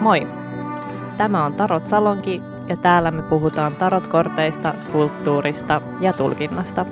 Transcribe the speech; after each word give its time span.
Moi! 0.00 0.26
Tämä 1.16 1.44
on 1.44 1.54
Tarot 1.54 1.86
Salonki 1.86 2.42
ja 2.68 2.76
täällä 2.76 3.10
me 3.10 3.22
puhutaan 3.22 3.76
tarotkorteista, 3.76 4.74
kulttuurista 4.92 5.82
ja 6.00 6.12
tulkinnasta. 6.12 6.86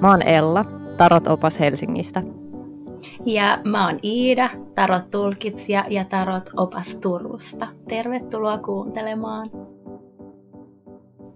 Mä 0.00 0.10
oon 0.10 0.22
Ella, 0.22 0.64
Tarot-opas 0.96 1.60
Helsingistä. 1.60 2.20
Ja 3.24 3.58
mä 3.64 3.86
oon 3.86 3.98
Iida, 4.02 4.50
Tarot-tulkitsija 4.74 5.84
ja 5.88 6.04
Tarot-opas 6.04 6.96
Turusta. 6.96 7.66
Tervetuloa 7.88 8.58
kuuntelemaan. 8.58 9.46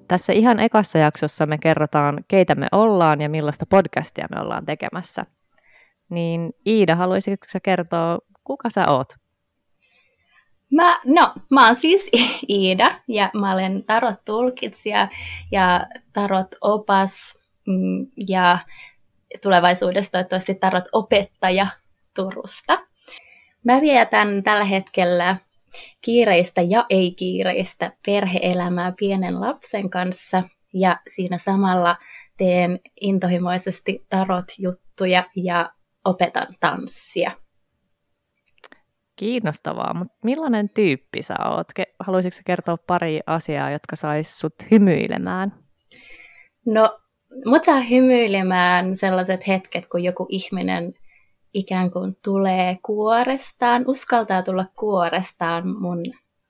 Tässä 0.09 0.33
ihan 0.33 0.61
ekassa 0.61 0.99
jaksossa 0.99 1.47
me 1.47 1.59
kerrotaan, 1.59 2.25
keitä 2.29 2.55
me 2.55 2.69
ollaan 2.73 3.21
ja 3.21 3.29
millaista 3.29 3.67
podcastia 3.71 4.27
me 4.35 4.41
ollaan 4.41 4.65
tekemässä. 4.65 5.27
Niin 6.11 6.53
Iida, 6.67 6.97
haluaisitko 6.97 7.47
sä 7.49 7.61
kertoa, 7.61 8.19
kuka 8.45 8.71
sä 8.71 8.85
oot? 8.89 9.09
Mä, 10.71 11.01
no, 11.05 11.33
mä 11.51 11.67
oon 11.67 11.77
siis 11.77 12.11
Iida 12.49 13.01
ja 13.09 13.31
mä 13.35 13.53
olen 13.53 13.85
tarot-tulkitsija 13.85 15.09
ja 15.53 15.87
tarot-opas 16.13 17.39
mm, 17.67 18.07
ja 18.29 18.59
tulevaisuudessa 19.43 20.13
toivottavasti 20.13 20.55
tarot-opettaja 20.55 21.67
Turusta. 22.15 22.79
Mä 23.65 23.81
vietän 23.81 24.43
tällä 24.43 24.65
hetkellä 24.65 25.37
kiireistä 26.01 26.63
ja 26.63 26.87
ei-kiireistä 26.91 27.93
perheelämää 28.07 28.93
pienen 28.99 29.41
lapsen 29.41 29.91
kanssa 29.91 30.43
ja 30.75 31.01
siinä 31.09 31.39
samalla 31.39 31.97
teen 32.37 32.81
intohimoisesti 33.01 34.07
tarot-juttuja 34.09 35.25
ja 35.37 35.73
opetan 36.05 36.47
tanssia. 36.61 37.31
Kiinnostavaa, 39.19 39.95
mutta 39.95 40.15
millainen 40.25 40.69
tyyppi 40.69 41.23
sä 41.23 41.35
oot? 41.45 41.67
Haluaisitko 42.01 42.41
kertoa 42.45 42.77
pari 42.87 43.21
asiaa, 43.27 43.71
jotka 43.71 43.97
sais 43.97 44.39
sut 44.39 44.55
hymyilemään? 44.71 45.55
No, 46.67 46.99
mut 47.45 47.65
saa 47.65 47.81
hymyilemään 47.81 48.97
sellaiset 48.97 49.49
hetket, 49.49 49.87
kun 49.87 50.05
joku 50.05 50.27
ihminen 50.29 50.95
ikään 51.55 51.91
kuin 51.91 52.17
tulee 52.25 52.79
kuorestaan, 52.83 53.85
uskaltaa 53.87 54.43
tulla 54.43 54.65
kuorestaan 54.77 55.69
mun 55.69 56.03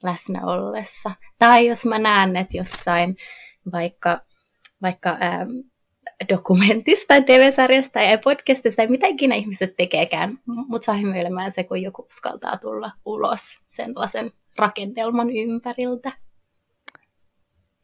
läsnä 0.03 0.41
ollessa. 0.47 1.11
Tai 1.39 1.67
jos 1.67 1.87
mä 1.87 1.99
näen, 1.99 2.37
että 2.37 2.57
jossain 2.57 3.17
vaikka, 3.73 4.21
vaikka 4.83 5.11
ähm, 5.11 5.51
dokumentista 6.29 7.21
TV-sarjasta 7.21 7.93
tai 7.93 8.19
podcastista 8.19 8.77
tai 8.77 8.87
mitä 8.87 9.07
ikinä 9.07 9.35
ihmiset 9.35 9.77
tekeekään, 9.77 10.39
mutta 10.47 10.87
saa 10.87 10.95
hymyilemään 10.95 11.51
se, 11.51 11.65
kun 11.65 11.83
joku 11.83 12.03
uskaltaa 12.03 12.57
tulla 12.57 12.91
ulos 13.05 13.41
sellaisen 13.67 14.33
rakennelman 14.59 15.31
ympäriltä. 15.31 16.13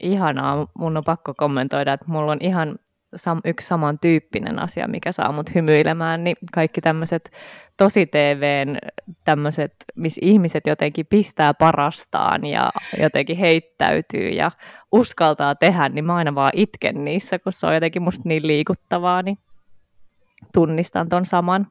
Ihanaa. 0.01 0.67
Mun 0.79 0.97
on 0.97 1.05
pakko 1.05 1.35
kommentoida, 1.37 1.93
että 1.93 2.07
mulla 2.09 2.33
on 2.33 2.39
ihan 2.41 2.79
sam- 3.17 3.41
yksi 3.45 3.67
samantyyppinen 3.67 4.59
asia, 4.59 4.89
mikä 4.89 5.13
saa 5.13 5.33
mut 5.33 5.55
hymyilemään, 5.55 6.25
niin 6.25 6.37
kaikki 6.55 6.81
tämmöiset 6.81 7.31
tosi 7.77 8.07
TVn 8.07 8.79
tämmöiset, 9.25 9.75
missä 9.95 10.21
ihmiset 10.25 10.67
jotenkin 10.67 11.07
pistää 11.07 11.55
parastaan 11.55 12.47
ja 12.47 12.71
jotenkin 13.01 13.37
heittäytyy 13.37 14.29
ja 14.29 14.51
uskaltaa 14.93 15.55
tehdä, 15.55 15.89
niin 15.89 16.05
mä 16.05 16.15
aina 16.15 16.35
vaan 16.35 16.53
itken 16.55 17.05
niissä, 17.05 17.39
kun 17.39 17.53
se 17.53 17.67
on 17.67 17.75
jotenkin 17.75 18.03
musta 18.03 18.29
niin 18.29 18.47
liikuttavaa, 18.47 19.23
niin 19.23 19.39
tunnistan 20.55 21.09
ton 21.09 21.27
saman. 21.27 21.67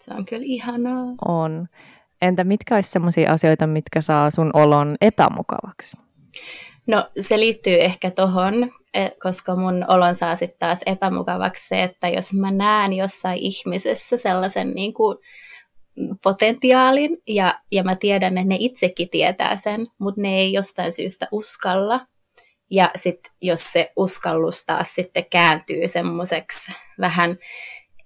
Se 0.00 0.14
on 0.14 0.24
kyllä 0.24 0.44
ihanaa. 0.44 1.04
On. 1.24 1.68
Entä 2.22 2.44
mitkä 2.44 2.74
olisi 2.74 2.90
sellaisia 2.90 3.32
asioita, 3.32 3.66
mitkä 3.66 4.00
saa 4.00 4.30
sun 4.30 4.50
olon 4.54 4.96
epämukavaksi? 5.00 5.96
No 6.86 7.08
se 7.20 7.38
liittyy 7.38 7.74
ehkä 7.74 8.10
tohon, 8.10 8.70
koska 9.22 9.56
mun 9.56 9.84
olon 9.88 10.14
saa 10.14 10.36
sitten 10.36 10.58
taas 10.58 10.80
epämukavaksi 10.86 11.68
se, 11.68 11.82
että 11.82 12.08
jos 12.08 12.32
mä 12.32 12.50
näen 12.50 12.92
jossain 12.92 13.38
ihmisessä 13.38 14.16
sellaisen 14.16 14.74
niin 14.74 14.94
kuin 14.94 15.18
potentiaalin 16.22 17.18
ja, 17.26 17.60
ja 17.72 17.82
mä 17.84 17.96
tiedän, 17.96 18.38
että 18.38 18.48
ne 18.48 18.56
itsekin 18.58 19.08
tietää 19.10 19.56
sen, 19.56 19.86
mutta 19.98 20.20
ne 20.20 20.38
ei 20.38 20.52
jostain 20.52 20.92
syystä 20.92 21.28
uskalla. 21.32 22.06
Ja 22.70 22.90
sitten 22.96 23.32
jos 23.42 23.72
se 23.72 23.92
uskallus 23.96 24.64
taas 24.66 24.94
sitten 24.94 25.24
kääntyy 25.30 25.88
semmoiseksi 25.88 26.72
vähän 27.00 27.38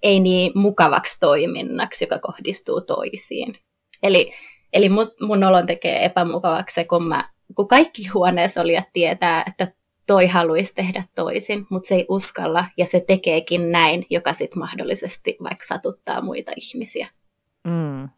ei 0.03 0.19
niin 0.19 0.51
mukavaksi 0.55 1.19
toiminnaksi, 1.19 2.03
joka 2.03 2.19
kohdistuu 2.19 2.81
toisiin. 2.81 3.55
Eli, 4.03 4.33
eli 4.73 4.89
mun, 4.89 5.11
mun 5.21 5.43
olon 5.43 5.65
tekee 5.65 6.05
epämukavaksi 6.05 6.73
se, 6.73 6.83
kun 6.83 7.07
mä 7.07 7.29
kun 7.55 7.67
kaikki 7.67 8.07
huoneessa 8.07 8.61
olijat 8.61 8.87
tietää, 8.93 9.43
että 9.47 9.67
toi 10.07 10.27
haluaisi 10.27 10.75
tehdä 10.75 11.03
toisin, 11.15 11.67
mutta 11.69 11.87
se 11.87 11.95
ei 11.95 12.05
uskalla 12.09 12.65
ja 12.77 12.85
se 12.85 13.03
tekeekin 13.07 13.71
näin, 13.71 14.05
joka 14.09 14.33
sitten 14.33 14.59
mahdollisesti 14.59 15.37
vaikka 15.43 15.65
satuttaa 15.65 16.21
muita 16.21 16.51
ihmisiä. 16.55 17.07
Mm, 17.63 18.09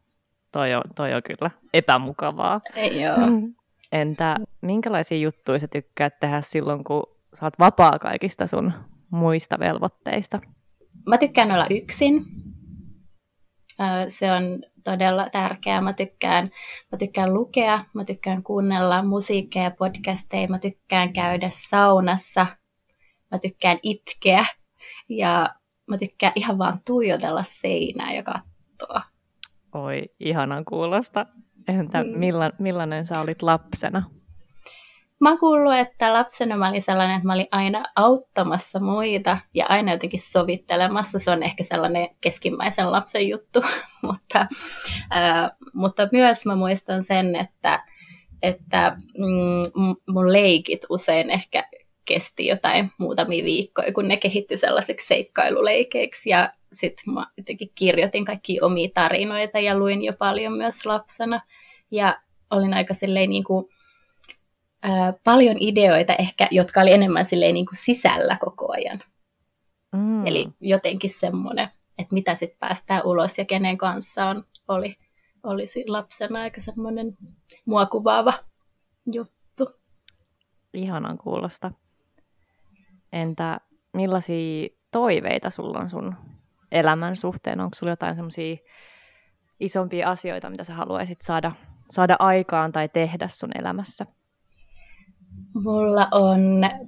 toi, 0.52 0.74
on, 0.74 0.84
toi 0.96 1.14
on 1.14 1.24
kyllä 1.24 1.52
epämukavaa. 1.74 2.62
Ei 2.76 3.02
joo. 3.02 3.18
Entä 3.92 4.38
minkälaisia 4.62 5.18
juttuja 5.18 5.60
sä 5.60 5.68
tykkäät 5.68 6.20
tehdä 6.20 6.42
silloin, 6.42 6.84
kun 6.84 7.04
sä 7.40 7.46
oot 7.46 7.60
vapaa 7.60 8.00
kaikista 8.00 8.48
sun 8.48 8.74
muista 9.10 9.60
velvoitteista? 9.60 10.40
Mä 11.06 11.18
tykkään 11.18 11.52
olla 11.52 11.68
yksin. 11.70 12.26
Se 14.08 14.32
on 14.32 14.64
todella 14.84 15.30
tärkeää. 15.30 15.82
Mä 15.82 15.94
tykkään, 15.94 16.50
mä 16.92 16.98
tykkään 16.98 17.34
lukea, 17.34 17.86
mä 17.94 18.04
tykkään 18.04 18.44
kuunnella 18.44 19.04
musiikkia 19.04 19.64
ja 19.64 19.72
podcasteja, 19.72 20.48
mä 20.48 20.60
tykkään 20.60 21.14
käydä 21.14 21.48
saunassa, 21.70 22.46
mä 23.32 23.40
tykkään 23.40 23.78
itkeä 23.84 24.46
ja 25.10 25.50
mä 25.88 25.98
tykkään 25.98 26.34
ihan 26.36 26.58
vaan 26.58 26.80
tuijotella 26.86 27.44
seinää 27.44 28.14
ja 28.14 28.24
katsoa. 28.24 29.02
Oi, 29.74 30.04
ihanan 30.20 30.66
kuulosta. 30.66 31.26
Entä 31.68 32.04
mm. 32.04 32.10
millainen 32.60 33.06
sä 33.06 33.20
olit 33.20 33.42
lapsena? 33.42 34.04
Mä 35.26 35.30
oon 35.30 35.40
kuullut, 35.40 35.76
että 35.76 36.14
lapsena 36.14 36.58
mä 36.58 36.70
olin 36.70 36.82
sellainen, 36.82 37.16
että 37.16 37.28
mä 37.28 37.34
olin 37.34 37.48
aina 37.52 37.84
auttamassa 37.96 38.80
muita 38.80 39.38
ja 39.54 39.66
aina 39.66 39.92
jotenkin 39.92 40.20
sovittelemassa. 40.20 41.20
Se 41.20 41.32
on 41.32 41.44
ehkä 41.44 41.64
sellainen 41.64 42.10
keskimmäisen 42.22 42.92
lapsen 42.92 43.30
juttu, 43.30 43.62
mutta, 44.08 44.48
äh, 45.16 45.52
mutta 45.74 46.10
myös 46.12 46.46
mä 46.46 46.56
muistan 46.56 47.04
sen, 47.04 47.36
että, 47.36 47.84
että 48.42 48.98
mm, 49.18 49.96
mun 50.08 50.34
leikit 50.34 50.82
usein 50.90 51.30
ehkä 51.30 51.64
kesti 52.06 52.48
jotain 52.48 52.92
muutamia 52.98 53.44
viikkoja, 53.44 53.94
kun 53.94 54.08
ne 54.08 54.18
kehittyi 54.18 54.58
sellaiseksi 54.58 55.08
seikkailuleikeiksi. 55.08 56.30
Ja 56.30 56.54
sitten 56.74 57.14
mä 57.14 57.28
jotenkin 57.38 57.72
kirjoitin 57.76 58.26
kaikki 58.26 58.62
omia 58.62 58.90
tarinoita 58.94 59.60
ja 59.60 59.78
luin 59.78 60.04
jo 60.04 60.14
paljon 60.14 60.54
myös 60.54 60.86
lapsena. 60.86 61.42
Ja 61.92 62.20
olin 62.52 62.74
aika 62.74 62.94
silleen 62.94 63.30
niin 63.30 63.44
kuin, 63.44 63.66
paljon 65.24 65.58
ideoita 65.60 66.16
ehkä, 66.16 66.48
jotka 66.52 66.82
oli 66.82 66.92
enemmän 66.92 67.26
silleen 67.26 67.54
niin 67.54 67.66
kuin 67.66 67.78
sisällä 67.78 68.38
koko 68.40 68.72
ajan. 68.72 69.04
Mm. 69.96 70.28
Eli 70.28 70.48
jotenkin 70.60 71.10
semmoinen, 71.10 71.70
että 71.98 72.14
mitä 72.14 72.36
sitten 72.36 72.60
päästään 72.60 73.06
ulos 73.06 73.38
ja 73.38 73.46
kenen 73.46 73.78
kanssa 73.78 74.26
on, 74.26 74.44
oli, 74.68 74.96
olisi 75.44 75.84
lapsena 75.88 76.42
aika 76.42 76.62
semmoinen 76.62 77.18
mua 77.66 77.86
kuvaava 77.86 78.34
juttu. 79.12 79.70
Ihanan 80.74 81.18
kuulosta. 81.18 81.72
Entä 83.14 83.60
millaisia 83.94 84.68
toiveita 84.92 85.50
sulla 85.50 85.80
on 85.80 85.90
sun 85.90 86.16
elämän 86.72 87.16
suhteen? 87.16 87.60
Onko 87.60 87.76
sulla 87.76 87.92
jotain 87.92 88.16
semmoisia 88.16 88.56
isompia 89.60 90.10
asioita, 90.10 90.50
mitä 90.50 90.64
sä 90.64 90.74
haluaisit 90.74 91.22
saada, 91.22 91.52
saada 91.92 92.16
aikaan 92.20 92.72
tai 92.72 92.90
tehdä 92.90 93.28
sun 93.28 93.52
elämässä? 93.60 94.06
Mulla 95.64 96.08
on 96.12 96.42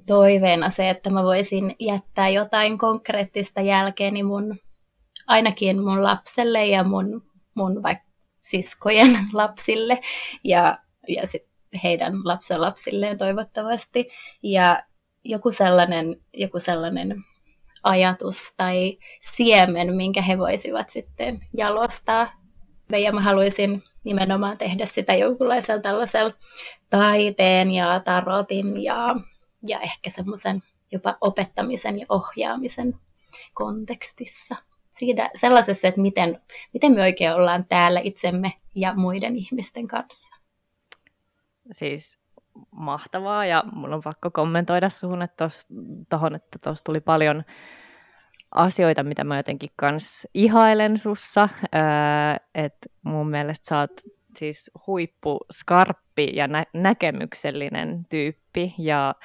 toiveena 0.08 0.70
se, 0.70 0.90
että 0.90 1.10
mä 1.10 1.24
voisin 1.24 1.76
jättää 1.80 2.30
jotain 2.30 2.78
konkreettista 2.78 3.62
jälkeeni 3.62 4.24
mun, 4.24 4.60
ainakin 5.28 5.84
mun 5.84 6.04
lapselle 6.04 6.66
ja 6.66 6.84
mun, 6.84 7.24
mun 7.54 7.84
vaikka 7.84 8.08
siskojen 8.40 9.20
lapsille 9.34 10.00
ja, 10.44 10.80
ja 11.08 11.28
sit 11.28 11.48
heidän 11.84 12.14
lapsenlapsilleen 12.24 13.18
toivottavasti. 13.18 14.10
Ja 14.44 14.84
joku 15.24 15.52
sellainen, 15.52 16.22
joku 16.34 16.60
sellainen 16.60 17.24
ajatus 17.84 18.54
tai 18.58 18.98
siemen, 19.22 19.96
minkä 19.96 20.22
he 20.22 20.38
voisivat 20.38 20.90
sitten 20.90 21.40
jalostaa. 21.58 22.34
Ja 22.90 23.12
mä 23.12 23.22
haluaisin 23.22 23.84
nimenomaan 24.08 24.58
tehdä 24.58 24.86
sitä 24.86 25.16
jonkunlaisella 25.16 25.82
tällaisella 25.82 26.34
taiteen 26.90 27.72
ja 27.72 28.00
tarotin 28.00 28.84
ja, 28.84 29.16
ja 29.68 29.80
ehkä 29.80 30.10
semmoisen 30.10 30.64
jopa 30.92 31.18
opettamisen 31.22 32.00
ja 32.00 32.06
ohjaamisen 32.10 32.96
kontekstissa. 33.54 34.56
Siitä, 34.92 35.30
sellaisessa, 35.36 35.88
että 35.88 36.02
miten, 36.02 36.42
miten 36.74 36.92
me 36.92 37.02
oikein 37.02 37.34
ollaan 37.34 37.66
täällä 37.66 38.00
itsemme 38.00 38.54
ja 38.76 38.94
muiden 38.96 39.36
ihmisten 39.36 39.88
kanssa. 39.88 40.36
siis 41.72 42.20
mahtavaa 42.72 43.46
ja 43.46 43.64
mun 43.72 43.94
on 43.94 44.02
pakko 44.04 44.32
kommentoida 44.32 44.90
suhun, 44.90 45.22
että 45.22 45.48
tuohon, 46.10 46.36
että 46.36 46.60
tuossa 46.64 46.86
tuli 46.86 47.00
paljon 47.00 47.44
asioita, 48.56 49.04
mitä 49.04 49.24
mä 49.24 49.38
jotenkin 49.38 49.70
kans 49.76 50.28
ihailen 50.34 50.98
sussa, 50.98 51.50
että 52.56 52.90
mun 53.04 53.30
mielestä 53.30 53.68
sä 53.68 53.80
oot 53.80 54.02
siis 54.36 54.72
huippuskarppi 54.88 56.32
ja 56.34 56.48
nä- 56.48 56.66
näkemyksellinen 56.74 58.06
tyyppi 58.10 58.74
ja 58.78 59.16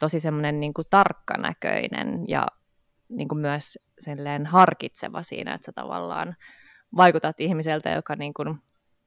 tosi 0.00 0.20
semmoinen 0.20 0.60
niin 0.60 0.72
tarkkanäköinen 0.90 2.24
ja 2.28 2.46
niin 3.08 3.28
kuin 3.28 3.38
myös 3.38 3.78
harkitseva 4.46 5.22
siinä, 5.22 5.54
että 5.54 5.66
sä 5.66 5.72
tavallaan 5.72 6.36
vaikutat 6.96 7.40
ihmiseltä, 7.40 7.90
joka 7.90 8.16
niin 8.16 8.34
kuin 8.34 8.58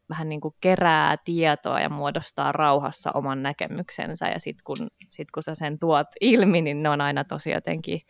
vähän 0.09 0.29
niin 0.29 0.41
kuin 0.41 0.55
kerää 0.61 1.17
tietoa 1.25 1.79
ja 1.79 1.89
muodostaa 1.89 2.51
rauhassa 2.51 3.11
oman 3.13 3.43
näkemyksensä. 3.43 4.27
Ja 4.27 4.39
sitten 4.39 4.63
kun, 4.63 4.87
sit 5.09 5.31
kun 5.31 5.43
sä 5.43 5.55
sen 5.55 5.79
tuot 5.79 6.07
ilmi, 6.21 6.61
niin 6.61 6.83
ne 6.83 6.89
on 6.89 7.01
aina 7.01 7.23
tosi 7.23 7.51
jotenkin 7.51 8.01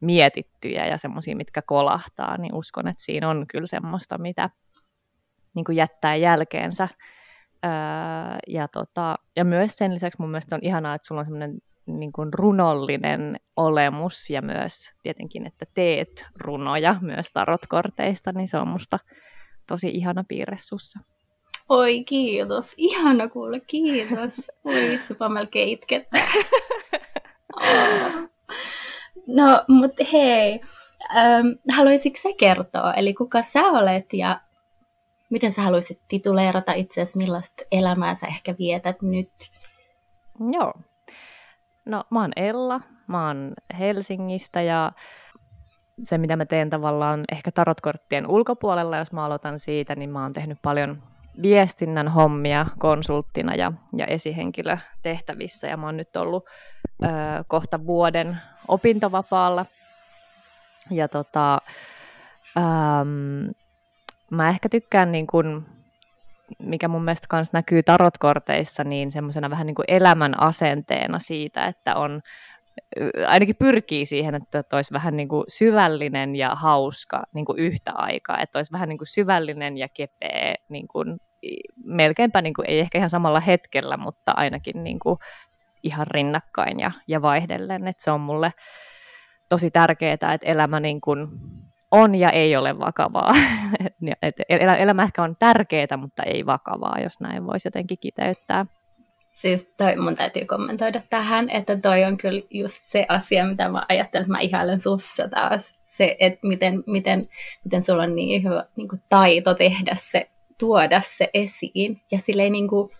mietittyjä 0.00 0.86
ja 0.86 0.96
semmoisia, 0.96 1.36
mitkä 1.36 1.62
kolahtaa, 1.62 2.36
niin 2.36 2.54
uskon, 2.54 2.88
että 2.88 3.02
siinä 3.02 3.28
on 3.28 3.44
kyllä 3.48 3.66
semmoista, 3.66 4.18
mitä 4.18 4.50
niin 5.54 5.64
kuin 5.64 5.76
jättää 5.76 6.16
jälkeensä. 6.16 6.88
Öö, 7.64 7.70
ja, 8.48 8.68
tota, 8.68 9.18
ja 9.36 9.44
myös 9.44 9.76
sen 9.76 9.94
lisäksi 9.94 10.20
mun 10.20 10.30
mielestä 10.30 10.56
on 10.56 10.64
ihanaa, 10.64 10.94
että 10.94 11.06
sulla 11.06 11.20
on 11.20 11.24
semmoinen 11.24 11.58
niin 11.86 12.12
kuin 12.12 12.32
runollinen 12.32 13.36
olemus 13.56 14.30
ja 14.30 14.42
myös 14.42 14.92
tietenkin, 15.02 15.46
että 15.46 15.66
teet 15.74 16.24
runoja 16.40 16.96
myös 17.00 17.32
tarotkorteista, 17.32 18.32
niin 18.32 18.48
se 18.48 18.58
on 18.58 18.68
musta 18.68 18.98
tosi 19.66 19.88
ihana 19.88 20.24
piirre 20.28 20.56
sussa. 20.60 21.00
Oi 21.68 22.04
kiitos, 22.04 22.74
ihana 22.76 23.28
kuulla, 23.28 23.60
kiitos. 23.66 24.50
Oi 24.64 24.94
itsepa 24.94 25.28
melkein 25.28 25.68
itkettää. 25.68 26.28
Oh. 27.56 28.30
No, 29.26 29.64
mutta 29.68 30.04
hei, 30.12 30.60
ähm, 31.16 31.46
haluaisitko 31.76 32.20
sä 32.20 32.28
kertoa, 32.38 32.94
eli 32.94 33.14
kuka 33.14 33.42
sä 33.42 33.60
olet 33.60 34.12
ja 34.12 34.40
miten 35.30 35.52
sä 35.52 35.62
haluaisit 35.62 36.00
tituleerata 36.08 36.72
itseäsi, 36.72 37.16
millaista 37.16 37.64
elämää 37.72 38.14
sä 38.14 38.26
ehkä 38.26 38.54
vietät 38.58 39.02
nyt? 39.02 39.32
Joo. 40.52 40.72
No, 41.84 42.04
mä 42.10 42.20
oon 42.20 42.32
Ella, 42.36 42.80
mä 43.06 43.26
oon 43.26 43.52
Helsingistä 43.78 44.62
ja 44.62 44.92
se, 46.04 46.18
mitä 46.18 46.36
mä 46.36 46.46
teen 46.46 46.70
tavallaan 46.70 47.24
ehkä 47.32 47.52
tarotkorttien 47.52 48.26
ulkopuolella, 48.30 48.96
jos 48.96 49.12
mä 49.12 49.24
aloitan 49.24 49.58
siitä, 49.58 49.96
niin 49.96 50.10
mä 50.10 50.22
oon 50.22 50.32
tehnyt 50.32 50.58
paljon 50.62 51.02
viestinnän 51.42 52.08
hommia 52.08 52.66
konsulttina 52.78 53.54
ja, 53.54 53.72
ja 53.96 54.06
esihenkilötehtävissä. 54.06 55.66
Ja 55.66 55.76
mä 55.76 55.86
oon 55.86 55.96
nyt 55.96 56.16
ollut 56.16 56.44
kohta 57.48 57.86
vuoden 57.86 58.36
opintovapaalla. 58.68 59.66
Ja 60.90 61.08
tota, 61.08 61.58
äm, 62.56 63.50
mä 64.30 64.48
ehkä 64.48 64.68
tykkään, 64.68 65.12
niin 65.12 65.26
kun, 65.26 65.66
mikä 66.58 66.88
mun 66.88 67.04
mielestä 67.04 67.36
myös 67.36 67.52
näkyy 67.52 67.82
tarotkorteissa, 67.82 68.84
niin 68.84 69.12
semmoisena 69.12 69.50
vähän 69.50 69.66
niin 69.66 69.74
kuin 69.74 69.84
elämän 69.88 70.40
asenteena 70.40 71.18
siitä, 71.18 71.66
että 71.66 71.94
on 71.94 72.20
ainakin 73.26 73.56
pyrkii 73.56 74.06
siihen, 74.06 74.34
että 74.34 74.76
olisi 74.76 74.92
vähän 74.92 75.16
niin 75.16 75.28
kuin 75.28 75.44
syvällinen 75.48 76.36
ja 76.36 76.54
hauska 76.54 77.22
niin 77.34 77.44
kuin 77.44 77.58
yhtä 77.58 77.92
aikaa, 77.94 78.40
että 78.40 78.58
olisi 78.58 78.72
vähän 78.72 78.88
niin 78.88 78.98
kuin 78.98 79.08
syvällinen 79.08 79.78
ja 79.78 79.88
kepeä, 79.94 80.54
niin 80.68 80.88
kuin, 80.88 81.16
melkeinpä 81.84 82.42
niin 82.42 82.54
kuin, 82.54 82.70
ei 82.70 82.80
ehkä 82.80 82.98
ihan 82.98 83.10
samalla 83.10 83.40
hetkellä, 83.40 83.96
mutta 83.96 84.32
ainakin 84.36 84.84
niin 84.84 84.98
kuin 84.98 85.18
ihan 85.86 86.06
rinnakkain 86.06 86.80
ja, 86.80 86.90
ja 87.08 87.22
vaihdellen, 87.22 87.86
että 87.86 88.02
se 88.02 88.10
on 88.10 88.20
mulle 88.20 88.52
tosi 89.48 89.70
tärkeää, 89.70 90.12
että 90.12 90.36
elämä 90.42 90.80
niin 90.80 91.00
kuin 91.00 91.28
on 91.90 92.14
ja 92.14 92.30
ei 92.30 92.56
ole 92.56 92.78
vakavaa. 92.78 93.32
et 94.22 94.34
elämä 94.48 95.02
ehkä 95.02 95.22
on 95.22 95.36
tärkeää, 95.38 95.96
mutta 95.96 96.22
ei 96.22 96.46
vakavaa, 96.46 97.00
jos 97.02 97.20
näin 97.20 97.46
voisi 97.46 97.68
jotenkin 97.68 97.98
kiteyttää. 98.00 98.66
Siis 99.32 99.72
toi, 99.76 99.96
mun 99.96 100.14
täytyy 100.14 100.44
kommentoida 100.44 101.00
tähän, 101.10 101.50
että 101.50 101.76
toi 101.76 102.04
on 102.04 102.16
kyllä 102.16 102.42
just 102.50 102.82
se 102.84 103.06
asia, 103.08 103.46
mitä 103.46 103.68
mä 103.68 103.86
ajattelen, 103.88 104.22
että 104.22 104.32
mä 104.32 104.40
ihailen 104.40 104.80
sussa 104.80 105.28
taas. 105.28 105.74
Se, 105.84 106.16
että 106.18 106.46
miten, 106.46 106.84
miten, 106.86 107.28
miten 107.64 107.82
sulla 107.82 108.02
on 108.02 108.16
niin 108.16 108.42
hyvä 108.42 108.64
niin 108.76 108.88
kuin 108.88 109.02
taito 109.08 109.54
tehdä 109.54 109.92
se, 109.94 110.28
tuoda 110.60 111.00
se 111.00 111.30
esiin. 111.34 112.00
Ja 112.12 112.18
silleen 112.18 112.52
niin 112.52 112.68
kuin, 112.68 112.90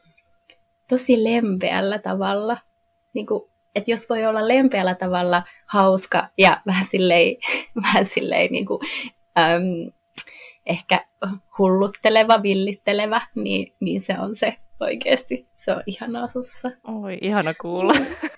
tosi 0.89 1.25
lempeällä 1.25 1.99
tavalla. 1.99 2.57
Niin 3.17 3.27
kuin, 3.27 3.43
että 3.75 3.91
jos 3.91 4.09
voi 4.09 4.27
olla 4.27 4.49
lempeällä 4.49 4.95
tavalla 4.95 5.43
hauska 5.67 6.29
ja 6.39 6.61
vähän 6.67 6.85
silleen, 6.85 7.37
vähän 7.83 8.05
silleen 8.05 8.53
niin 8.53 8.67
kuin, 8.67 8.81
äm, 9.39 9.93
ehkä 10.67 11.05
hullutteleva, 11.59 12.43
villittelevä, 12.43 13.21
niin, 13.35 13.73
niin 13.81 14.01
se 14.01 14.19
on 14.19 14.37
se 14.37 14.57
Oikeasti, 14.81 15.47
se 15.55 15.73
on 15.73 15.83
ihanaa 15.87 16.29
sussa. 16.29 16.71
Oi, 17.03 17.19
ihana 17.21 17.55
kuulla. 17.55 17.93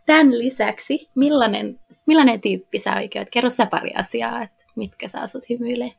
Tämän 0.06 0.38
lisäksi, 0.38 1.08
millainen, 1.14 1.78
millainen 2.06 2.40
tyyppi 2.40 2.78
sä 2.78 2.96
oikein 2.96 3.26
Kerro 3.30 3.50
sä 3.50 3.66
pari 3.66 3.90
asiaa, 3.94 4.42
että 4.42 4.64
mitkä 4.74 5.08
saa 5.08 5.26
sut 5.26 5.48
hymyilee. 5.48 5.92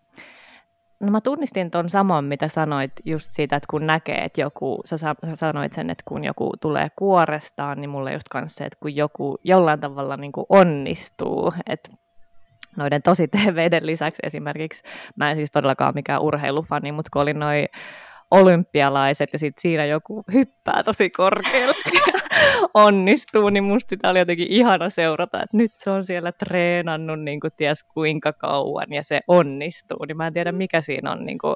No 0.99 1.11
mä 1.11 1.21
tunnistin 1.21 1.71
ton 1.71 1.89
saman, 1.89 2.25
mitä 2.25 2.47
sanoit 2.47 2.91
just 3.05 3.29
siitä, 3.31 3.55
että 3.55 3.67
kun 3.69 3.87
näkee, 3.87 4.23
että 4.23 4.41
joku, 4.41 4.81
sä, 4.85 4.97
sä 4.97 5.15
sanoit 5.35 5.73
sen, 5.73 5.89
että 5.89 6.03
kun 6.07 6.23
joku 6.23 6.51
tulee 6.61 6.87
kuorestaan, 6.95 7.81
niin 7.81 7.89
mulle 7.89 8.13
just 8.13 8.29
kanssa 8.29 8.57
se, 8.57 8.65
että 8.65 8.77
kun 8.79 8.95
joku 8.95 9.37
jollain 9.43 9.79
tavalla 9.79 10.17
niin 10.17 10.31
kuin 10.31 10.45
onnistuu, 10.49 11.53
että 11.69 11.91
noiden 12.77 13.01
tosi 13.01 13.27
TViden 13.37 13.85
lisäksi 13.85 14.19
esimerkiksi, 14.23 14.83
mä 15.15 15.29
en 15.31 15.35
siis 15.35 15.51
todellakaan 15.51 15.95
mikään 15.95 16.21
urheilufani, 16.21 16.91
mutta 16.91 17.09
kun 17.13 17.21
oli 17.21 17.33
noin 17.33 17.65
olympialaiset 18.31 19.29
ja 19.33 19.39
sitten 19.39 19.61
siinä 19.61 19.85
joku 19.85 20.23
hyppää 20.33 20.83
tosi 20.83 21.09
korkealle 21.09 21.75
onnistuu, 22.73 23.49
niin 23.49 23.63
musta 23.63 23.89
sitä 23.89 24.09
oli 24.09 24.19
jotenkin 24.19 24.47
ihana 24.47 24.89
seurata, 24.89 25.43
että 25.43 25.57
nyt 25.57 25.71
se 25.75 25.89
on 25.89 26.03
siellä 26.03 26.31
treenannut 26.31 27.19
niin 27.19 27.39
kuin 27.39 27.53
ties 27.57 27.83
kuinka 27.83 28.33
kauan 28.33 28.93
ja 28.93 29.03
se 29.03 29.21
onnistuu, 29.27 30.05
niin 30.07 30.17
mä 30.17 30.27
en 30.27 30.33
tiedä 30.33 30.51
mikä 30.51 30.81
siinä 30.81 31.11
on, 31.11 31.25
niin 31.25 31.37
kuin, 31.37 31.55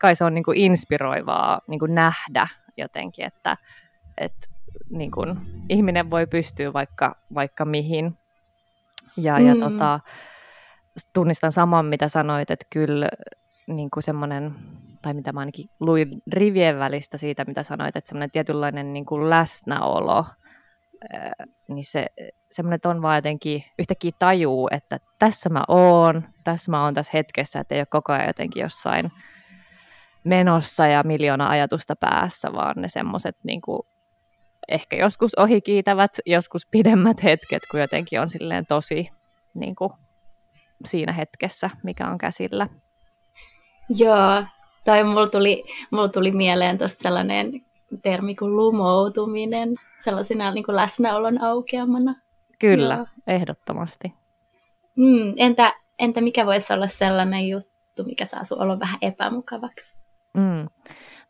kai 0.00 0.14
se 0.14 0.24
on 0.24 0.34
niin 0.34 0.44
kuin 0.44 0.58
inspiroivaa 0.58 1.60
niin 1.66 1.80
kuin 1.80 1.94
nähdä 1.94 2.48
jotenkin, 2.76 3.24
että, 3.24 3.56
että 4.18 4.46
niin 4.90 5.10
kuin, 5.10 5.38
ihminen 5.68 6.10
voi 6.10 6.26
pystyä 6.26 6.72
vaikka, 6.72 7.16
vaikka 7.34 7.64
mihin. 7.64 8.18
Ja, 9.16 9.38
mm. 9.38 9.46
ja 9.46 9.54
tota, 9.54 10.00
tunnistan 11.12 11.52
saman, 11.52 11.86
mitä 11.86 12.08
sanoit, 12.08 12.50
että 12.50 12.66
kyllä 12.70 13.08
niin 13.66 13.90
kuin 13.90 14.02
semmoinen 14.02 14.54
tai 15.02 15.14
mitä 15.14 15.32
mä 15.32 15.40
ainakin 15.40 15.70
luin 15.80 16.08
rivien 16.32 16.78
välistä 16.78 17.18
siitä, 17.18 17.44
mitä 17.44 17.62
sanoit, 17.62 17.96
että 17.96 18.08
semmoinen 18.08 18.30
tietynlainen 18.30 18.92
niin 18.92 19.06
kuin 19.06 19.30
läsnäolo, 19.30 20.24
niin 21.68 21.84
se 21.84 22.06
semmoinen, 22.50 22.76
että 22.76 22.88
on 22.88 23.02
vaan 23.02 23.16
jotenkin 23.16 23.64
yhtäkkiä 23.78 24.10
tajuu, 24.18 24.68
että 24.70 24.98
tässä 25.18 25.48
mä 25.48 25.64
oon, 25.68 26.28
tässä 26.44 26.70
mä 26.70 26.84
oon 26.84 26.94
tässä 26.94 27.10
hetkessä, 27.14 27.60
että 27.60 27.74
ei 27.74 27.80
ole 27.80 27.86
koko 27.90 28.12
ajan 28.12 28.26
jotenkin 28.26 28.62
jossain 28.62 29.12
menossa 30.24 30.86
ja 30.86 31.02
miljoona 31.02 31.48
ajatusta 31.48 31.96
päässä, 31.96 32.52
vaan 32.52 32.74
ne 32.76 32.88
semmoiset 32.88 33.36
niin 33.42 33.60
kuin, 33.60 33.80
ehkä 34.68 34.96
joskus 34.96 35.34
ohikiitävät, 35.34 36.18
joskus 36.26 36.66
pidemmät 36.70 37.22
hetket, 37.22 37.62
kun 37.70 37.80
jotenkin 37.80 38.20
on 38.20 38.28
silleen 38.28 38.66
tosi 38.66 39.08
niin 39.54 39.74
kuin, 39.74 39.92
siinä 40.84 41.12
hetkessä, 41.12 41.70
mikä 41.82 42.08
on 42.08 42.18
käsillä. 42.18 42.68
Joo, 43.88 44.44
tai 44.84 45.04
mulla 45.04 45.28
tuli, 45.28 45.64
mulla 45.90 46.08
tuli 46.08 46.32
mieleen 46.32 46.78
tuosta 46.78 47.02
sellainen 47.02 47.52
termi 48.02 48.34
kuin 48.34 48.56
lumoutuminen, 48.56 49.74
sellaisena 49.96 50.50
niin 50.50 50.64
kuin 50.64 50.76
läsnäolon 50.76 51.42
aukeamana. 51.42 52.14
Kyllä, 52.58 52.94
Joo. 52.94 53.06
ehdottomasti. 53.26 54.12
Mm, 54.96 55.34
entä, 55.36 55.72
entä 55.98 56.20
mikä 56.20 56.46
voisi 56.46 56.72
olla 56.72 56.86
sellainen 56.86 57.48
juttu, 57.48 58.04
mikä 58.06 58.24
saa 58.24 58.44
sun 58.44 58.62
olla 58.62 58.80
vähän 58.80 58.98
epämukavaksi? 59.02 59.96
Mm. 60.34 60.68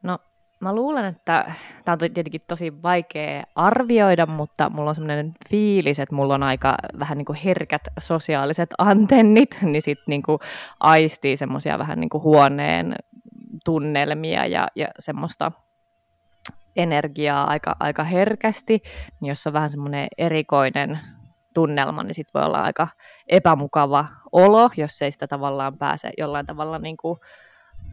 No, 0.02 0.18
mä 0.64 0.74
luulen, 0.74 1.04
että 1.04 1.54
tämä 1.84 1.92
on 1.92 1.98
tietenkin 1.98 2.40
tosi 2.46 2.82
vaikea 2.82 3.42
arvioida, 3.54 4.26
mutta 4.26 4.70
mulla 4.70 4.90
on 4.90 4.94
sellainen 4.94 5.32
fiilis, 5.50 5.98
että 5.98 6.14
mulla 6.14 6.34
on 6.34 6.42
aika 6.42 6.74
vähän 6.98 7.18
niin 7.18 7.26
kuin 7.26 7.38
herkät 7.44 7.82
sosiaaliset 7.98 8.70
antennit, 8.78 9.58
niin 9.62 9.82
sitten 9.82 10.04
niin 10.06 10.22
aistii 10.80 11.36
semmoisia 11.36 11.78
vähän 11.78 12.00
niin 12.00 12.10
kuin 12.10 12.22
huoneen 12.22 12.94
tunnelmia 13.64 14.46
ja, 14.46 14.68
ja 14.74 14.88
semmoista 14.98 15.52
energiaa 16.76 17.44
aika, 17.50 17.76
aika 17.80 18.04
herkästi, 18.04 18.82
niin 19.20 19.28
jos 19.28 19.46
on 19.46 19.52
vähän 19.52 19.70
semmoinen 19.70 20.08
erikoinen 20.18 20.98
tunnelma, 21.54 22.02
niin 22.02 22.14
sitten 22.14 22.40
voi 22.40 22.46
olla 22.46 22.62
aika 22.62 22.88
epämukava 23.28 24.06
olo, 24.32 24.70
jos 24.76 25.02
ei 25.02 25.10
sitä 25.10 25.26
tavallaan 25.26 25.78
pääse 25.78 26.10
jollain 26.18 26.46
tavalla 26.46 26.78
niin 26.78 26.96
kuin 26.96 27.18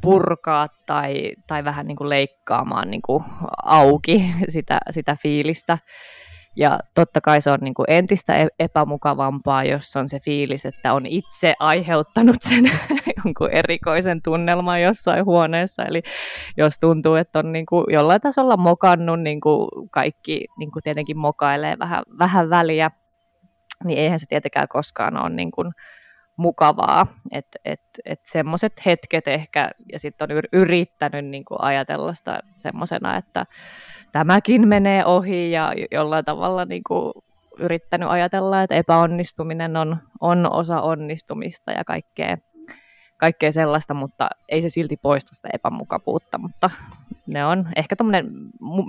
purkaa 0.01 0.67
tai, 0.85 1.31
tai 1.47 1.63
vähän 1.63 1.87
niin 1.87 1.95
kuin 1.95 2.09
leikkaamaan 2.09 2.91
niin 2.91 3.01
kuin 3.01 3.23
auki 3.63 4.23
sitä, 4.49 4.79
sitä 4.89 5.17
fiilistä. 5.23 5.77
Ja 6.55 6.79
totta 6.95 7.21
kai 7.21 7.41
se 7.41 7.51
on 7.51 7.57
niin 7.61 7.73
kuin 7.73 7.85
entistä 7.87 8.35
e-, 8.35 8.47
epämukavampaa, 8.59 9.63
jos 9.63 9.95
on 9.95 10.07
se 10.07 10.19
fiilis, 10.19 10.65
että 10.65 10.93
on 10.93 11.05
itse 11.05 11.53
aiheuttanut 11.59 12.35
sen 12.39 12.63
jonkun 13.25 13.49
erikoisen 13.51 14.21
tunnelman 14.21 14.81
jossain 14.81 15.25
huoneessa. 15.25 15.83
Eli 15.83 16.01
jos 16.57 16.79
tuntuu, 16.79 17.15
että 17.15 17.39
on 17.39 17.51
niin 17.51 17.65
kuin 17.65 17.85
jollain 17.89 18.21
tasolla 18.21 18.57
mokannut, 18.57 19.19
niin 19.19 19.41
kuin 19.41 19.69
kaikki 19.91 20.45
niin 20.59 20.71
kuin 20.71 20.83
tietenkin 20.83 21.17
mokailee 21.17 21.79
vähän, 21.79 22.03
vähän 22.19 22.49
väliä, 22.49 22.91
niin 23.83 23.99
eihän 23.99 24.19
se 24.19 24.25
tietenkään 24.29 24.67
koskaan 24.67 25.17
ole 25.17 25.29
niin 25.29 25.51
kuin 25.51 25.71
mukavaa. 26.37 27.07
Että 27.31 27.59
et, 27.65 27.81
et 28.05 28.19
semmoiset 28.23 28.73
hetket 28.85 29.27
ehkä, 29.27 29.71
ja 29.91 29.99
sitten 29.99 30.31
on 30.31 30.41
yrittänyt 30.53 31.25
niin 31.25 31.45
kuin 31.45 31.61
ajatella 31.61 32.13
sitä 32.13 32.39
semmoisena, 32.55 33.17
että 33.17 33.45
tämäkin 34.11 34.67
menee 34.67 35.05
ohi, 35.05 35.51
ja 35.51 35.73
jollain 35.91 36.25
tavalla 36.25 36.65
niin 36.65 36.83
kuin 36.87 37.13
yrittänyt 37.59 38.09
ajatella, 38.09 38.63
että 38.63 38.75
epäonnistuminen 38.75 39.77
on, 39.77 39.97
on 40.21 40.53
osa 40.53 40.81
onnistumista 40.81 41.71
ja 41.71 41.83
kaikkea, 41.83 42.37
kaikkea 43.17 43.51
sellaista, 43.51 43.93
mutta 43.93 44.29
ei 44.49 44.61
se 44.61 44.69
silti 44.69 44.97
poista 45.01 45.35
sitä 45.35 45.49
epämukavuutta, 45.53 46.37
mutta 46.37 46.69
ne 47.27 47.45
on 47.45 47.69
ehkä 47.75 47.95
tommonen, 47.95 48.27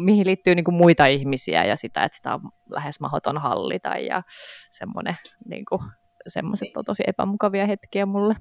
mihin 0.05 0.27
liittyy 0.27 0.55
niin 0.55 0.65
kuin 0.65 0.75
muita 0.75 1.07
ihmisiä 1.07 1.65
ja 1.65 1.77
sitä, 1.77 2.05
että 2.05 2.17
sitä 2.17 2.35
on 2.35 2.41
lähes 2.71 3.01
mahdoton 3.01 3.39
hallita 3.39 3.89
ja 3.89 4.23
semmoinen 4.71 5.17
niin 5.49 5.65
kuin, 5.69 5.81
semmoiset 6.29 6.77
on 6.77 6.85
tosi 6.85 7.03
epämukavia 7.07 7.67
hetkiä 7.67 8.07
mulle. 8.07 8.35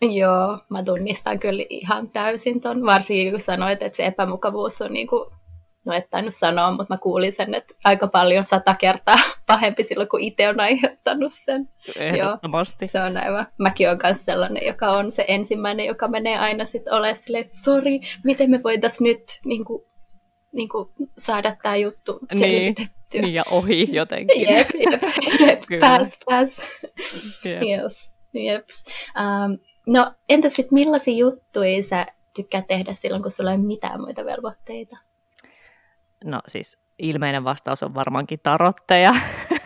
Joo, 0.00 0.58
mä 0.68 0.82
tunnistan 0.82 1.38
kyllä 1.38 1.64
ihan 1.70 2.10
täysin 2.10 2.60
ton, 2.60 2.86
varsinkin 2.86 3.30
kun 3.30 3.40
sanoit, 3.40 3.82
että 3.82 3.96
se 3.96 4.06
epämukavuus 4.06 4.82
on 4.82 4.92
niin 4.92 5.06
kuin, 5.06 5.30
no 5.84 5.92
et 5.92 6.10
tainnut 6.10 6.34
sanoa, 6.34 6.70
mutta 6.70 6.94
mä 6.94 6.98
kuulin 6.98 7.32
sen, 7.32 7.54
että 7.54 7.74
aika 7.84 8.06
paljon 8.06 8.46
sata 8.46 8.74
kertaa 8.74 9.16
pahempi 9.46 9.82
silloin, 9.84 10.08
kun 10.08 10.20
itse 10.20 10.48
on 10.48 10.60
aiheuttanut 10.60 11.32
sen. 11.32 11.68
Ehdottomasti. 11.96 12.84
Joo, 12.84 12.88
se 12.88 13.00
on 13.00 13.16
aivan. 13.16 13.46
Mäkin 13.58 13.88
olen 13.88 13.98
myös 14.02 14.24
sellainen, 14.24 14.66
joka 14.66 14.90
on 14.90 15.12
se 15.12 15.24
ensimmäinen, 15.28 15.86
joka 15.86 16.08
menee 16.08 16.38
aina 16.38 16.64
sitten 16.64 16.92
olemaan 16.92 17.16
silleen, 17.16 17.44
että 17.44 17.56
sori, 17.56 18.00
miten 18.24 18.50
me 18.50 18.60
voitaisiin 18.62 19.04
nyt 19.04 19.22
niin 19.44 19.64
kuin, 19.64 19.82
niin 20.52 20.68
kuin, 20.68 20.88
saada 21.18 21.56
tämä 21.62 21.76
juttu 21.76 22.18
niin. 22.34 22.74
Selvitettyä. 23.12 23.20
Niin, 23.20 23.22
niin 23.22 23.34
ja 23.34 23.44
ohi 23.50 23.88
jotenkin. 23.92 24.42
Jep, 24.42 24.68
jep, 24.74 25.02
jep 25.48 25.80
pääs, 25.80 26.18
pääs. 26.26 26.62
Jep. 27.44 27.62
Yes, 27.62 28.14
jeps. 28.34 28.84
Um, 29.16 29.58
no 29.86 30.12
entä 30.28 30.48
sitten 30.48 30.74
millaisia 30.74 31.16
juttuja 31.16 31.82
sä 31.82 32.06
tykkää 32.36 32.62
tehdä 32.62 32.92
silloin, 32.92 33.22
kun 33.22 33.30
sulla 33.30 33.50
ei 33.50 33.56
ole 33.56 33.66
mitään 33.66 34.00
muita 34.00 34.24
velvoitteita? 34.24 34.96
No 36.24 36.40
siis 36.46 36.78
ilmeinen 36.98 37.44
vastaus 37.44 37.82
on 37.82 37.94
varmaankin 37.94 38.40
tarotteja 38.42 39.14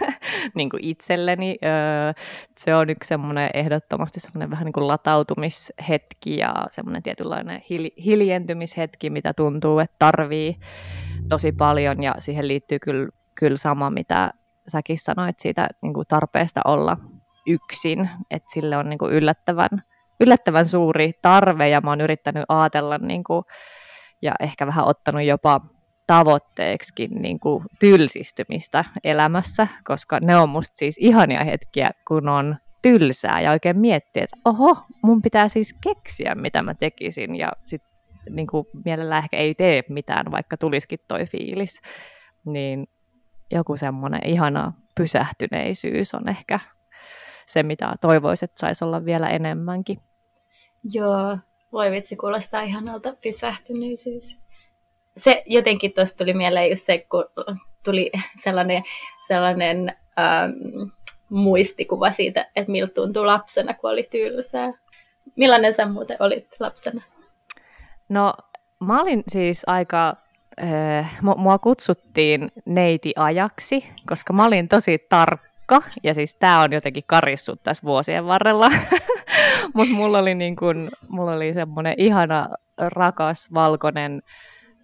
niin 0.55 0.71
kuin 0.71 0.85
itselleni. 0.85 1.59
Öö, 1.65 2.23
se 2.59 2.75
on 2.75 2.91
yksi 2.91 3.09
semmoinen 3.09 3.51
ehdottomasti 3.55 4.21
semmoinen 4.21 4.51
vähän 4.51 4.65
niin 4.65 4.73
kuin 4.73 4.89
latautumishetki 4.89 6.37
ja 6.37 6.55
semmoinen 6.71 7.03
tietynlainen 7.03 7.63
hiljentymishetki, 8.05 9.11
mitä 9.11 9.35
tuntuu, 9.35 9.79
että 9.79 9.97
tarvii 9.99 10.57
tosi 11.29 11.53
paljon 11.53 12.03
ja 12.03 12.15
siihen 12.19 12.49
liittyy 12.49 12.79
kyllä 12.79 13.09
kyllä 13.39 13.57
sama, 13.57 13.91
mitä 13.91 14.31
säkin 14.69 14.99
sanoit 14.99 15.39
siitä 15.39 15.69
niin 15.83 15.95
kuin 15.95 16.07
tarpeesta 16.09 16.61
olla 16.65 16.97
yksin, 17.47 18.11
että 18.31 18.53
sille 18.53 18.77
on 18.77 18.89
niin 18.89 18.99
kuin 18.99 19.13
yllättävän, 19.13 19.83
yllättävän 20.21 20.67
suuri 20.67 21.13
tarve 21.23 21.69
ja 21.69 21.81
mä 21.81 21.91
oon 21.91 22.01
yrittänyt 22.01 22.45
ajatella 22.49 22.99
niin 22.99 23.25
kuin, 23.25 23.45
ja 24.23 24.35
ehkä 24.41 24.67
vähän 24.67 24.85
ottanut 24.85 25.23
jopa 25.23 25.61
tavoitteeksikin 26.07 27.11
niin 27.23 27.39
tylsistymistä 27.81 28.85
elämässä, 29.05 29.69
koska 29.85 30.19
ne 30.23 30.37
on 30.37 30.49
musta 30.49 30.77
siis 30.77 30.97
ihania 31.01 31.45
hetkiä, 31.45 31.87
kun 32.09 32.29
on 32.29 32.57
tylsää 32.83 33.41
ja 33.41 33.51
oikein 33.51 33.79
miettiä, 33.79 34.25
että 34.25 34.37
oho, 34.45 34.77
mun 35.03 35.23
pitää 35.23 35.49
siis 35.49 35.75
keksiä, 35.83 36.35
mitä 36.35 36.63
mä 36.63 36.75
tekisin 36.75 37.37
ja 37.37 37.53
sitten 37.67 37.91
niin 38.31 38.47
kuin 38.47 38.67
mielellään 38.85 39.23
ehkä 39.25 39.37
ei 39.37 39.55
tee 39.55 39.83
mitään, 39.89 40.31
vaikka 40.31 40.57
tulisikin 40.57 40.99
toi 41.09 41.27
fiilis. 41.27 41.81
Niin 42.45 42.87
joku 43.53 43.77
semmoinen 43.77 44.21
ihana 44.27 44.73
pysähtyneisyys 44.95 46.15
on 46.15 46.29
ehkä 46.29 46.61
se, 47.47 47.63
mitä 47.63 47.95
toivoisit, 48.01 48.51
että 48.51 48.61
saisi 48.61 48.85
olla 48.85 49.05
vielä 49.05 49.29
enemmänkin. 49.29 50.01
Joo, 50.93 51.39
voi 51.73 51.91
vitsi, 51.91 52.17
kuulostaa 52.17 52.63
ihanalta 52.63 53.15
pysähtyneisyys. 53.23 54.41
Se 55.17 55.43
jotenkin 55.47 55.93
tuosta 55.93 56.17
tuli 56.17 56.35
mieleen 56.35 56.71
just 56.71 56.87
se, 56.87 57.07
kun 57.11 57.25
tuli 57.85 58.11
sellainen, 58.37 58.83
sellainen 59.27 59.95
ähm, 60.19 60.91
muistikuva 61.29 62.11
siitä, 62.11 62.51
että 62.57 62.73
miltä 62.73 62.95
tuntuu 62.95 63.27
lapsena, 63.27 63.75
kun 63.75 63.91
oli 63.91 64.09
tylsää. 64.11 64.73
Millainen 65.37 65.75
sä 65.75 65.87
muuten 65.87 66.17
olit 66.21 66.47
lapsena? 66.61 67.03
No, 68.09 68.35
mä 68.81 69.03
olin 69.03 69.23
siis 69.29 69.63
aika 69.67 70.17
mua 71.37 71.59
kutsuttiin 71.59 72.51
neiti-ajaksi, 72.67 73.85
koska 74.09 74.33
mä 74.33 74.47
olin 74.47 74.69
tosi 74.69 74.99
tarkka, 75.09 75.83
ja 76.03 76.15
siis 76.15 76.35
tämä 76.35 76.63
on 76.63 76.73
jotenkin 76.73 77.05
karissut 77.07 77.63
tässä 77.63 77.83
vuosien 77.85 78.27
varrella. 78.27 78.69
Mutta 79.75 79.95
mulla 79.95 80.19
oli, 80.19 80.35
niin 80.35 80.57
kun, 80.57 80.91
mulla 81.09 81.33
oli 81.33 81.53
semmoinen 81.53 81.95
ihana, 81.99 82.49
rakas, 82.79 83.49
valkoinen 83.55 84.23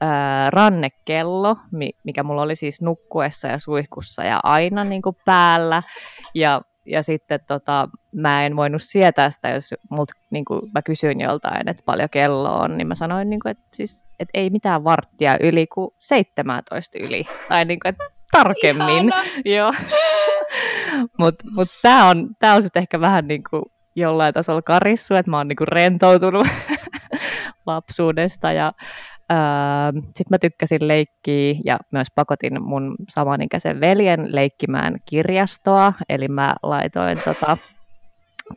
ää, 0.00 0.50
rannekello, 0.50 1.56
mikä 2.04 2.22
mulla 2.22 2.42
oli 2.42 2.56
siis 2.56 2.82
nukkuessa 2.82 3.48
ja 3.48 3.58
suihkussa 3.58 4.24
ja 4.24 4.40
aina 4.42 4.84
niin 4.84 5.02
päällä. 5.24 5.82
Ja 6.34 6.60
ja 6.86 7.02
sitten 7.02 7.40
tota, 7.46 7.88
mä 8.12 8.46
en 8.46 8.56
voinut 8.56 8.82
sietää 8.82 9.30
sitä, 9.30 9.48
jos 9.48 9.74
mut, 9.90 10.10
niin 10.30 10.44
kuin, 10.44 10.60
mä 10.74 10.82
kysyin 10.82 11.20
joltain, 11.20 11.68
että 11.68 11.82
paljon 11.86 12.08
kello 12.10 12.58
on, 12.58 12.78
niin 12.78 12.88
mä 12.88 12.94
sanoin, 12.94 13.30
niin 13.30 13.40
kuin, 13.40 13.50
että, 13.50 13.64
siis, 13.74 14.06
että 14.18 14.30
ei 14.34 14.50
mitään 14.50 14.84
varttia 14.84 15.36
yli 15.40 15.66
kuin 15.66 15.90
17 15.98 16.98
yli. 16.98 17.24
Tai 17.48 17.64
niin 17.64 17.80
kuin, 17.80 17.90
että 17.90 18.04
tarkemmin. 18.32 19.10
Joo. 19.44 19.72
Mutta 21.00 21.08
mut, 21.18 21.34
mut 21.54 21.68
tämä 21.82 22.08
on, 22.08 22.28
tää 22.38 22.54
on 22.54 22.62
sitten 22.62 22.80
ehkä 22.80 23.00
vähän 23.00 23.28
niin 23.28 23.42
kuin 23.50 23.62
jollain 23.96 24.34
tasolla 24.34 24.62
karissu, 24.62 25.14
että 25.14 25.30
mä 25.30 25.36
oon 25.36 25.48
niin 25.48 25.56
kuin 25.56 25.68
rentoutunut 25.68 26.46
lapsuudesta 27.66 28.52
ja 28.52 28.72
Sitten 29.94 30.30
mä 30.30 30.38
tykkäsin 30.38 30.88
leikkiä 30.88 31.54
ja 31.64 31.78
myös 31.90 32.08
pakotin 32.14 32.62
mun 32.62 32.96
samanikäisen 33.08 33.80
veljen 33.80 34.34
leikkimään 34.34 34.94
kirjastoa, 35.08 35.92
eli 36.08 36.28
mä 36.28 36.54
laitoin 36.62 37.18
tota, 37.24 37.56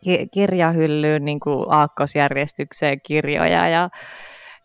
ki- 0.03 0.27
kirjahyllyyn 0.33 1.25
niin 1.25 1.39
kuin 1.39 1.65
aakkosjärjestykseen 1.69 3.01
kirjoja 3.03 3.67
ja, 3.67 3.89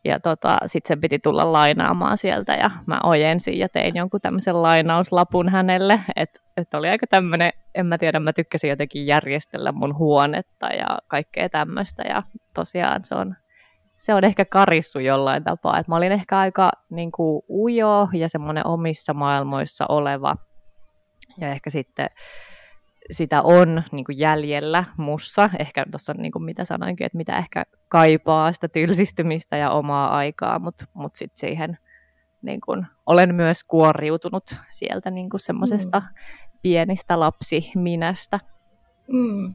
ja 0.05 0.21
tota, 0.21 0.57
sitten 0.67 0.89
sen 0.89 1.01
piti 1.01 1.19
tulla 1.19 1.53
lainaamaan 1.53 2.17
sieltä 2.17 2.55
ja 2.55 2.71
mä 2.87 3.01
ojensin 3.03 3.59
ja 3.59 3.69
tein 3.69 3.97
jonkun 3.97 4.21
tämmöisen 4.21 4.63
lainauslapun 4.63 5.49
hänelle, 5.49 6.01
että 6.17 6.41
et 6.57 6.75
oli 6.75 6.89
aika 6.89 7.07
tämmöinen, 7.07 7.53
en 7.75 7.87
mä 7.87 7.99
tiedä, 7.99 8.21
mä 8.21 8.33
tykkäsin 8.33 8.71
jotenkin 8.71 9.07
järjestellä 9.07 9.73
mun 9.73 9.99
huonetta 9.99 10.67
ja 10.67 10.99
kaikkea 11.09 11.49
tämmöistä 11.49 12.03
ja 12.09 12.23
tosiaan 12.55 13.05
se 13.05 13.15
on 13.15 13.37
se 14.01 14.15
on 14.15 14.25
ehkä 14.25 14.45
karissu 14.45 14.99
jollain 14.99 15.45
tapaa. 15.45 15.79
Et 15.79 15.89
mä 15.89 15.97
olin 15.97 16.13
ehkä 16.13 16.39
aika 16.39 16.71
niin 16.91 17.13
kuin, 17.13 17.43
ujo 17.51 18.09
ja 18.13 18.29
semmoinen 18.29 18.67
omissa 18.67 19.15
maailmoissa 19.15 19.87
oleva. 19.89 20.37
Ja 21.39 21.49
ehkä 21.49 21.71
sitten 21.71 22.11
sitä 23.11 23.43
on 23.43 23.83
niin 23.93 24.05
kuin 24.05 24.19
jäljellä 24.19 24.85
mussa. 24.97 25.51
Ehkä 25.59 25.87
tuossa 25.91 26.15
niin 26.15 26.33
kuin 26.33 26.43
mitä 26.45 26.65
sanoinkin, 26.65 27.05
että 27.05 27.17
mitä 27.19 27.39
ehkä 27.39 27.65
kaipaa 27.89 28.53
sitä 28.53 28.69
tylsistymistä 28.69 29.57
ja 29.57 29.71
omaa 29.71 30.17
aikaa, 30.17 30.59
mutta 30.59 30.85
mut 30.95 31.15
sitten 31.15 31.39
siihen 31.39 31.79
niin 32.43 32.61
kuin, 32.61 32.87
olen 33.07 33.35
myös 33.35 33.65
kuoriutunut 33.65 34.45
sieltä 34.69 35.11
niin 35.11 35.31
kuin 35.31 35.41
semmoisesta 35.41 36.01
mm. 36.01 36.07
pienistä 36.63 37.21
lapsiminästä. 37.21 38.41
Mm. 39.13 39.55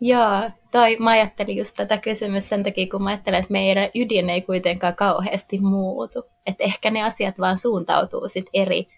Joo, 0.00 0.50
tai 0.70 0.96
mä 0.96 1.10
ajattelin 1.10 1.56
just 1.56 1.74
tätä 1.76 1.98
kysymystä 1.98 2.48
sen 2.48 2.62
takia, 2.62 2.86
kun 2.90 3.02
mä 3.02 3.10
ajattelen, 3.10 3.40
että 3.40 3.52
meidän 3.52 3.90
ydin 3.94 4.30
ei 4.30 4.42
kuitenkaan 4.42 4.96
kauheasti 4.96 5.58
muutu. 5.58 6.24
Että 6.46 6.64
ehkä 6.64 6.90
ne 6.90 7.02
asiat 7.02 7.40
vaan 7.40 7.58
suuntautuu 7.58 8.28
sit 8.28 8.46
eri, 8.52 8.88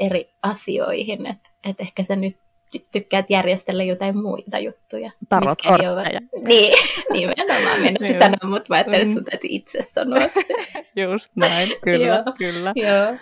eri 0.00 0.30
asioihin. 0.42 1.26
Että 1.26 1.50
et 1.64 1.80
ehkä 1.80 2.02
sä 2.02 2.16
nyt 2.16 2.36
tykkäät 2.92 3.30
järjestellä 3.30 3.84
jotain 3.84 4.18
muita 4.18 4.58
juttuja. 4.58 5.10
Tarot 5.28 5.58
Niin, 6.48 6.74
nimenomaan 7.12 7.80
mennä 7.80 7.98
niin. 8.00 8.18
sanoa, 8.18 8.50
mutta 8.50 8.66
mä 8.68 8.76
ajattelin, 8.76 9.00
että 9.00 9.14
sun 9.14 9.24
täytyy 9.24 9.50
itse 9.52 9.82
sanoa 9.82 10.20
se. 10.20 10.54
Just 10.96 11.32
näin, 11.36 11.68
kyllä, 11.84 12.24
kyllä. 12.38 12.72
Joo. 12.76 13.16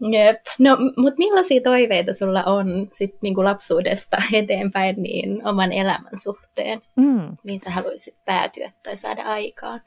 Jep. 0.00 0.40
No, 0.58 0.76
mutta 0.96 1.18
millaisia 1.18 1.60
toiveita 1.64 2.12
sulla 2.12 2.42
on 2.44 2.88
sit 2.92 3.14
niinku 3.22 3.44
lapsuudesta 3.44 4.16
eteenpäin 4.32 5.02
niin 5.02 5.46
oman 5.46 5.72
elämän 5.72 6.18
suhteen? 6.22 6.82
Mm. 6.96 7.36
Mihin 7.42 7.60
sä 7.60 7.70
haluaisit 7.70 8.16
päätyä 8.24 8.70
tai 8.82 8.96
saada 8.96 9.22
aikaan? 9.22 9.80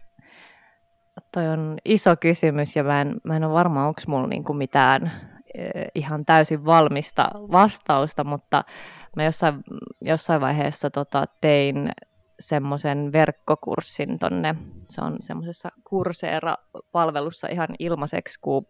toi 1.31 1.47
on 1.47 1.77
iso 1.85 2.15
kysymys 2.15 2.75
ja 2.75 2.83
mä 2.83 3.01
en, 3.01 3.15
mä 3.23 3.35
en 3.35 3.43
ole 3.43 3.53
varma, 3.53 3.87
onko 3.87 4.01
mulla 4.07 4.27
niinku 4.27 4.53
mitään 4.53 5.11
ihan 5.95 6.25
täysin 6.25 6.65
valmista 6.65 7.31
vastausta, 7.33 8.23
mutta 8.23 8.63
mä 9.15 9.23
jossain, 9.23 9.55
jossain 10.01 10.41
vaiheessa 10.41 10.89
tota, 10.89 11.25
tein 11.41 11.89
semmoisen 12.39 13.11
verkkokurssin 13.11 14.19
tonne, 14.19 14.55
se 14.89 15.01
on 15.01 15.15
semmoisessa 15.19 15.69
kurseera-palvelussa 15.83 17.47
ihan 17.47 17.67
ilmaiseksi, 17.79 18.39
kun 18.41 18.65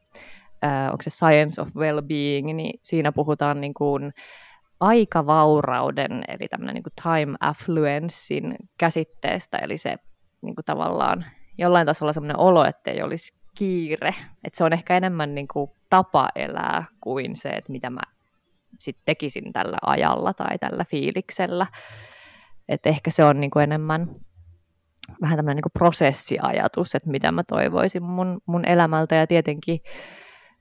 äh, 0.64 0.86
onko 0.92 1.02
se 1.02 1.10
Science 1.10 1.62
of 1.62 1.68
Wellbeing, 1.76 2.54
niin 2.54 2.80
siinä 2.84 3.12
puhutaan 3.12 3.62
niin 3.62 3.74
kuin 3.74 4.14
aikavaurauden, 4.80 6.24
eli 6.28 6.48
tämmöinen 6.48 6.76
niin 6.76 6.84
kuin 6.84 6.94
time 7.04 7.38
affluencein 7.40 8.56
käsitteestä, 8.78 9.58
eli 9.58 9.78
se 9.78 9.96
niin 10.42 10.56
kuin 10.56 10.66
tavallaan 10.66 11.26
jollain 11.58 11.86
tasolla 11.86 12.14
semmoinen 12.14 12.40
olo, 12.40 12.66
että 12.66 12.92
ei 12.92 13.02
olisi 13.02 13.34
kiire. 13.58 14.10
Että 14.44 14.58
se 14.58 14.64
on 14.64 14.74
ehkä 14.74 14.98
enemmän 14.98 15.36
niin 15.36 15.48
kuin 15.48 15.72
tapa 15.90 16.30
elää 16.36 16.86
kuin 17.02 17.36
se, 17.36 17.50
että 17.50 17.72
mitä 17.72 17.90
mä 17.90 18.02
sitten 18.80 19.06
tekisin 19.06 19.54
tällä 19.54 19.78
ajalla 19.82 20.34
tai 20.34 20.58
tällä 20.58 20.86
fiiliksellä. 20.86 21.68
Et 22.70 22.86
ehkä 22.86 23.12
se 23.12 23.24
on 23.24 23.40
niin 23.40 23.52
kuin 23.52 23.64
enemmän 23.64 24.16
vähän 25.22 25.38
tämmöinen 25.38 25.62
niin 25.64 25.72
prosessiajatus, 25.74 26.96
että 26.96 27.10
mitä 27.10 27.32
mä 27.32 27.44
toivoisin 27.44 28.04
mun, 28.04 28.42
mun 28.46 28.66
elämältä. 28.66 29.16
Ja 29.16 29.28
tietenkin 29.28 29.80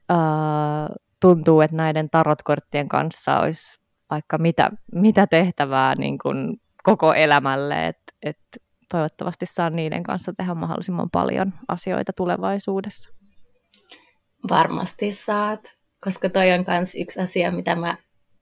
ää, 0.09 0.89
tuntuu, 1.21 1.61
että 1.61 1.77
näiden 1.77 2.11
tarotkorttien 2.11 2.89
kanssa 2.89 3.39
olisi 3.39 3.81
vaikka 4.11 4.39
mitä, 4.39 4.71
mitä 4.93 5.27
tehtävää 5.27 5.95
niin 5.95 6.19
kuin 6.19 6.61
koko 6.83 7.15
elämälle, 7.15 7.87
että 7.87 8.13
et 8.23 8.39
toivottavasti 8.91 9.47
saan 9.47 9.73
niiden 9.73 10.03
kanssa 10.03 10.33
tehdä 10.37 10.55
mahdollisimman 10.55 11.11
paljon 11.11 11.53
asioita 11.69 12.13
tulevaisuudessa. 12.13 13.11
Varmasti 14.51 15.11
saat, 15.11 15.61
koska 16.05 16.29
toi 16.29 16.53
on 16.53 16.65
myös 16.69 16.95
yksi 16.95 17.21
asia, 17.21 17.53
mitä 17.53 17.75
mä 17.75 17.97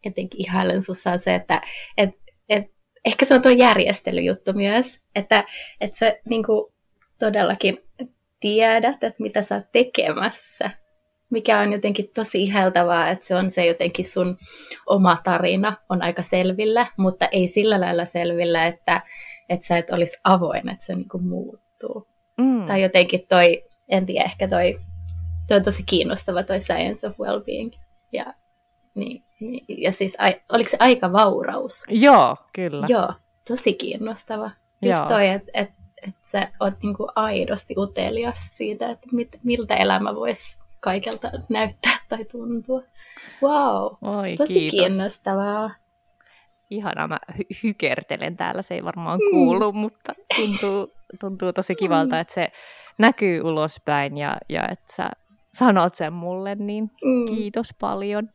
etenkin 0.05 0.41
ihailen 0.41 0.83
sussa 0.83 1.13
on 1.13 1.19
se, 1.19 1.35
että 1.35 1.63
et, 1.97 2.11
et, 2.49 2.65
ehkä 3.05 3.25
se 3.25 3.35
on 3.35 3.43
tuo 3.43 3.51
järjestelyjuttu 3.51 4.53
myös, 4.53 5.01
että 5.15 5.45
et 5.81 5.95
sä 5.95 6.17
niin 6.29 6.45
kuin, 6.45 6.73
todellakin 7.19 7.79
tiedät, 8.41 9.05
että 9.05 9.23
mitä 9.23 9.43
sä 9.43 9.55
oot 9.55 9.73
tekemässä, 9.73 10.71
mikä 11.31 11.59
on 11.59 11.73
jotenkin 11.73 12.11
tosi 12.15 12.43
ihailtavaa, 12.43 13.09
että 13.09 13.27
se 13.27 13.35
on 13.35 13.51
se 13.51 13.67
jotenkin 13.67 14.05
sun 14.05 14.39
oma 14.87 15.17
tarina 15.25 15.77
on 15.89 16.03
aika 16.03 16.23
selvillä, 16.23 16.87
mutta 16.97 17.29
ei 17.33 17.47
sillä 17.47 17.81
lailla 17.81 18.05
selvillä, 18.05 18.67
että, 18.67 19.03
että 19.49 19.67
sä 19.67 19.79
et 19.79 19.91
olisi 19.91 20.19
avoin, 20.25 20.69
että 20.69 20.85
se 20.85 20.95
niin 20.95 21.09
kuin 21.09 21.25
muuttuu. 21.25 22.09
Mm. 22.39 22.67
Tai 22.67 22.83
jotenkin 22.83 23.27
toi, 23.29 23.65
en 23.89 24.07
tiedä, 24.07 24.25
ehkä 24.25 24.49
toi, 24.49 24.81
toi 25.49 25.57
on 25.57 25.63
tosi 25.63 25.83
kiinnostava 25.87 26.43
toi 26.43 26.61
Science 26.61 27.07
of 27.07 27.21
Wellbeing. 27.21 27.73
Ja, 28.13 28.35
niin, 28.95 29.25
niin, 29.41 29.65
ja 29.69 29.93
siis, 29.93 30.17
ai, 30.19 30.41
oliko 30.53 30.71
se 30.71 30.77
aika 30.81 31.13
vauraus? 31.13 31.85
Joo, 31.89 32.37
kyllä. 32.55 32.87
Joo, 32.89 33.13
tosi 33.49 33.75
kiinnostava. 33.75 34.51
Just 34.83 34.99
Joo. 34.99 35.09
toi, 35.09 35.29
että 35.29 35.51
et, 35.55 35.71
et 36.07 36.15
sä 36.23 36.49
oot 36.61 36.75
niinku 36.83 37.09
aidosti 37.17 37.75
utelias 37.77 38.57
siitä, 38.57 38.91
että 38.91 39.07
mit, 39.13 39.29
miltä 39.43 39.75
elämä 39.75 40.15
voisi 40.15 40.64
kaikelta 40.85 41.31
näyttää 41.49 41.97
tai 42.09 42.25
tuntua. 42.25 42.83
Wow, 43.43 44.15
Oi, 44.19 44.35
tosi 44.37 44.55
kiitos. 44.55 44.79
kiinnostavaa 44.79 45.71
ihanaa, 46.71 47.09
mä 47.09 47.19
hy- 47.33 47.59
hykertelen 47.63 48.37
täällä, 48.37 48.63
se 48.63 48.75
ei 48.75 48.85
varmaan 48.85 49.19
mm. 49.19 49.31
kuulu, 49.31 49.73
mm. 49.73 49.79
mutta 49.79 50.15
tuntuu, 50.37 50.93
tuntuu 51.21 51.53
tosi 51.53 51.75
kivalta, 51.75 52.17
mm. 52.17 52.21
että 52.21 52.35
se 52.35 52.49
näkyy 52.99 53.41
ulospäin 53.41 54.19
ja, 54.19 54.37
ja 54.49 54.69
että 54.69 54.93
sä 54.93 55.11
sanot 55.55 55.95
sen 55.95 56.13
mulle, 56.13 56.55
niin 56.55 56.91
mm. 57.05 57.27
kiitos 57.27 57.69
paljon. 57.81 58.29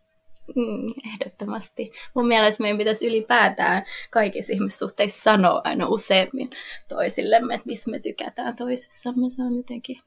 Mm, 0.56 0.88
ehdottomasti. 1.14 1.92
Mun 2.14 2.28
mielestä 2.28 2.62
meidän 2.64 2.78
pitäisi 2.78 3.08
ylipäätään 3.08 3.84
kaikissa 4.10 4.54
ihmissuhteissa 4.54 5.24
sanoa 5.24 5.62
aina 5.64 5.88
useammin 5.88 6.50
toisillemme, 6.88 7.54
että 7.56 7.68
missä 7.68 7.92
me 7.92 8.00
tykätään 8.00 8.56
toisissamme. 8.56 9.30
Se 9.30 9.44
on 9.44 9.58
jotenkin 9.58 9.98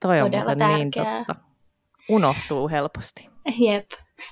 Toi 0.00 0.20
on 0.20 0.30
todella 0.30 0.54
niin 0.54 0.90
tärkeää. 0.90 1.16
niin 1.16 1.26
totta. 1.26 1.51
Unohtuu 2.08 2.68
helposti. 2.68 3.28
Jep. 3.58 3.86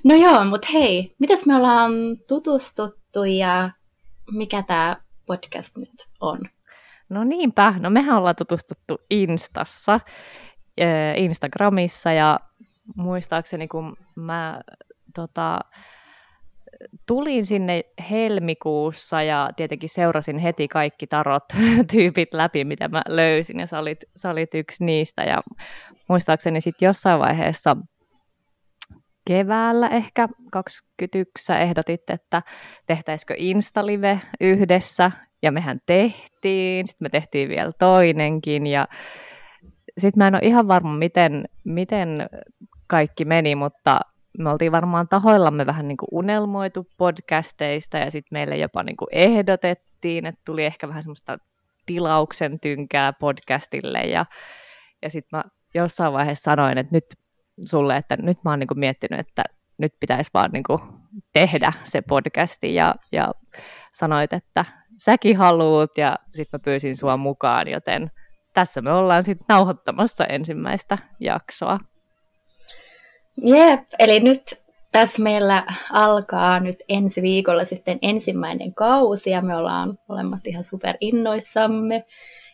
No 0.05 0.15
joo, 0.15 0.45
mutta 0.45 0.69
hei, 0.73 1.15
mitäs 1.19 1.47
me 1.47 1.57
ollaan 1.57 1.93
tutustuttu 2.29 3.25
ja 3.25 3.71
mikä 4.33 4.63
tämä 4.63 4.97
podcast 5.27 5.77
nyt 5.77 5.95
on? 6.21 6.39
No 7.09 7.25
niinpä, 7.25 7.75
no 7.79 7.91
mehän 7.91 8.17
ollaan 8.17 8.35
tutustuttu 8.39 8.99
Instassa, 9.11 10.01
Instagramissa 11.17 12.13
ja 12.13 12.41
muistaakseni 12.97 13.69
kun 13.69 13.97
mä 14.17 14.61
tota, 15.15 15.61
tulin 17.07 17.47
sinne 17.47 17.85
helmikuussa 18.11 19.23
ja 19.23 19.51
tietenkin 19.57 19.89
seurasin 19.89 20.39
heti 20.39 20.69
kaikki 20.69 21.07
tarot-tyypit 21.07 22.35
läpi, 22.41 22.65
mitä 22.65 22.89
mä 22.89 23.03
löysin 23.09 23.61
ja 23.61 23.67
sä 23.67 23.79
olit, 23.79 24.05
sä 24.17 24.31
olit 24.31 24.55
yksi 24.55 24.85
niistä. 24.85 25.23
Ja 25.23 25.41
muistaakseni 26.09 26.61
sitten 26.61 26.87
jossain 26.87 27.19
vaiheessa 27.19 27.77
keväällä 29.27 29.89
ehkä 29.89 30.29
21 30.53 31.53
ehdotit, 31.53 32.11
että 32.11 32.43
tehtäisikö 32.87 33.35
Instalive 33.37 34.21
yhdessä, 34.41 35.11
ja 35.43 35.53
mehän 35.53 35.81
tehtiin, 35.87 36.87
sitten 36.87 37.05
me 37.05 37.09
tehtiin 37.09 37.49
vielä 37.49 37.73
toinenkin, 37.79 38.67
ja 38.67 38.89
sitten 39.99 40.19
mä 40.19 40.27
en 40.27 40.35
ole 40.35 40.43
ihan 40.43 40.69
varma, 40.69 40.93
miten, 40.97 41.45
miten 41.65 42.27
kaikki 42.87 43.25
meni, 43.25 43.55
mutta 43.55 44.01
me 44.39 44.51
oltiin 44.51 44.73
varmaan 44.73 45.09
tahoillamme 45.09 45.67
vähän 45.67 45.89
niin 45.89 45.97
kuin 45.97 46.09
unelmoitu 46.13 46.87
podcasteista, 46.97 47.99
ja 47.99 48.11
sitten 48.11 48.37
meille 48.37 48.57
jopa 48.57 48.83
niin 48.83 48.97
kuin 48.97 49.09
ehdotettiin, 49.13 50.27
että 50.27 50.41
tuli 50.45 50.65
ehkä 50.65 50.89
vähän 50.89 51.03
semmoista 51.03 51.39
tilauksen 51.87 52.61
tynkää 52.61 53.13
podcastille, 53.13 54.01
ja, 54.01 54.27
ja 55.03 55.11
sitten 55.11 55.39
mä 55.39 55.45
jossain 55.75 56.13
vaiheessa 56.13 56.51
sanoin, 56.51 56.79
että 56.79 56.97
nyt 56.97 57.05
sulle, 57.67 57.97
että 57.97 58.17
nyt 58.17 58.37
mä 58.45 58.51
oon 58.51 58.59
niin 58.59 58.69
miettinyt, 58.75 59.21
että 59.21 59.45
nyt 59.79 59.95
pitäisi 60.01 60.31
vaan 60.35 60.51
niin 60.53 60.65
tehdä 61.33 61.73
se 61.85 62.03
podcasti 62.03 62.75
ja, 62.75 62.95
ja 63.13 63.33
sanoit, 63.93 64.33
että 64.33 64.65
säkin 64.97 65.37
haluut 65.37 65.99
ja 65.99 66.19
sitten 66.33 66.61
mä 66.61 66.65
pyysin 66.65 66.97
sua 66.97 67.17
mukaan, 67.17 67.69
joten 67.69 68.11
tässä 68.55 68.83
me 68.83 68.93
ollaan 68.93 69.23
sitten 69.23 69.45
nauhoittamassa 69.49 70.25
ensimmäistä 70.25 70.99
jaksoa. 71.21 71.81
Jep, 73.45 73.81
eli 73.99 74.21
nyt 74.21 74.43
tässä 74.93 75.23
meillä 75.23 75.65
alkaa 75.93 76.61
nyt 76.61 76.77
ensi 76.89 77.23
viikolla 77.23 77.65
sitten 77.65 77.99
ensimmäinen 78.03 78.75
kausi 78.75 79.31
ja 79.31 79.43
me 79.43 79.57
ollaan 79.57 79.99
molemmat 80.09 80.47
ihan 80.47 80.65
super 80.65 80.97
innoissamme. 81.01 82.05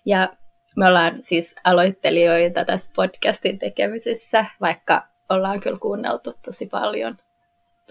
Ja 0.04 0.28
me 0.76 0.86
ollaan 0.86 1.22
siis 1.22 1.54
aloittelijoita 1.64 2.64
tässä 2.64 2.92
podcastin 2.96 3.58
tekemisessä, 3.58 4.44
vaikka 4.60 5.02
ollaan 5.28 5.60
kyllä 5.60 5.78
kuunneltu 5.78 6.34
tosi 6.44 6.66
paljon, 6.66 7.16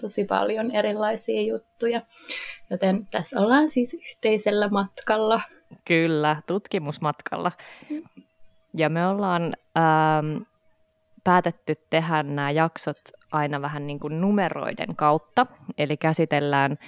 tosi 0.00 0.24
paljon 0.24 0.70
erilaisia 0.70 1.42
juttuja. 1.42 2.00
Joten 2.70 3.06
tässä 3.10 3.40
ollaan 3.40 3.68
siis 3.68 3.94
yhteisellä 3.94 4.68
matkalla. 4.68 5.40
Kyllä, 5.84 6.42
tutkimusmatkalla. 6.46 7.52
Ja 8.74 8.88
me 8.88 9.06
ollaan 9.06 9.56
ähm, 9.76 10.42
päätetty 11.26 11.74
tehdä 11.90 12.22
nämä 12.22 12.50
jaksot 12.50 12.98
aina 13.32 13.62
vähän 13.62 13.86
niin 13.86 14.00
kuin 14.00 14.20
numeroiden 14.20 14.96
kautta, 14.96 15.46
eli 15.78 15.96
käsitellään 15.96 16.78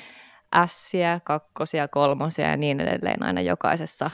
ässiä, 0.55 1.21
kakkosia, 1.25 1.89
kolmosia 1.89 2.49
ja 2.49 2.57
niin 2.57 2.81
edelleen 2.81 3.23
aina 3.23 3.41
jokaisessa 3.41 4.11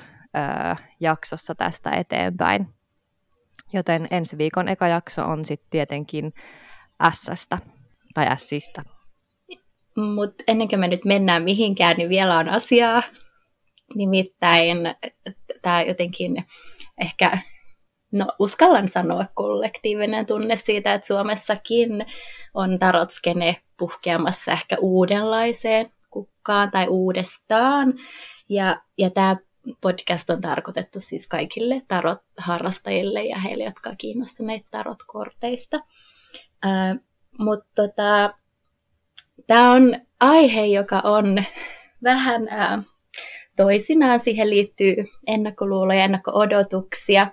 jaksossa 1.01 1.55
tästä 1.55 1.91
eteenpäin. 1.91 2.67
Joten 3.73 4.09
ensi 4.11 4.39
viikon 4.39 4.69
eka 4.69 4.89
jakso 4.89 5.25
on 5.25 5.45
sitten 5.45 5.71
tietenkin 5.71 6.33
S-stä 7.13 7.59
tai 8.15 8.37
Sistä. 8.37 8.83
Mutta 9.97 10.45
ennen 10.49 10.69
kuin 10.69 10.81
me 10.81 10.89
nyt 10.89 11.05
mennään 11.05 11.43
mihinkään, 11.43 11.97
niin 11.97 12.09
vielä 12.09 12.39
on 12.39 12.49
asiaa. 12.49 13.03
Nimittäin 13.95 14.79
tämä 15.63 15.83
jotenkin 15.83 16.45
ehkä, 17.01 17.39
no 18.15 18.27
uskallan 18.39 18.89
sanoa 18.89 19.25
kollektiivinen 19.35 20.27
tunne 20.27 20.57
siitä, 20.57 20.95
että 20.95 21.07
Suomessakin 21.07 22.07
on 22.55 22.79
tarotskene 22.79 23.57
puhkeamassa 23.77 24.53
ehkä 24.53 24.77
uudenlaiseen 24.81 25.91
kukkaan 26.11 26.71
tai 26.71 26.89
uudestaan. 26.89 27.95
Ja, 28.49 28.81
ja 28.99 29.11
tämä 29.11 29.37
podcast 29.81 30.31
on 30.31 30.41
tarkoitettu 30.41 31.01
siis 31.01 31.29
kaikille 31.29 31.83
tarot-harrastajille 31.89 33.23
ja 33.23 33.39
heille, 33.39 33.65
jotka 33.65 33.89
ovat 33.89 33.99
kiinnostuneet 33.99 34.63
tarot-korteista. 34.71 35.81
Äh, 36.67 36.97
Mutta 37.39 37.69
tota, 37.75 38.35
tämä 39.47 39.73
on 39.73 40.01
aihe, 40.21 40.67
joka 40.67 41.01
on 41.05 41.45
vähän 42.11 42.49
äh, 42.49 42.85
toisinaan 43.57 44.21
siihen 44.21 44.51
liittyy 44.51 44.97
ennakkoluuloja, 45.27 46.05
ennakko-odotuksia, 46.05 47.27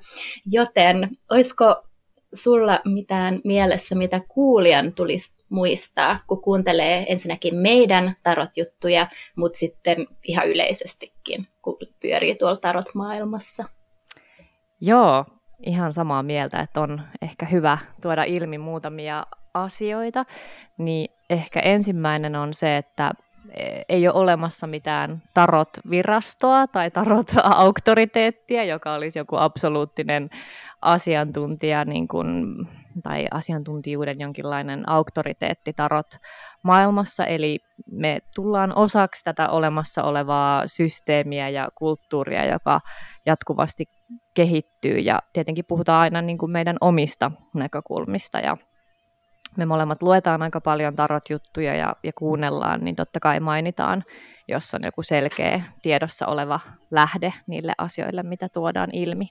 joten 0.51 1.09
olisiko 1.29 1.83
sulla 2.33 2.79
mitään 2.85 3.39
mielessä, 3.43 3.95
mitä 3.95 4.21
kuulijan 4.27 4.93
tulisi 4.93 5.35
muistaa, 5.49 6.19
kun 6.27 6.41
kuuntelee 6.41 7.05
ensinnäkin 7.09 7.55
meidän 7.55 8.15
tarot-juttuja, 8.23 9.07
mutta 9.35 9.57
sitten 9.57 10.07
ihan 10.23 10.47
yleisestikin, 10.47 11.47
kun 11.61 11.77
pyörii 12.01 12.35
tuolla 12.35 12.55
tarot-maailmassa? 12.55 13.63
Joo, 14.81 15.25
ihan 15.65 15.93
samaa 15.93 16.23
mieltä, 16.23 16.59
että 16.59 16.81
on 16.81 17.01
ehkä 17.21 17.45
hyvä 17.45 17.77
tuoda 18.01 18.23
ilmi 18.23 18.57
muutamia 18.57 19.25
asioita, 19.53 20.25
niin 20.77 21.09
ehkä 21.29 21.59
ensimmäinen 21.59 22.35
on 22.35 22.53
se, 22.53 22.77
että 22.77 23.11
ei 23.89 24.07
ole 24.07 24.15
olemassa 24.15 24.67
mitään 24.67 25.21
tarot-virastoa 25.33 26.67
tai 26.67 26.91
tarot-auktoriteettia, 26.91 28.63
joka 28.63 28.93
olisi 28.93 29.19
joku 29.19 29.35
absoluuttinen 29.35 30.29
asiantuntija 30.81 31.85
niin 31.85 32.07
kuin, 32.07 32.55
tai 33.03 33.25
asiantuntijuuden 33.31 34.19
jonkinlainen 34.19 34.89
auktoriteetti 34.89 35.73
tarot 35.73 36.07
maailmassa. 36.63 37.25
Eli 37.25 37.59
me 37.91 38.19
tullaan 38.35 38.77
osaksi 38.77 39.23
tätä 39.23 39.49
olemassa 39.49 40.03
olevaa 40.03 40.67
systeemiä 40.67 41.49
ja 41.49 41.69
kulttuuria, 41.75 42.45
joka 42.45 42.79
jatkuvasti 43.25 43.85
kehittyy. 44.33 44.97
Ja 44.97 45.19
tietenkin 45.33 45.65
puhutaan 45.67 46.01
aina 46.01 46.21
niin 46.21 46.37
kuin 46.37 46.51
meidän 46.51 46.77
omista 46.81 47.31
näkökulmista 47.55 48.39
ja 48.39 48.57
me 49.57 49.65
molemmat 49.65 50.01
luetaan 50.01 50.41
aika 50.41 50.61
paljon 50.61 50.95
tarot-juttuja 50.95 51.75
ja, 51.75 51.95
ja 52.03 52.11
kuunnellaan, 52.17 52.83
niin 52.83 52.95
totta 52.95 53.19
kai 53.19 53.39
mainitaan, 53.39 54.03
jos 54.47 54.73
on 54.73 54.81
joku 54.83 55.03
selkeä 55.03 55.63
tiedossa 55.81 56.27
oleva 56.27 56.59
lähde 56.91 57.33
niille 57.47 57.73
asioille, 57.77 58.23
mitä 58.23 58.49
tuodaan 58.49 58.89
ilmi. 58.93 59.27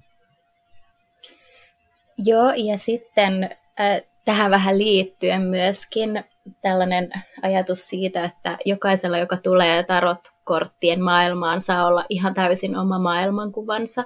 Joo, 2.19 2.53
ja 2.57 2.79
sitten 2.79 3.45
äh, 3.81 4.03
tähän 4.25 4.51
vähän 4.51 4.79
liittyen 4.79 5.43
myöskin 5.43 6.25
tällainen 6.63 7.11
ajatus 7.43 7.89
siitä, 7.89 8.25
että 8.25 8.59
jokaisella, 8.65 9.19
joka 9.19 9.37
tulee 9.37 9.83
tarot-korttien 9.83 11.03
maailmaan, 11.03 11.61
saa 11.61 11.87
olla 11.87 12.05
ihan 12.09 12.35
täysin 12.35 12.77
oma 12.77 12.99
maailmankuvansa. 12.99 14.05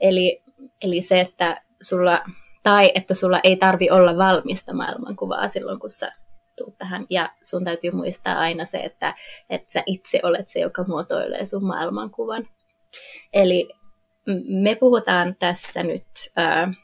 Eli, 0.00 0.42
eli 0.82 1.00
se, 1.00 1.20
että 1.20 1.62
sulla 1.82 2.20
tai 2.62 2.92
että 2.94 3.14
sulla 3.14 3.40
ei 3.44 3.56
tarvi 3.56 3.90
olla 3.90 4.16
valmista 4.16 4.74
maailmankuvaa 4.74 5.48
silloin, 5.48 5.80
kun 5.80 5.90
sä 5.90 6.12
tuut 6.58 6.78
tähän. 6.78 7.06
Ja 7.10 7.32
sun 7.42 7.64
täytyy 7.64 7.90
muistaa 7.90 8.38
aina 8.38 8.64
se, 8.64 8.78
että, 8.78 9.14
että 9.50 9.72
sä 9.72 9.82
itse 9.86 10.20
olet 10.22 10.48
se, 10.48 10.60
joka 10.60 10.84
muotoilee 10.84 11.46
sun 11.46 11.64
maailmankuvan. 11.64 12.48
Eli 13.32 13.68
me 14.48 14.74
puhutaan 14.74 15.36
tässä 15.38 15.82
nyt 15.82 16.06
äh, 16.38 16.76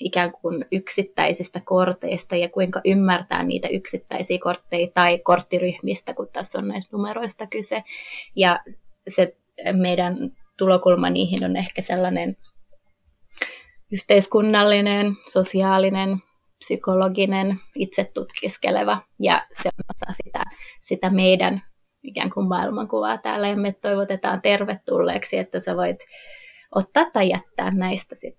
ikään 0.00 0.32
kuin 0.32 0.64
yksittäisistä 0.72 1.60
korteista 1.64 2.36
ja 2.36 2.48
kuinka 2.48 2.80
ymmärtää 2.84 3.42
niitä 3.42 3.68
yksittäisiä 3.68 4.38
kortteja 4.40 4.88
tai 4.94 5.18
korttiryhmistä, 5.18 6.14
kun 6.14 6.28
tässä 6.32 6.58
on 6.58 6.68
näistä 6.68 6.96
numeroista 6.96 7.46
kyse. 7.46 7.82
Ja 8.36 8.60
se 9.08 9.36
meidän 9.72 10.32
tulokulma 10.58 11.10
niihin 11.10 11.44
on 11.44 11.56
ehkä 11.56 11.82
sellainen 11.82 12.36
yhteiskunnallinen, 13.94 15.16
sosiaalinen, 15.26 16.16
psykologinen, 16.58 17.60
itse 17.74 18.10
tutkiskeleva 18.14 18.98
ja 19.20 19.46
se 19.52 19.68
on 19.68 19.84
osa 19.94 20.16
sitä, 20.24 20.42
sitä 20.80 21.10
meidän 21.10 21.62
ikään 22.02 22.30
kuin 22.30 22.48
maailmankuvaa 22.48 23.18
täällä 23.18 23.48
ja 23.48 23.56
me 23.56 23.72
toivotetaan 23.72 24.42
tervetulleeksi, 24.42 25.38
että 25.38 25.60
sä 25.60 25.76
voit 25.76 25.96
ottaa 26.74 27.10
tai 27.10 27.28
jättää 27.28 27.70
näistä 27.70 28.14
sit, 28.14 28.36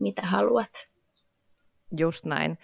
mitä 0.00 0.22
haluat. 0.22 0.88
Just 1.98 2.24
näin. 2.24 2.58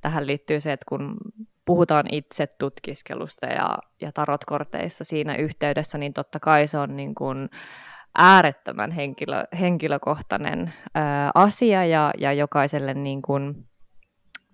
Tähän 0.00 0.26
liittyy 0.26 0.60
se, 0.60 0.72
että 0.72 0.84
kun 0.88 1.16
puhutaan 1.64 2.14
itse 2.14 2.46
tutkiskelusta 2.46 3.46
ja, 3.46 3.78
ja 4.00 4.12
tarotkorteissa 4.12 5.04
siinä 5.04 5.36
yhteydessä, 5.36 5.98
niin 5.98 6.12
totta 6.12 6.40
kai 6.40 6.66
se 6.66 6.78
on 6.78 6.96
niin 6.96 7.14
kuin, 7.14 7.48
äärettömän 8.14 8.90
henkilö, 8.90 9.44
henkilökohtainen 9.60 10.74
ää, 10.94 11.30
asia 11.34 11.84
ja, 11.84 12.10
ja 12.18 12.32
jokaiselle 12.32 12.94
niin 12.94 13.22
kuin, 13.22 13.66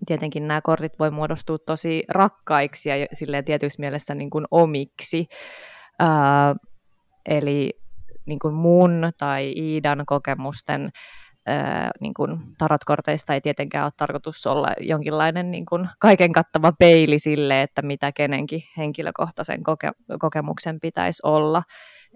tietenkin 0.07 0.49
nämä 0.49 0.61
kortit 0.61 0.99
voi 0.99 1.11
muodostua 1.11 1.59
tosi 1.59 2.05
rakkaiksi 2.09 2.89
ja 2.89 3.07
silleen 3.13 3.45
tietyssä 3.45 3.81
mielessä 3.81 4.15
niin 4.15 4.31
kuin 4.31 4.45
omiksi. 4.51 5.27
Ää, 5.99 6.55
eli 7.29 7.71
niin 8.27 8.39
kuin 8.39 8.55
mun 8.55 9.13
tai 9.19 9.53
Iidan 9.57 10.03
kokemusten 10.07 10.91
ää, 11.47 11.91
niin 12.01 12.15
kuin 12.15 12.39
tarotkorteista 12.59 13.35
ei 13.35 13.41
tietenkään 13.41 13.85
ole 13.85 13.93
tarkoitus 13.97 14.47
olla 14.47 14.69
jonkinlainen 14.81 15.51
niin 15.51 15.67
kuin 15.67 15.89
kaiken 15.99 16.33
kattava 16.33 16.73
peili 16.79 17.19
sille, 17.19 17.63
että 17.63 17.83
mitä 17.83 18.13
kenenkin 18.13 18.63
henkilökohtaisen 18.77 19.63
koke- 19.63 20.19
kokemuksen 20.19 20.81
pitäisi 20.81 21.23
olla. 21.25 21.63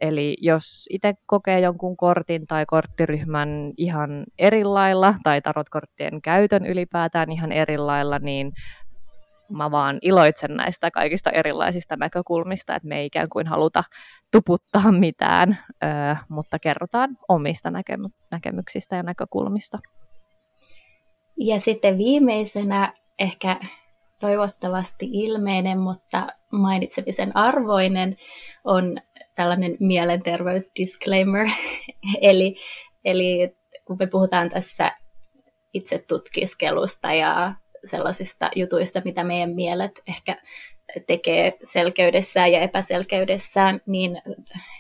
Eli 0.01 0.37
jos 0.41 0.87
itse 0.91 1.15
kokee 1.27 1.61
jonkun 1.61 1.97
kortin 1.97 2.47
tai 2.47 2.67
korttiryhmän 2.67 3.73
ihan 3.77 4.25
eri 4.39 4.65
lailla, 4.65 5.15
tai 5.23 5.43
tarotkorttien 5.43 6.23
käytön 6.23 6.67
ylipäätään 6.67 7.33
ihan 7.33 7.53
eri 7.53 7.79
lailla, 7.79 8.19
niin 8.19 8.53
mä 9.49 9.71
vaan 9.71 9.99
iloitsen 10.03 10.57
näistä 10.57 10.91
kaikista 10.91 11.31
erilaisista 11.31 11.97
näkökulmista, 11.97 12.75
että 12.75 12.89
me 12.89 12.99
ei 12.99 13.07
ikään 13.07 13.29
kuin 13.29 13.47
haluta 13.47 13.85
tuputtaa 14.33 14.93
mitään, 14.93 15.59
mutta 16.29 16.59
kerrotaan 16.59 17.17
omista 17.29 17.71
näkemy- 17.71 18.27
näkemyksistä 18.31 18.97
ja 18.97 19.03
näkökulmista. 19.03 19.79
Ja 21.37 21.61
sitten 21.61 21.99
viimeisenä 21.99 22.93
ehkä 23.19 23.61
toivottavasti 24.21 25.09
ilmeinen, 25.13 25.79
mutta 25.79 26.27
mainitsemisen 26.55 27.37
arvoinen 27.37 28.17
on 28.65 28.97
tällainen 29.35 29.77
mielenterveysdisclaimer. 29.81 31.49
eli, 32.21 32.57
eli 33.05 33.57
kun 33.85 33.97
me 34.01 34.07
puhutaan 34.07 34.49
tässä 34.49 34.93
itse 35.75 36.05
tutkiskelusta 36.09 37.13
ja 37.13 37.55
sellaisista 37.85 38.51
jutuista, 38.55 39.03
mitä 39.05 39.25
meidän 39.25 39.51
mielet 39.51 40.03
ehkä 40.07 40.37
tekee 41.07 41.59
selkeydessään 41.65 42.53
ja 42.53 42.61
epäselkeydessään, 42.61 43.81
niin, 43.87 44.23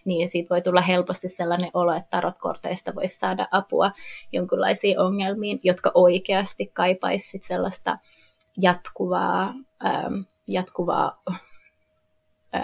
niin 0.05 0.29
siitä 0.29 0.55
voi 0.55 0.63
tulla 0.63 0.81
helposti 0.81 1.29
sellainen 1.29 1.71
olo, 1.75 1.93
että 1.93 2.11
tarotkorteista 2.11 2.95
voisi 2.95 3.19
saada 3.19 3.47
apua 3.51 3.93
jonkinlaisiin 4.33 4.99
ongelmiin, 4.99 5.61
jotka 5.63 5.91
oikeasti 5.95 6.71
kaipaisivat 6.73 7.45
sellaista 7.45 7.99
jatkuvaa, 8.61 9.55
ähm, 9.87 10.21
jatkuvaa 10.49 11.23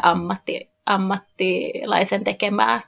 ammatti, 0.03 0.70
ammattilaisen 0.87 2.24
tekemää 2.24 2.81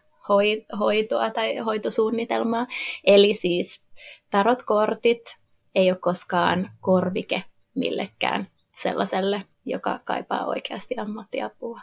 hoitoa 0.78 1.30
tai 1.30 1.56
hoitosuunnitelmaa. 1.56 2.66
Eli 3.04 3.34
siis 3.34 3.82
tarotkortit 4.30 5.38
ei 5.74 5.90
ole 5.90 5.98
koskaan 5.98 6.70
korvike 6.80 7.44
millekään 7.74 8.48
sellaiselle, 8.74 9.44
joka 9.66 10.00
kaipaa 10.04 10.46
oikeasti 10.46 10.94
ammattiapua. 10.98 11.80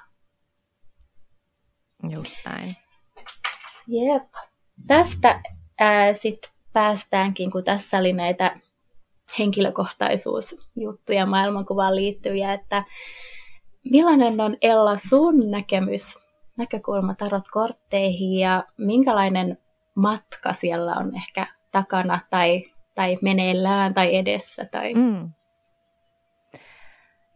Just 2.09 2.35
näin. 2.45 2.75
Jep. 3.87 4.23
Tästä 4.87 5.41
sitten 6.13 6.51
päästäänkin, 6.73 7.51
kun 7.51 7.63
tässä 7.63 7.97
oli 7.97 8.13
näitä 8.13 8.59
henkilökohtaisuusjuttuja 9.39 11.25
maailmankuvaan 11.25 11.95
liittyviä, 11.95 12.53
että 12.53 12.83
millainen 13.83 14.41
on 14.41 14.57
Ella 14.61 14.97
sun 14.97 15.51
näkemys, 15.51 16.19
näkökulma 16.57 17.13
tarot-kortteihin 17.13 18.39
ja 18.39 18.63
minkälainen 18.77 19.57
matka 19.95 20.53
siellä 20.53 20.91
on 20.91 21.15
ehkä 21.15 21.47
takana 21.71 22.19
tai, 22.29 22.63
tai 22.95 23.17
meneillään 23.21 23.93
tai 23.93 24.15
edessä? 24.15 24.65
Tai... 24.65 24.93
Mm. 24.93 25.29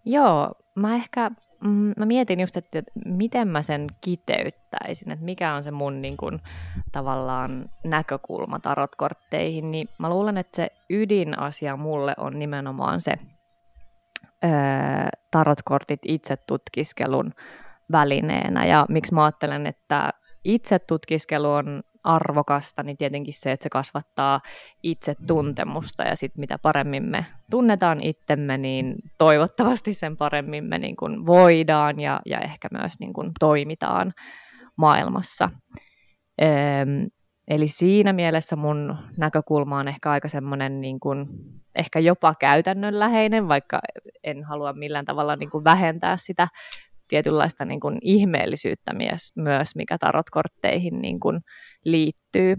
Joo, 0.05 0.51
mä 0.75 0.95
ehkä 0.95 1.31
mm, 1.63 1.93
mä 1.97 2.05
mietin 2.05 2.39
just, 2.39 2.57
että 2.57 2.83
miten 3.05 3.47
mä 3.47 3.61
sen 3.61 3.87
kiteyttäisin, 4.01 5.11
että 5.11 5.25
mikä 5.25 5.53
on 5.53 5.63
se 5.63 5.71
mun 5.71 6.01
niin 6.01 6.17
kun, 6.17 6.39
tavallaan 6.91 7.69
näkökulma 7.83 8.59
tarotkortteihin, 8.59 9.71
niin 9.71 9.89
mä 9.99 10.09
luulen, 10.09 10.37
että 10.37 10.55
se 10.55 10.67
ydinasia 10.89 11.77
mulle 11.77 12.13
on 12.17 12.39
nimenomaan 12.39 13.01
se 13.01 13.13
tarotkortit 15.31 15.99
itse 16.05 16.37
tutkiskelun 16.47 17.33
välineenä. 17.91 18.65
Ja 18.65 18.85
miksi 18.89 19.13
mä 19.13 19.23
ajattelen, 19.23 19.67
että 19.67 20.09
itse 20.43 20.79
tutkiskelu 20.79 21.51
on 21.51 21.83
arvokasta, 22.03 22.83
niin 22.83 22.97
tietenkin 22.97 23.33
se, 23.33 23.51
että 23.51 23.63
se 23.63 23.69
kasvattaa 23.69 24.41
itse 24.83 25.15
tuntemusta 25.27 26.03
ja 26.03 26.15
sitten 26.15 26.41
mitä 26.41 26.57
paremmin 26.59 27.03
me 27.03 27.25
tunnetaan 27.51 28.01
itsemme, 28.01 28.57
niin 28.57 28.95
toivottavasti 29.17 29.93
sen 29.93 30.17
paremmin 30.17 30.63
me 30.63 30.77
niin 30.77 30.95
kuin 30.95 31.25
voidaan 31.25 31.99
ja, 31.99 32.19
ja 32.25 32.39
ehkä 32.39 32.67
myös 32.71 32.93
niin 32.99 33.13
kuin 33.13 33.31
toimitaan 33.39 34.13
maailmassa. 34.75 35.49
Eli 37.47 37.67
siinä 37.67 38.13
mielessä 38.13 38.55
mun 38.55 38.97
näkökulma 39.17 39.79
on 39.79 39.87
ehkä 39.87 40.11
aika 40.11 40.29
semmoinen 40.29 40.81
niin 40.81 40.99
kuin, 40.99 41.25
ehkä 41.75 41.99
jopa 41.99 42.35
käytännönläheinen, 42.39 43.47
vaikka 43.47 43.79
en 44.23 44.43
halua 44.43 44.73
millään 44.73 45.05
tavalla 45.05 45.35
niin 45.35 45.49
kuin 45.49 45.63
vähentää 45.63 46.17
sitä 46.17 46.47
tietynlaista 47.07 47.65
niin 47.65 47.79
kuin 47.79 47.97
ihmeellisyyttä 48.01 48.93
myös, 49.35 49.75
mikä 49.75 49.97
tarotkortteihin 49.97 51.01
niin 51.01 51.19
kuin 51.19 51.39
liittyy. 51.85 52.55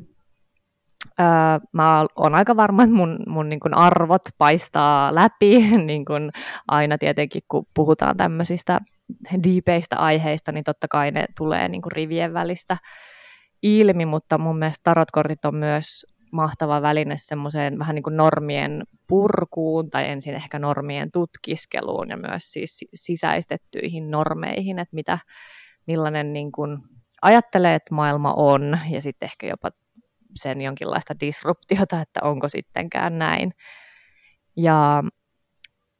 Öö, 1.21 1.27
mä 1.73 2.07
oon 2.17 2.35
aika 2.35 2.57
varma, 2.57 2.83
että 2.83 2.97
mun, 2.97 3.19
mun 3.27 3.49
niin 3.49 3.61
kuin 3.61 3.75
arvot 3.75 4.23
paistaa 4.39 5.15
läpi, 5.15 5.71
niin 5.87 6.05
kuin 6.05 6.31
aina 6.69 6.99
tietenkin 6.99 7.43
kun 7.49 7.67
puhutaan 7.75 8.17
tämmöisistä 8.17 8.81
diipeistä 9.45 9.97
aiheista, 9.97 10.53
niin 10.53 10.65
totta 10.65 10.89
kai 10.89 11.11
ne 11.11 11.25
tulee 11.39 11.69
niin 11.69 11.83
kuin 11.83 11.93
rivien 11.93 12.35
välistä 12.35 12.77
ilmi, 13.65 14.07
mutta 14.07 14.39
mun 14.39 14.59
mielestä 14.59 14.81
tarotkortit 14.85 15.45
on 15.45 15.55
myös 15.55 16.07
mahtava 16.33 16.83
väline 16.83 17.15
semmoiseen 17.17 17.79
vähän 17.79 17.95
niin 17.95 18.03
kuin 18.03 18.17
normien 18.17 18.83
purkuun 19.09 19.91
tai 19.91 20.09
ensin 20.11 20.35
ehkä 20.35 20.59
normien 20.59 21.11
tutkiskeluun 21.13 22.11
ja 22.11 22.17
myös 22.17 22.53
siis 22.53 22.85
sisäistettyihin 22.95 24.11
normeihin, 24.11 24.79
että 24.79 24.95
mitä, 24.95 25.19
millainen 25.87 26.33
niin 26.33 26.53
kuin 26.53 26.79
ajattelee, 27.23 27.75
että 27.75 27.95
maailma 27.95 28.35
on 28.37 28.79
ja 28.91 29.03
sitten 29.03 29.27
ehkä 29.27 29.47
jopa 29.47 29.71
sen 30.35 30.61
jonkinlaista 30.61 31.15
disruptiota, 31.21 32.01
että 32.01 32.21
onko 32.23 32.49
sittenkään 32.49 33.19
näin. 33.19 33.53
Ja 34.57 35.03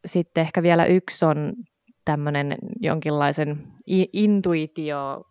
sitten 0.07 0.43
ehkä 0.43 0.63
vielä 0.63 0.85
yksi 0.85 1.25
on 1.25 1.53
tämmöinen 2.05 2.55
jonkinlaisen 2.81 3.73
intuitio 4.13 5.25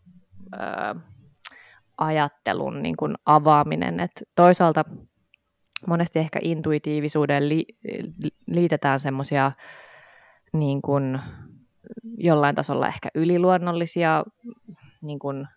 ajattelun 1.97 2.83
niin 2.83 2.97
kuin 2.97 3.15
avaaminen. 3.25 3.99
Et 3.99 4.23
toisaalta 4.35 4.85
monesti 5.87 6.19
ehkä 6.19 6.39
intuitiivisuuden 6.41 7.49
li, 7.49 7.65
liitetään 8.47 8.99
semmoisia 8.99 9.51
niin 10.53 10.81
jollain 12.17 12.55
tasolla 12.55 12.87
ehkä 12.87 13.09
yliluonnollisia 13.15 14.23
niin 15.01 15.19
kuin 15.19 15.47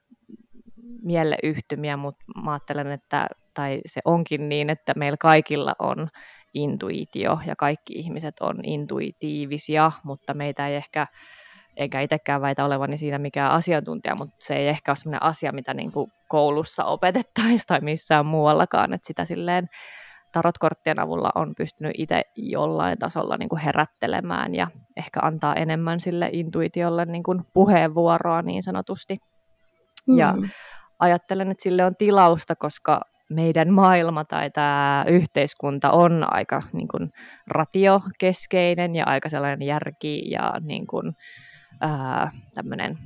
mieleyhtymiä, 1.03 1.97
mutta 1.97 2.25
mä 2.45 2.53
ajattelen, 2.53 2.93
että 2.93 3.27
tai 3.55 3.81
se 3.87 4.01
onkin 4.05 4.49
niin, 4.49 4.71
että 4.71 4.93
meillä 4.97 5.17
kaikilla 5.21 5.75
on 5.79 6.09
intuitio 6.55 7.39
ja 7.47 7.57
kaikki 7.57 7.93
ihmiset 7.93 8.35
on 8.41 8.65
intuitiivisia, 8.65 9.93
mutta 10.05 10.35
meitä 10.35 10.69
ei 10.69 10.77
ehkä 10.77 11.07
enkä 11.77 12.01
itsekään 12.01 12.41
väitä 12.41 12.65
olevani 12.65 12.97
siinä 12.97 13.19
mikään 13.19 13.51
asiantuntija, 13.53 14.15
mutta 14.19 14.37
se 14.41 14.57
ei 14.57 14.69
ehkä 14.69 14.91
ole 14.91 14.97
sellainen 14.97 15.23
asia, 15.23 15.53
mitä 15.53 15.75
niin 15.75 15.93
kuin 15.93 16.11
koulussa 16.29 16.85
opetettaisiin 16.85 17.67
tai 17.67 17.81
missään 17.81 18.27
muuallakaan, 18.27 18.93
että 18.93 19.07
sitä 19.07 19.25
silleen 19.25 19.67
tarotkorttien 20.33 20.99
avulla 20.99 21.31
on 21.35 21.53
pystynyt 21.57 21.93
itse 21.99 22.23
jollain 22.37 22.99
tasolla 22.99 23.37
niin 23.37 23.49
kuin 23.49 23.61
herättelemään 23.61 24.55
ja 24.55 24.69
ehkä 24.97 25.21
antaa 25.23 25.55
enemmän 25.55 26.01
sille 26.01 26.29
intuitiolle 26.33 27.05
niin 27.05 27.23
kuin 27.23 27.43
puheenvuoroa 27.55 28.43
niin 28.43 28.63
sanotusti. 28.63 29.19
Mm. 30.07 30.19
Ja 30.19 30.35
ajattelen, 30.99 31.51
että 31.51 31.63
sille 31.63 31.85
on 31.85 31.97
tilausta, 31.97 32.57
koska 32.57 33.01
meidän 33.31 33.73
maailma 33.73 34.25
tai 34.25 34.51
tämä 34.51 35.05
yhteiskunta 35.09 35.91
on 35.91 36.35
aika 36.35 36.63
niin 36.73 36.89
kuin 36.89 37.11
ratiokeskeinen 37.47 38.97
ja 38.97 39.05
aika 39.07 39.29
sellainen 39.29 39.63
järki 39.67 40.31
ja 40.31 40.53
niin 40.61 40.87
kuin, 40.87 41.13
tämmöinen 42.55 42.99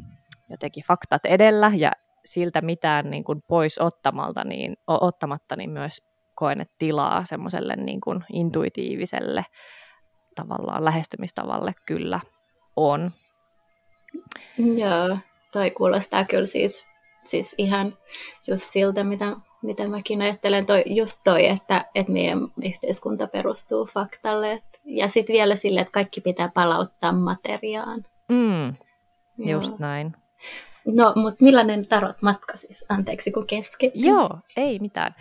jotenkin 0.50 0.84
faktat 0.84 1.26
edellä 1.26 1.72
ja 1.76 1.92
siltä 2.24 2.60
mitään 2.60 3.10
niin 3.10 3.24
kuin 3.24 3.42
pois 3.48 3.78
ottamalta, 3.78 4.44
niin, 4.44 4.76
ottamatta, 4.86 5.56
niin 5.56 5.70
myös 5.70 5.98
koen, 6.34 6.60
että 6.60 6.74
tilaa 6.78 7.24
semmoiselle 7.24 7.76
niin 7.76 8.00
kuin 8.00 8.24
intuitiiviselle 8.32 9.44
tavallaan 10.34 10.84
lähestymistavalle 10.84 11.72
kyllä 11.86 12.20
on. 12.76 13.10
Joo, 14.58 15.18
toi 15.52 15.70
kuulostaa 15.70 16.24
kyllä 16.24 16.46
siis, 16.46 16.88
siis 17.24 17.54
ihan 17.58 17.94
just 18.48 18.72
siltä, 18.72 19.04
mitä, 19.04 19.36
mitä 19.62 19.88
mäkin 19.88 20.22
ajattelen. 20.22 20.66
Toi, 20.66 20.82
just 20.86 21.20
toi, 21.24 21.46
että, 21.46 21.84
että 21.94 22.12
meidän 22.12 22.38
yhteiskunta 22.64 23.26
perustuu 23.26 23.86
faktalle. 23.86 24.52
Et, 24.52 24.80
ja 24.84 25.08
sitten 25.08 25.34
vielä 25.34 25.54
sille, 25.54 25.80
että 25.80 25.92
kaikki 25.92 26.20
pitää 26.20 26.50
palauttaa 26.54 27.12
materiaan. 27.12 28.04
Mm, 28.30 28.72
just 29.38 29.70
Joo. 29.70 29.78
näin. 29.78 30.12
No, 30.86 31.12
mutta 31.16 31.44
millainen 31.44 31.86
tarot-matka 31.86 32.56
siis? 32.56 32.84
Anteeksi, 32.88 33.32
kun 33.32 33.46
keskeytin. 33.46 34.04
Joo, 34.04 34.38
ei 34.56 34.78
mitään. 34.78 35.14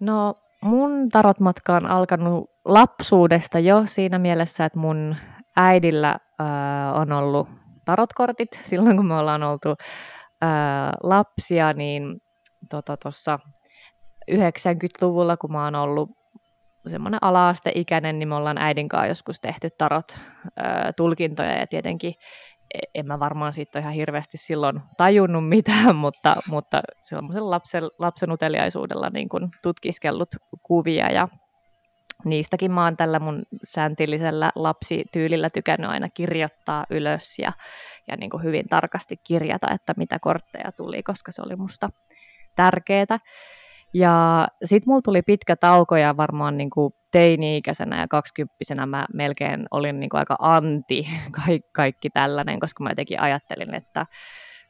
No, 0.00 0.34
mun 0.60 1.08
tarot-matka 1.12 1.76
on 1.76 1.86
alkanut 1.86 2.50
lapsuudesta 2.64 3.58
jo 3.58 3.82
siinä 3.84 4.18
mielessä, 4.18 4.64
että 4.64 4.78
mun 4.78 5.16
äidillä 5.56 6.10
äh, 6.40 6.96
on 7.00 7.12
ollut 7.12 7.48
tarotkortit 7.84 8.60
silloin, 8.62 8.96
kun 8.96 9.06
me 9.06 9.18
ollaan 9.18 9.42
oltu 9.42 9.68
äh, 9.70 10.92
lapsia, 11.02 11.72
niin 11.72 12.20
tuossa 13.02 13.38
tota, 13.38 13.48
90-luvulla, 14.32 15.36
kun 15.36 15.52
mä 15.52 15.64
oon 15.64 15.74
ollut 15.74 16.10
semmoinen 16.86 17.18
ala-asteikäinen, 17.22 18.18
niin 18.18 18.28
me 18.28 18.34
ollaan 18.34 18.58
äidin 18.58 18.88
kanssa 18.88 19.06
joskus 19.06 19.40
tehty 19.40 19.68
tarot-tulkintoja 19.70 21.58
ja 21.58 21.66
tietenkin 21.66 22.14
en 22.94 23.06
mä 23.06 23.20
varmaan 23.20 23.52
siitä 23.52 23.78
ole 23.78 23.82
ihan 23.82 23.94
hirveästi 23.94 24.38
silloin 24.38 24.80
tajunnut 24.96 25.48
mitään, 25.56 25.96
mutta, 25.96 26.36
mutta 26.48 26.82
sellaisen 27.02 27.50
lapsen, 27.50 27.82
lapsen 27.98 28.32
uteliaisuudella 28.32 29.10
niin 29.10 29.28
kuin 29.28 29.48
tutkiskellut 29.62 30.28
kuvia 30.62 31.10
ja 31.10 31.28
niistäkin 32.24 32.72
mä 32.72 32.84
oon 32.84 32.96
tällä 32.96 33.18
mun 33.18 33.42
sääntillisellä 33.62 34.52
lapsityylillä 34.54 35.50
tykännyt 35.50 35.90
aina 35.90 36.08
kirjoittaa 36.08 36.86
ylös 36.90 37.38
ja, 37.38 37.52
ja 38.08 38.16
niin 38.16 38.30
kuin 38.30 38.42
hyvin 38.42 38.68
tarkasti 38.68 39.16
kirjata, 39.26 39.70
että 39.70 39.94
mitä 39.96 40.18
kortteja 40.18 40.72
tuli, 40.72 41.02
koska 41.02 41.32
se 41.32 41.42
oli 41.42 41.56
musta 41.56 41.90
tärkeää. 42.56 43.18
Ja 43.98 44.48
sitten 44.64 44.90
mulla 44.90 45.02
tuli 45.02 45.22
pitkä 45.22 45.56
tauko 45.56 45.96
ja 45.96 46.16
varmaan 46.16 46.56
niin 46.56 46.70
kuin 46.70 46.92
teini-ikäisenä 47.12 48.00
ja 48.00 48.08
kaksikymppisenä 48.08 48.86
mä 48.86 49.06
melkein 49.14 49.66
olin 49.70 50.00
niin 50.00 50.10
kuin 50.10 50.18
aika 50.18 50.36
anti 50.38 51.06
kaikki, 51.44 51.68
kaikki 51.72 52.10
tällainen, 52.10 52.60
koska 52.60 52.84
mä 52.84 52.90
jotenkin 52.90 53.20
ajattelin, 53.20 53.74
että 53.74 54.06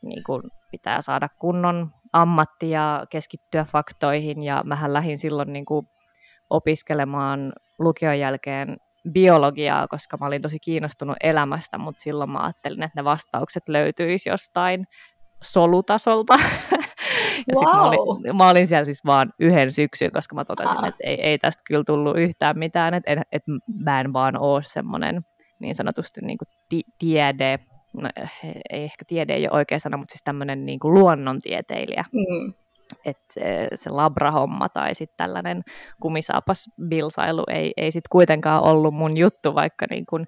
niin 0.02 0.24
kuin 0.24 0.42
pitää 0.70 1.00
saada 1.00 1.28
kunnon 1.38 1.90
ammatti 2.12 2.70
ja 2.70 3.06
keskittyä 3.10 3.64
faktoihin. 3.64 4.42
Ja 4.42 4.62
mähän 4.64 4.92
lähdin 4.92 5.18
silloin 5.18 5.52
niin 5.52 5.64
kuin 5.64 5.86
opiskelemaan 6.50 7.52
lukion 7.78 8.18
jälkeen 8.18 8.76
biologiaa, 9.12 9.88
koska 9.88 10.16
mä 10.16 10.26
olin 10.26 10.42
tosi 10.42 10.58
kiinnostunut 10.58 11.16
elämästä, 11.22 11.78
mutta 11.78 12.02
silloin 12.02 12.30
mä 12.30 12.42
ajattelin, 12.42 12.82
että 12.82 13.00
ne 13.00 13.04
vastaukset 13.04 13.68
löytyisi 13.68 14.28
jostain 14.28 14.86
solutasolta. 15.42 16.34
Ja 17.48 17.54
wow. 17.54 17.64
mä, 17.64 17.82
olin, 17.82 18.36
mä 18.36 18.48
olin 18.48 18.66
siellä 18.66 18.84
siis 18.84 19.04
vaan 19.04 19.32
yhden 19.40 19.72
syksyn, 19.72 20.12
koska 20.12 20.34
mä 20.34 20.44
totesin, 20.44 20.84
että 20.84 21.04
ei, 21.04 21.20
ei 21.20 21.38
tästä 21.38 21.62
kyllä 21.66 21.84
tullut 21.86 22.18
yhtään 22.18 22.58
mitään, 22.58 22.94
että, 22.94 23.12
et, 23.12 23.18
et 23.32 23.42
mä 23.84 24.00
en 24.00 24.12
vaan 24.12 24.38
ole 24.38 24.62
semmoinen 24.62 25.20
niin 25.58 25.74
sanotusti 25.74 26.20
niin 26.20 26.38
kuin 26.38 26.48
ti- 26.68 26.92
tiede, 26.98 27.58
no, 27.92 28.10
ei 28.70 28.84
ehkä 28.84 29.04
tiede 29.06 29.34
ei 29.34 29.48
ole 29.48 29.56
oikea 29.56 29.78
sana, 29.78 29.96
mutta 29.96 30.12
siis 30.12 30.24
tämmöinen 30.24 30.66
niin 30.66 30.78
kuin 30.78 30.94
luonnontieteilijä. 30.94 32.04
Mm. 32.12 32.52
Että 33.04 33.24
se, 33.30 33.68
se 33.74 33.90
labrahomma 33.90 34.68
tai 34.68 34.94
sitten 34.94 35.16
tällainen 35.16 35.62
kumisaapas 36.00 36.70
bilsailu 36.88 37.44
ei, 37.48 37.72
ei 37.76 37.90
sitten 37.92 38.08
kuitenkaan 38.10 38.62
ollut 38.62 38.94
mun 38.94 39.16
juttu, 39.16 39.54
vaikka 39.54 39.86
niin 39.90 40.06
kuin 40.06 40.26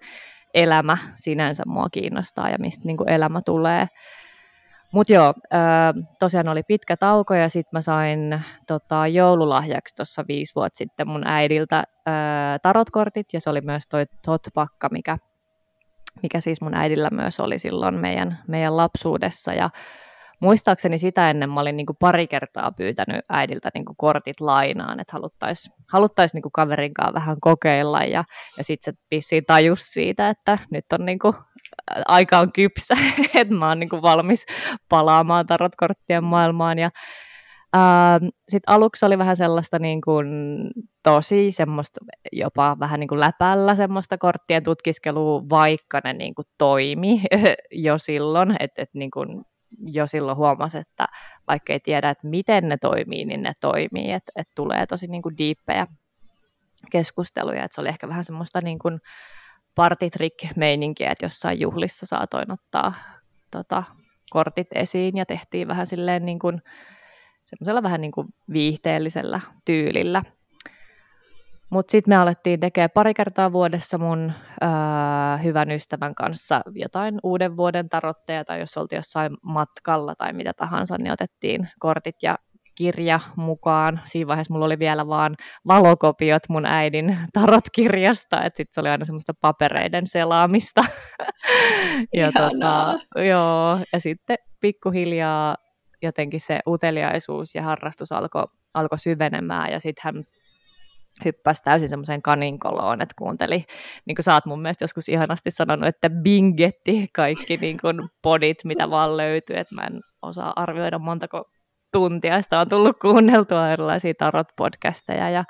elämä 0.54 0.98
sinänsä 1.14 1.62
mua 1.66 1.86
kiinnostaa 1.92 2.50
ja 2.50 2.56
mistä 2.58 2.86
niin 2.86 2.96
kuin 2.96 3.08
elämä 3.08 3.40
tulee. 3.44 3.86
Mutta 4.92 5.12
joo, 5.12 5.34
tosiaan 6.18 6.48
oli 6.48 6.62
pitkä 6.62 6.96
tauko 6.96 7.34
ja 7.34 7.48
sitten 7.48 7.70
mä 7.72 7.80
sain 7.80 8.40
tota, 8.66 9.06
joululahjaksi 9.06 9.94
tuossa 9.96 10.24
viisi 10.28 10.54
vuotta 10.54 10.76
sitten 10.78 11.08
mun 11.08 11.26
äidiltä 11.26 11.84
tarotkortit 12.62 13.26
ja 13.32 13.40
se 13.40 13.50
oli 13.50 13.60
myös 13.60 13.82
toi 13.90 14.06
Totpakka, 14.24 14.88
mikä, 14.92 15.16
mikä 16.22 16.40
siis 16.40 16.60
mun 16.60 16.74
äidillä 16.74 17.08
myös 17.12 17.40
oli 17.40 17.58
silloin 17.58 17.94
meidän, 17.94 18.38
meidän 18.46 18.76
lapsuudessa. 18.76 19.52
Ja 19.52 19.70
muistaakseni 20.40 20.98
sitä 20.98 21.30
ennen 21.30 21.50
mä 21.50 21.60
olin 21.60 21.76
niin 21.76 21.86
pari 22.00 22.26
kertaa 22.26 22.72
pyytänyt 22.72 23.24
äidiltä 23.28 23.70
niin 23.74 23.84
kortit 23.96 24.40
lainaan, 24.40 25.00
että 25.00 25.12
haluttaisiin 25.12 25.74
haluttais 25.92 26.34
niin 26.34 26.42
kaverin 26.52 26.94
kanssa 26.94 27.14
vähän 27.14 27.36
kokeilla 27.40 28.04
ja, 28.04 28.24
ja 28.58 28.64
sitten 28.64 28.94
se 28.94 29.00
vissiin 29.10 29.44
tajus 29.46 29.80
siitä, 29.80 30.28
että 30.28 30.58
nyt 30.70 30.84
on 30.92 31.06
niin 31.06 31.18
aika 32.06 32.38
on 32.38 32.52
kypsä, 32.52 32.94
että 33.34 33.54
mä 33.54 33.68
oon 33.68 33.80
niin 33.80 33.88
kuin 33.88 34.02
valmis 34.02 34.46
palaamaan 34.88 35.46
tarotkorttien 35.46 36.24
maailmaan. 36.24 36.78
Ja 36.78 36.90
sitten 38.48 38.74
aluksi 38.74 39.06
oli 39.06 39.18
vähän 39.18 39.36
sellaista 39.36 39.78
niin 39.78 40.00
kuin, 40.00 40.26
tosi 41.02 41.50
semmoista 41.50 42.00
jopa 42.32 42.76
vähän 42.80 43.00
niin 43.00 43.08
kuin 43.08 43.20
läpällä 43.20 43.74
semmoista 43.74 44.18
korttien 44.18 44.62
tutkiskelua, 44.62 45.42
vaikka 45.50 46.00
ne 46.04 46.12
niin 46.12 46.34
kuin 46.34 46.46
toimi 46.58 47.22
jo 47.70 47.98
silloin, 47.98 48.56
että 48.60 48.82
et 48.82 48.90
niin 48.94 49.10
kuin 49.10 49.42
jo 49.92 50.06
silloin 50.06 50.36
huomasi, 50.36 50.78
että 50.78 51.06
vaikka 51.48 51.72
ei 51.72 51.80
tiedä, 51.80 52.10
että 52.10 52.28
miten 52.28 52.68
ne 52.68 52.76
toimii, 52.80 53.24
niin 53.24 53.42
ne 53.42 53.52
toimii, 53.60 54.12
että, 54.12 54.32
että 54.36 54.52
tulee 54.54 54.86
tosi 54.86 55.06
niin 55.06 55.22
kuin 55.22 55.38
diippejä 55.38 55.86
keskusteluja, 56.90 57.64
että 57.64 57.74
se 57.74 57.80
oli 57.80 57.88
ehkä 57.88 58.08
vähän 58.08 58.24
semmoista 58.24 58.60
niin 58.60 58.78
kuin 58.78 59.00
partitrick-meininkiä, 59.78 61.10
että 61.10 61.24
jossain 61.24 61.60
juhlissa 61.60 62.06
saatoin 62.06 62.52
ottaa 62.52 62.94
tota, 63.50 63.82
kortit 64.30 64.66
esiin 64.74 65.16
ja 65.16 65.26
tehtiin 65.26 65.68
vähän 65.68 65.86
silleen 65.86 66.24
niin 66.24 66.38
kuin, 66.38 66.62
semmoisella 67.44 67.82
vähän 67.82 68.00
niin 68.00 68.12
kuin 68.12 68.26
viihteellisellä 68.52 69.40
tyylillä. 69.64 70.22
Mutta 71.70 71.90
sitten 71.90 72.12
me 72.12 72.16
alettiin 72.16 72.60
tekemään 72.60 72.90
pari 72.94 73.14
kertaa 73.14 73.52
vuodessa 73.52 73.98
mun 73.98 74.32
ää, 74.60 75.36
hyvän 75.36 75.70
ystävän 75.70 76.14
kanssa 76.14 76.60
jotain 76.74 77.18
uuden 77.22 77.56
vuoden 77.56 77.88
tarotteja, 77.88 78.44
tai 78.44 78.60
jos 78.60 78.76
oltiin 78.76 78.98
jossain 78.98 79.36
matkalla 79.42 80.14
tai 80.14 80.32
mitä 80.32 80.52
tahansa, 80.52 80.96
niin 80.98 81.12
otettiin 81.12 81.68
kortit 81.78 82.16
ja 82.22 82.38
kirja 82.78 83.20
mukaan. 83.36 84.00
Siinä 84.04 84.28
vaiheessa 84.28 84.54
mulla 84.54 84.66
oli 84.66 84.78
vielä 84.78 85.06
vaan 85.06 85.36
valokopiot 85.66 86.42
mun 86.48 86.66
äidin 86.66 87.18
tarotkirjasta, 87.32 88.44
että 88.44 88.56
sitten 88.56 88.74
se 88.74 88.80
oli 88.80 88.88
aina 88.88 89.04
semmoista 89.04 89.32
papereiden 89.40 90.06
selaamista. 90.06 90.84
ja, 92.20 92.32
tota, 92.32 92.98
joo, 93.24 93.80
ja 93.92 94.00
sitten 94.00 94.36
pikkuhiljaa 94.60 95.56
jotenkin 96.02 96.40
se 96.40 96.60
uteliaisuus 96.66 97.54
ja 97.54 97.62
harrastus 97.62 98.12
alkoi 98.12 98.44
alko 98.74 98.96
syvenemään, 98.96 99.72
ja 99.72 99.80
sitten 99.80 100.02
hän 100.04 100.24
hyppäsi 101.24 101.62
täysin 101.62 101.88
semmoiseen 101.88 102.22
kaninkoloon, 102.22 103.00
että 103.02 103.14
kuunteli, 103.18 103.64
niin 104.06 104.14
kuin 104.14 104.24
sä 104.24 104.34
oot 104.34 104.46
mun 104.46 104.62
mielestä 104.62 104.84
joskus 104.84 105.08
ihanasti 105.08 105.50
sanonut, 105.50 105.88
että 105.88 106.10
bingetti 106.10 107.06
kaikki 107.12 107.56
niin 107.56 107.78
kuin 107.80 108.08
podit, 108.22 108.64
mitä 108.64 108.90
vaan 108.90 109.16
löytyy, 109.16 109.56
että 109.56 109.74
mä 109.74 109.82
en 109.82 110.00
osaa 110.22 110.52
arvioida 110.56 110.98
montako 110.98 111.50
tuntia. 111.92 112.42
Sitä 112.42 112.60
on 112.60 112.68
tullut 112.68 112.98
kuunneltua 112.98 113.70
erilaisia 113.70 114.14
tarot-podcasteja 114.18 115.30
ja 115.30 115.44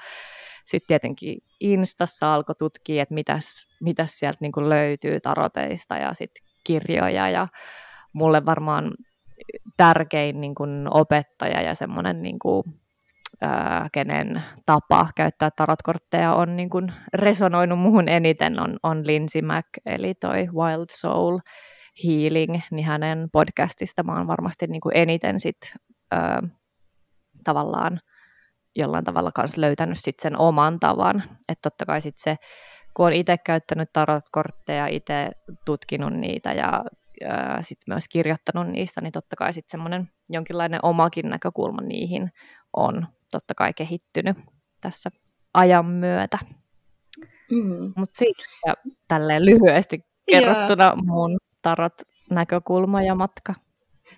sitten 0.65 0.87
tietenkin 0.89 1.39
Instassa 1.61 2.35
alkoi 2.35 2.55
tutkia, 2.59 3.03
että 3.03 3.15
mitäs, 3.15 3.69
mitäs 3.81 4.19
sieltä 4.19 4.39
niin 4.41 4.69
löytyy 4.69 5.21
taroteista 5.21 5.97
ja 5.97 6.15
sitten 6.15 6.49
kirjoja. 6.65 7.31
Ja 7.31 7.49
mulle 8.13 8.47
varmaan 8.47 8.95
tärkein 9.77 10.41
niin 10.41 10.55
kuin 10.55 10.89
opettaja 10.91 11.63
ja 11.63 11.75
semmoinen 11.75 12.23
niin 12.23 12.39
kuin, 12.39 12.63
ää, 13.41 13.89
kenen 13.93 14.43
tapa 14.67 15.09
käyttää 15.17 15.51
tarotkortteja 15.57 16.35
on 16.35 16.57
niin 16.57 16.71
kuin 16.71 16.93
resonoinut 17.15 17.79
muuhun 17.79 18.09
eniten 18.09 18.61
on, 18.61 18.79
on 18.83 19.07
Lindsay 19.07 19.43
Mac, 19.43 19.67
eli 19.87 20.15
toi 20.15 20.49
Wild 20.55 20.87
Soul 20.91 21.39
Healing, 22.05 22.61
niin 22.71 22.87
hänen 22.87 23.29
podcastista 23.33 24.03
mä 24.03 24.17
oon 24.17 24.27
varmasti 24.27 24.67
niin 24.67 24.81
kuin 24.81 24.97
eniten 24.97 25.41
sit 25.41 25.75
ö, 26.15 26.49
tavallaan 27.45 28.01
jollain 28.77 29.05
tavalla 29.05 29.33
kanssa 29.33 29.61
löytänyt 29.61 29.99
sit 29.99 30.21
sen 30.21 30.39
oman 30.39 30.81
tavan. 30.81 31.23
Että 31.49 31.71
totta 31.71 31.87
kai 31.87 32.01
sit 32.01 32.19
se, 32.19 32.37
kun 32.95 33.07
on 33.07 33.13
itse 33.13 33.39
käyttänyt 33.39 33.89
tarotkortteja, 33.93 34.87
itse 34.87 35.31
tutkinut 35.65 36.13
niitä 36.13 36.53
ja 36.53 36.85
sitten 37.61 37.95
myös 37.95 38.09
kirjoittanut 38.09 38.67
niistä, 38.67 39.01
niin 39.01 39.13
totta 39.13 39.37
kai 39.37 39.53
sitten 39.53 39.71
semmoinen 39.71 40.09
jonkinlainen 40.29 40.81
omakin 40.83 41.29
näkökulma 41.29 41.83
niihin 41.83 42.31
on 42.73 43.07
totta 43.31 43.55
kai 43.55 43.73
kehittynyt 43.75 44.37
tässä 44.81 45.11
ajan 45.55 45.87
myötä. 45.87 46.39
Mm. 47.51 47.93
Mutta 47.97 48.19
siitä 48.19 48.43
tälleen 49.09 49.45
lyhyesti 49.45 50.01
kerrottuna 50.31 50.85
yeah. 50.85 50.97
mun 51.05 51.39
tarot 51.63 52.03
näkökulma 52.31 53.03
ja 53.03 53.15
matka. 53.15 53.55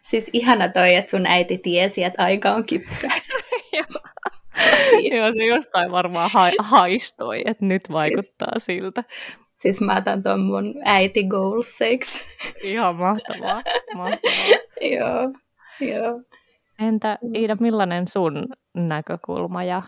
Siis 0.03 0.31
ihana 0.33 0.69
toi, 0.69 0.95
että 0.95 1.11
sun 1.11 1.27
äiti 1.27 1.59
tiesi, 1.59 2.05
että 2.05 2.23
aika 2.25 2.51
on 2.53 2.67
kypsä. 2.67 3.09
Joo, 5.17 5.33
se 5.33 5.45
jostain 5.45 5.91
varmaan 5.91 6.31
ha- 6.35 6.51
haistoi, 6.59 7.43
että 7.47 7.65
nyt 7.65 7.83
siis- 7.87 7.95
vaikuttaa 7.95 8.49
siis, 8.59 8.65
siltä. 8.65 9.05
Siis 9.55 9.81
mä 9.81 9.97
otan 9.97 10.23
tuon 10.23 10.41
mun 10.41 10.75
äiti 10.85 11.25
goalseiksi. 11.25 12.21
Ihan 12.63 12.97
mahtavaa. 12.97 13.63
mahtavaa. 13.95 14.19
joo, 14.99 15.33
joo. 15.81 16.21
Entä 16.79 17.19
Iida, 17.35 17.57
millainen 17.61 18.09
sun 18.09 18.49
näkökulma 18.75 19.65
ja 19.65 19.83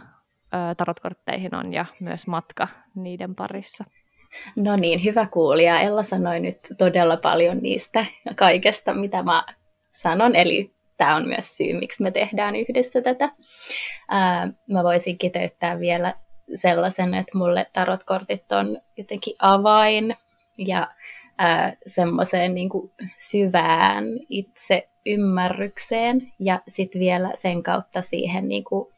ö, 0.55 0.75
tarotkortteihin 0.77 1.55
on 1.55 1.73
ja 1.73 1.85
myös 2.01 2.27
matka 2.27 2.69
niiden 2.95 3.35
parissa? 3.35 3.85
No 4.59 4.77
niin, 4.77 5.05
hyvä 5.05 5.27
kuulija. 5.31 5.81
Ella 5.81 6.03
sanoi 6.03 6.41
nyt 6.41 6.59
todella 6.79 7.17
paljon 7.17 7.59
niistä 7.59 8.07
kaikesta, 8.37 8.95
mitä 8.95 9.23
mä 9.23 9.45
sanon, 9.93 10.37
eli 10.37 10.75
tämä 10.97 11.17
on 11.17 11.29
myös 11.29 11.57
syy, 11.57 11.73
miksi 11.73 12.03
me 12.03 12.11
tehdään 12.11 12.57
yhdessä 12.57 13.03
tätä. 13.03 13.31
Ää, 14.09 14.49
mä 14.71 14.83
voisin 14.83 15.19
kiteyttää 15.19 15.81
vielä 15.81 16.15
sellaisen, 16.55 17.15
että 17.15 17.39
mulle 17.39 17.67
tarotkortit 17.73 18.53
on 18.53 18.81
jotenkin 18.97 19.35
avain 19.39 20.17
ja 20.59 20.89
semmoiseen 21.87 22.55
niin 22.55 22.71
syvään 23.17 24.05
itse 24.29 24.89
ymmärrykseen 25.07 26.33
ja 26.39 26.61
sitten 26.69 27.01
vielä 27.01 27.31
sen 27.35 27.63
kautta 27.63 28.03
siihen 28.03 28.49
niin 28.49 28.65
kuin, 28.65 28.95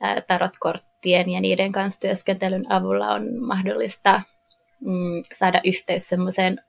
ää, 0.00 0.20
tarotkorttien 0.20 1.30
ja 1.30 1.40
niiden 1.40 1.72
kanssa 1.72 2.00
työskentelyn 2.00 2.72
avulla 2.72 3.12
on 3.12 3.40
mahdollista 3.40 4.22
mm, 4.80 5.20
saada 5.34 5.60
yhteys 5.64 6.08
semmoiseen 6.08 6.60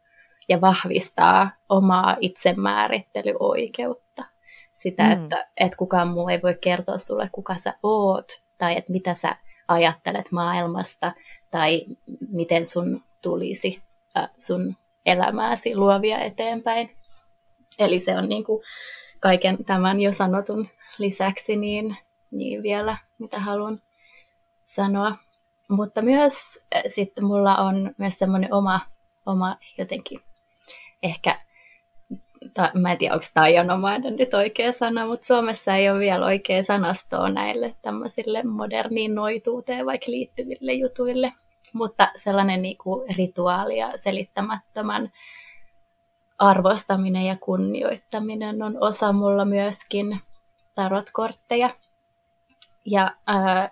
ja 0.50 0.62
vahvistaa 0.62 1.52
omaa 1.70 2.18
itsemäärittelyoikeutta. 2.20 4.24
Sitä, 4.72 5.04
mm. 5.04 5.12
että, 5.12 5.48
että 5.58 5.78
kukaan 5.78 6.08
muu 6.08 6.30
ei 6.30 6.42
voi 6.42 6.58
kertoa 6.62 6.98
sulle, 6.98 7.30
kuka 7.32 7.58
sä 7.58 7.74
oot, 7.84 8.26
tai 8.58 8.78
että 8.78 8.92
mitä 8.92 9.14
sä 9.14 9.36
ajattelet 9.68 10.32
maailmasta, 10.32 11.14
tai 11.52 11.86
miten 12.30 12.66
sun 12.66 13.04
tulisi 13.22 13.82
äh, 14.18 14.30
sun 14.38 14.76
elämääsi 15.06 15.76
luovia 15.76 16.20
eteenpäin. 16.20 16.96
Eli 17.80 18.00
se 18.00 18.18
on 18.18 18.30
niin 18.30 18.44
kuin 18.44 18.64
kaiken 19.20 19.66
tämän 19.66 20.02
jo 20.02 20.12
sanotun 20.12 20.70
lisäksi 20.98 21.56
niin, 21.56 21.98
niin 22.32 22.64
vielä, 22.64 22.98
mitä 23.18 23.40
haluan 23.40 23.82
sanoa. 24.64 25.16
Mutta 25.68 26.02
myös 26.02 26.34
äh, 26.76 26.84
sitten 26.88 27.26
mulla 27.26 27.56
on 27.56 27.92
myös 27.98 28.20
semmoinen 28.20 28.54
oma, 28.54 28.80
oma 29.26 29.58
jotenkin 29.78 30.22
ehkä, 31.04 31.40
ta, 32.54 32.72
mä 32.74 32.92
en 32.92 32.98
tiedä 32.98 33.14
onko 33.14 33.26
taianomainen 33.34 34.16
nyt 34.16 34.34
oikea 34.34 34.72
sana, 34.72 35.06
mutta 35.06 35.28
Suomessa 35.28 35.76
ei 35.76 35.90
ole 35.90 36.00
vielä 36.00 36.26
oikea 36.26 36.64
sanastoa 36.64 37.30
näille 37.30 37.76
tämmöisille 37.82 38.44
moderniin 38.44 39.16
noituuteen 39.16 39.86
vaikka 39.86 40.12
liittyville 40.12 40.74
jutuille. 40.74 41.34
Mutta 41.74 42.12
sellainen 42.16 42.62
niin 42.62 42.78
kuin 42.78 43.16
rituaali 43.18 43.78
ja 43.78 43.92
selittämättömän 43.96 45.12
arvostaminen 46.40 47.26
ja 47.26 47.36
kunnioittaminen 47.40 48.62
on 48.62 48.78
osa 48.82 49.14
mulla 49.14 49.46
myöskin 49.46 50.20
tarotkortteja. 50.76 51.70
Ja 52.86 53.16
ää, 53.28 53.72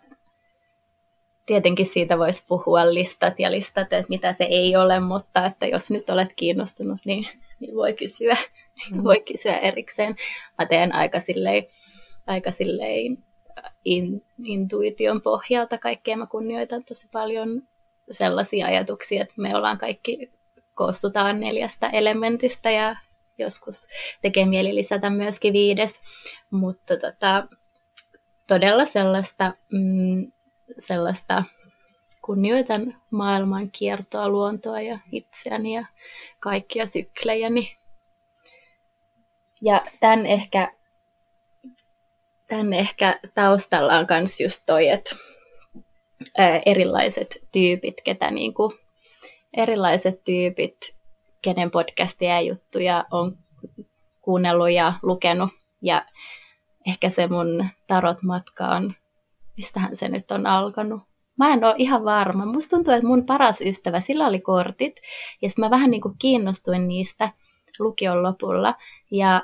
tietenkin 1.47 1.85
siitä 1.85 2.17
voisi 2.17 2.45
puhua 2.47 2.93
listat 2.93 3.39
ja 3.39 3.51
listat, 3.51 3.93
että 3.93 4.09
mitä 4.09 4.33
se 4.33 4.43
ei 4.43 4.75
ole, 4.75 4.99
mutta 4.99 5.45
että 5.45 5.65
jos 5.65 5.91
nyt 5.91 6.09
olet 6.09 6.33
kiinnostunut, 6.35 6.97
niin, 7.05 7.27
niin 7.59 7.75
voi, 7.75 7.93
kysyä, 7.93 8.37
mm. 8.91 9.03
voi 9.03 9.19
kysyä 9.21 9.57
erikseen. 9.57 10.15
Mä 10.57 10.65
teen 10.65 10.95
aika 10.95 11.19
silleen, 11.19 11.63
aika 12.27 12.51
silleen 12.51 13.17
in, 13.85 14.19
intuition 14.45 15.21
pohjalta 15.21 15.77
kaikkea. 15.77 16.17
Mä 16.17 16.27
kunnioitan 16.27 16.83
tosi 16.83 17.07
paljon 17.11 17.61
sellaisia 18.11 18.67
ajatuksia, 18.67 19.21
että 19.21 19.33
me 19.37 19.55
ollaan 19.55 19.77
kaikki, 19.77 20.31
koostutaan 20.73 21.39
neljästä 21.39 21.89
elementistä 21.89 22.71
ja 22.71 22.95
joskus 23.37 23.87
tekee 24.21 24.45
mieli 24.45 24.75
lisätä 24.75 25.09
myöskin 25.09 25.53
viides, 25.53 26.01
mutta 26.49 26.97
tota, 26.97 27.47
todella 28.47 28.85
sellaista 28.85 29.53
mm, 29.71 30.31
sellaista 30.79 31.43
kunnioitan 32.21 33.01
maailman 33.11 33.71
kiertoa, 33.71 34.29
luontoa 34.29 34.81
ja 34.81 34.99
itseäni 35.11 35.73
ja 35.75 35.85
kaikkia 36.39 36.85
syklejäni. 36.85 37.77
Ja 39.61 39.81
tämän 39.99 40.25
ehkä, 40.25 40.73
tämän 42.47 42.73
ehkä 42.73 43.19
taustalla 43.33 43.93
on 43.93 44.05
myös 44.09 44.41
just 44.41 44.63
toi, 44.65 44.87
että 44.87 45.15
erilaiset 46.65 47.37
tyypit, 47.51 48.01
ketä 48.03 48.31
niinku, 48.31 48.73
erilaiset 49.57 50.23
tyypit, 50.23 50.77
kenen 51.41 51.71
podcastia 51.71 52.29
ja 52.29 52.41
juttuja 52.41 53.05
on 53.11 53.37
kuunnellut 54.21 54.71
ja 54.71 54.93
lukenut. 55.01 55.49
Ja 55.81 56.05
ehkä 56.87 57.09
se 57.09 57.27
mun 57.27 57.69
tarot-matka 57.87 58.65
on 58.65 58.93
mistähän 59.57 59.95
se 59.95 60.07
nyt 60.07 60.31
on 60.31 60.45
alkanut. 60.45 61.01
Mä 61.37 61.53
en 61.53 61.63
ole 61.63 61.75
ihan 61.77 62.05
varma. 62.05 62.45
Musta 62.45 62.75
tuntuu, 62.75 62.93
että 62.93 63.07
mun 63.07 63.25
paras 63.25 63.61
ystävä, 63.61 63.99
sillä 63.99 64.27
oli 64.27 64.39
kortit, 64.39 64.95
ja 65.41 65.49
sitten 65.49 65.65
mä 65.65 65.69
vähän 65.69 65.91
niin 65.91 66.01
kuin 66.01 66.15
kiinnostuin 66.19 66.87
niistä 66.87 67.31
lukion 67.79 68.23
lopulla. 68.23 68.75
Ja 69.11 69.43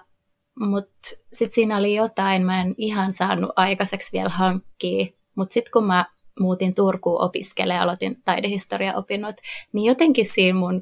mutta 0.59 1.09
sitten 1.33 1.55
siinä 1.55 1.77
oli 1.77 1.95
jotain, 1.95 2.45
mä 2.45 2.61
en 2.61 2.75
ihan 2.77 3.13
saanut 3.13 3.51
aikaiseksi 3.55 4.11
vielä 4.13 4.29
hankkia, 4.29 5.05
mutta 5.35 5.53
sitten 5.53 5.71
kun 5.71 5.85
mä 5.85 6.05
muutin 6.39 6.75
Turkuun 6.75 7.21
opiskelemaan, 7.21 7.83
aloitin 7.83 8.21
taidehistoria-opinnot, 8.25 9.35
niin 9.73 9.85
jotenkin 9.85 10.25
siinä 10.25 10.59
mun 10.59 10.81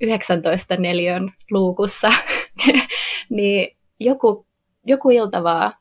19 0.00 0.76
neliön 0.76 1.32
luukussa, 1.50 2.08
niin 3.28 3.76
joku, 4.00 4.46
joku 4.86 5.10
ilta 5.10 5.42
vaan, 5.42 5.72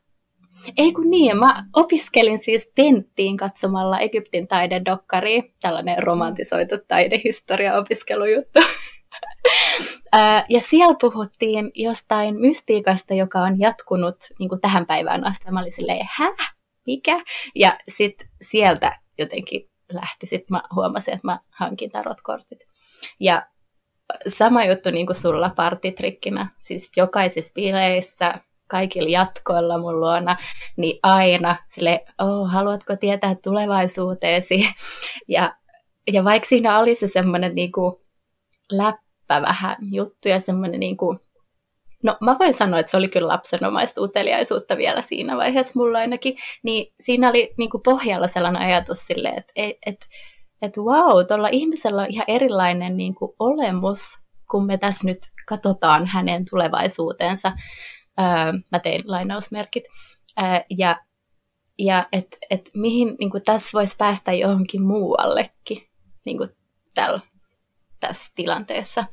ei 0.78 0.94
kun 0.94 1.10
niin, 1.10 1.38
mä 1.38 1.66
opiskelin 1.76 2.40
siis 2.40 2.72
tenttiin 2.76 3.38
katsomalla 3.38 4.00
Egyptin 4.00 4.48
taidedokkari, 4.48 5.44
tällainen 5.62 6.04
romantisoitu 6.04 6.76
taidehistoria-opiskelujuttu. 6.88 8.60
ja 10.50 10.60
siellä 10.60 10.96
puhuttiin 11.02 11.72
jostain 11.76 12.40
mystiikasta, 12.40 13.14
joka 13.14 13.40
on 13.40 13.60
jatkunut 13.60 14.18
niin 14.40 14.62
tähän 14.62 14.86
päivään 14.86 15.28
asti. 15.28 15.52
Mä 15.52 15.60
olin 15.60 15.72
silleen, 15.72 16.08
häh? 16.18 16.56
Mikä? 16.88 17.22
Ja 17.56 17.78
sitten 17.90 18.28
sieltä 18.42 19.00
jotenkin 19.18 19.70
lähti. 19.94 20.26
Sitten 20.26 20.48
mä 20.50 20.62
huomasin, 20.76 21.14
että 21.14 21.28
mä 21.28 21.40
hankin 21.50 21.92
tarotkortit. 21.92 22.60
Ja 23.20 23.48
sama 24.28 24.66
juttu 24.66 24.92
niin 24.92 25.06
kuin 25.06 25.16
sulla 25.16 25.50
partitrikkinä. 25.56 26.50
Siis 26.60 26.92
jokaisissa 26.98 27.54
bileissä, 27.54 28.34
kaikilla 28.72 29.10
jatkoilla 29.10 29.78
mun 29.78 30.00
luona, 30.00 30.36
niin 30.78 31.00
aina 31.04 31.56
sille, 31.68 32.06
oh, 32.20 32.52
haluatko 32.52 32.96
tietää 32.96 33.36
tulevaisuuteesi? 33.44 34.66
Ja, 35.28 35.56
ja 36.14 36.24
vaikka 36.24 36.50
siinä 36.50 36.80
oli 36.80 36.96
se 36.96 37.08
semmoinen 37.08 37.56
niin 37.56 37.72
kuin 37.72 37.96
läppä 38.72 39.42
vähän 39.42 39.78
juttu 39.82 40.30
ja 40.30 40.40
semmoinen 40.40 40.80
niin 40.80 40.98
kuin, 40.98 41.20
No 42.04 42.18
mä 42.22 42.36
voin 42.40 42.54
sanoa, 42.54 42.80
että 42.80 42.92
se 42.92 42.98
oli 42.98 43.08
kyllä 43.08 43.28
lapsenomaista 43.28 44.02
uteliaisuutta 44.02 44.78
vielä 44.78 45.02
siinä 45.02 45.38
vaiheessa 45.38 45.74
mulla 45.76 45.98
ainakin, 45.98 46.38
niin 46.64 46.94
siinä 47.00 47.30
oli 47.30 47.54
niin 47.58 47.70
kuin 47.70 47.82
pohjalla 47.82 48.28
sellainen 48.28 48.62
ajatus 48.62 48.98
silleen, 48.98 49.38
että 49.38 49.54
et, 49.56 49.78
et, 49.86 50.06
et 50.62 50.78
wow, 50.78 51.26
tuolla 51.28 51.48
ihmisellä 51.52 52.02
on 52.02 52.08
ihan 52.10 52.26
erilainen 52.28 52.98
niin 52.98 53.16
kuin 53.16 53.32
olemus, 53.40 54.00
kun 54.52 54.66
me 54.66 54.78
tässä 54.78 55.08
nyt 55.08 55.20
katsotaan 55.48 56.06
hänen 56.06 56.46
tulevaisuutensa. 56.50 57.52
Öö, 58.20 58.60
mä 58.72 58.80
tein 58.80 59.02
lainausmerkit. 59.06 59.84
Öö, 60.40 60.46
ja 60.70 61.00
ja 61.78 62.08
että 62.12 62.38
et 62.50 62.70
mihin 62.74 63.16
niin 63.20 63.30
kuin 63.30 63.44
tässä 63.44 63.70
voisi 63.74 63.96
päästä 63.98 64.34
johonkin 64.34 64.82
muuallekin 64.82 65.78
niin 66.26 66.38
kuin 66.38 66.50
tällä, 66.96 67.20
tässä 68.00 68.32
tilanteessa. 68.36 69.06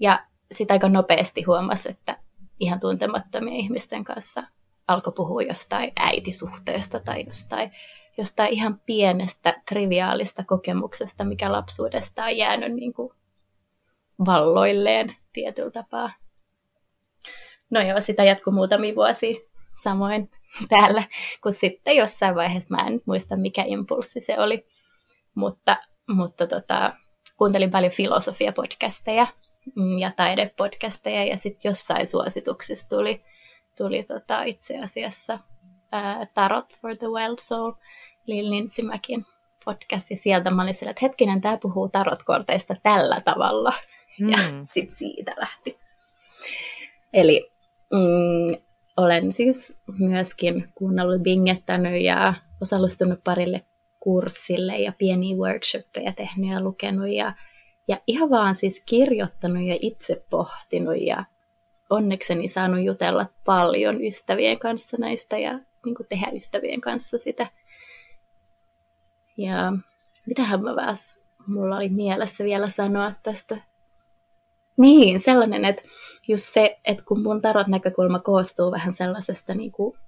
Ja 0.00 0.26
sitä 0.52 0.74
aika 0.74 0.88
nopeasti 0.88 1.42
huomasi, 1.42 1.90
että 1.90 2.18
ihan 2.60 2.80
tuntemattomien 2.80 3.56
ihmisten 3.56 4.04
kanssa 4.04 4.42
alkoi 4.88 5.12
puhua 5.16 5.42
jostain 5.42 5.92
äitisuhteesta 5.96 7.00
tai 7.00 7.24
jostain, 7.26 7.72
jostain 8.18 8.52
ihan 8.52 8.80
pienestä, 8.86 9.62
triviaalista 9.68 10.44
kokemuksesta, 10.44 11.24
mikä 11.24 11.52
lapsuudesta 11.52 12.24
on 12.24 12.36
jäänyt 12.36 12.72
niin 12.74 12.92
kuin 12.92 13.12
valloilleen 14.26 15.16
tietyllä 15.32 15.70
tapaa. 15.70 16.12
No 17.70 17.80
joo, 17.80 18.00
sitä 18.00 18.24
jatkuu 18.24 18.52
muutamia 18.52 18.94
vuosia 18.94 19.40
samoin 19.82 20.30
täällä, 20.68 21.02
kun 21.42 21.52
sitten 21.52 21.96
jossain 21.96 22.34
vaiheessa, 22.34 22.74
mä 22.76 22.86
en 22.86 23.00
muista 23.06 23.36
mikä 23.36 23.64
impulssi 23.66 24.20
se 24.20 24.38
oli, 24.38 24.66
mutta, 25.34 25.76
mutta 26.08 26.46
tota, 26.46 26.92
kuuntelin 27.36 27.70
paljon 27.70 27.92
filosofiapodcasteja 27.92 29.26
Mm, 29.76 29.98
ja 29.98 30.12
taidepodcasteja 30.16 31.24
ja 31.24 31.36
sitten 31.36 31.68
jossain 31.68 32.06
suosituksissa 32.06 32.96
tuli, 32.96 33.24
tuli 33.76 34.02
tota 34.02 34.42
itse 34.42 34.78
asiassa 34.78 35.38
ää, 35.92 36.26
Tarot 36.34 36.76
for 36.80 36.96
the 36.96 37.06
Wild 37.06 37.38
Soul, 37.40 37.72
Lil 38.26 38.50
Ninsimäkin 38.50 39.26
podcast 39.64 40.10
ja 40.10 40.16
sieltä 40.16 40.50
mä 40.50 40.62
olin 40.62 40.74
sillä, 40.74 40.90
että 40.90 41.06
hetkinen, 41.06 41.40
tämä 41.40 41.58
puhuu 41.62 41.88
tarotkorteista 41.88 42.74
tällä 42.82 43.20
tavalla 43.20 43.72
mm. 44.20 44.28
ja 44.28 44.38
sitten 44.62 44.96
siitä 44.96 45.34
lähti. 45.36 45.78
Eli 47.12 47.49
mm, 47.92 48.56
olen 48.96 49.32
siis 49.32 49.80
myöskin 49.98 50.68
kuunnellut, 50.74 51.22
bingettänyt 51.22 52.02
ja 52.02 52.34
osallistunut 52.60 53.24
parille 53.24 53.60
kurssille 54.00 54.78
ja 54.78 54.92
pieniä 54.98 55.36
workshoppeja 55.36 56.12
tehnyt 56.12 56.50
ja 56.50 56.60
lukenut 56.60 57.08
ja 57.08 57.32
ja 57.88 57.98
ihan 58.06 58.30
vaan 58.30 58.54
siis 58.54 58.82
kirjoittanut 58.86 59.62
ja 59.62 59.76
itse 59.80 60.24
pohtinut 60.30 61.00
ja 61.00 61.24
onnekseni 61.90 62.48
saanut 62.48 62.84
jutella 62.84 63.26
paljon 63.44 64.04
ystävien 64.04 64.58
kanssa 64.58 64.96
näistä 64.96 65.38
ja 65.38 65.58
niin 65.84 65.94
kuin 65.94 66.06
tehdä 66.08 66.30
ystävien 66.34 66.80
kanssa 66.80 67.18
sitä. 67.18 67.46
Ja 69.36 69.72
mitähän 70.26 70.62
mä 70.62 70.76
vähän, 70.76 70.96
mulla 71.46 71.76
oli 71.76 71.88
mielessä 71.88 72.44
vielä 72.44 72.66
sanoa 72.66 73.12
tästä. 73.22 73.56
Niin, 74.76 75.20
sellainen, 75.20 75.64
että 75.64 75.82
just 76.28 76.44
se, 76.54 76.78
että 76.84 77.04
kun 77.04 77.22
mun 77.22 77.40
tarot 77.40 77.66
näkökulma 77.66 78.18
koostuu 78.18 78.70
vähän 78.70 78.92
sellaisesta 78.92 79.54
niin 79.54 79.72
kuin 79.72 79.98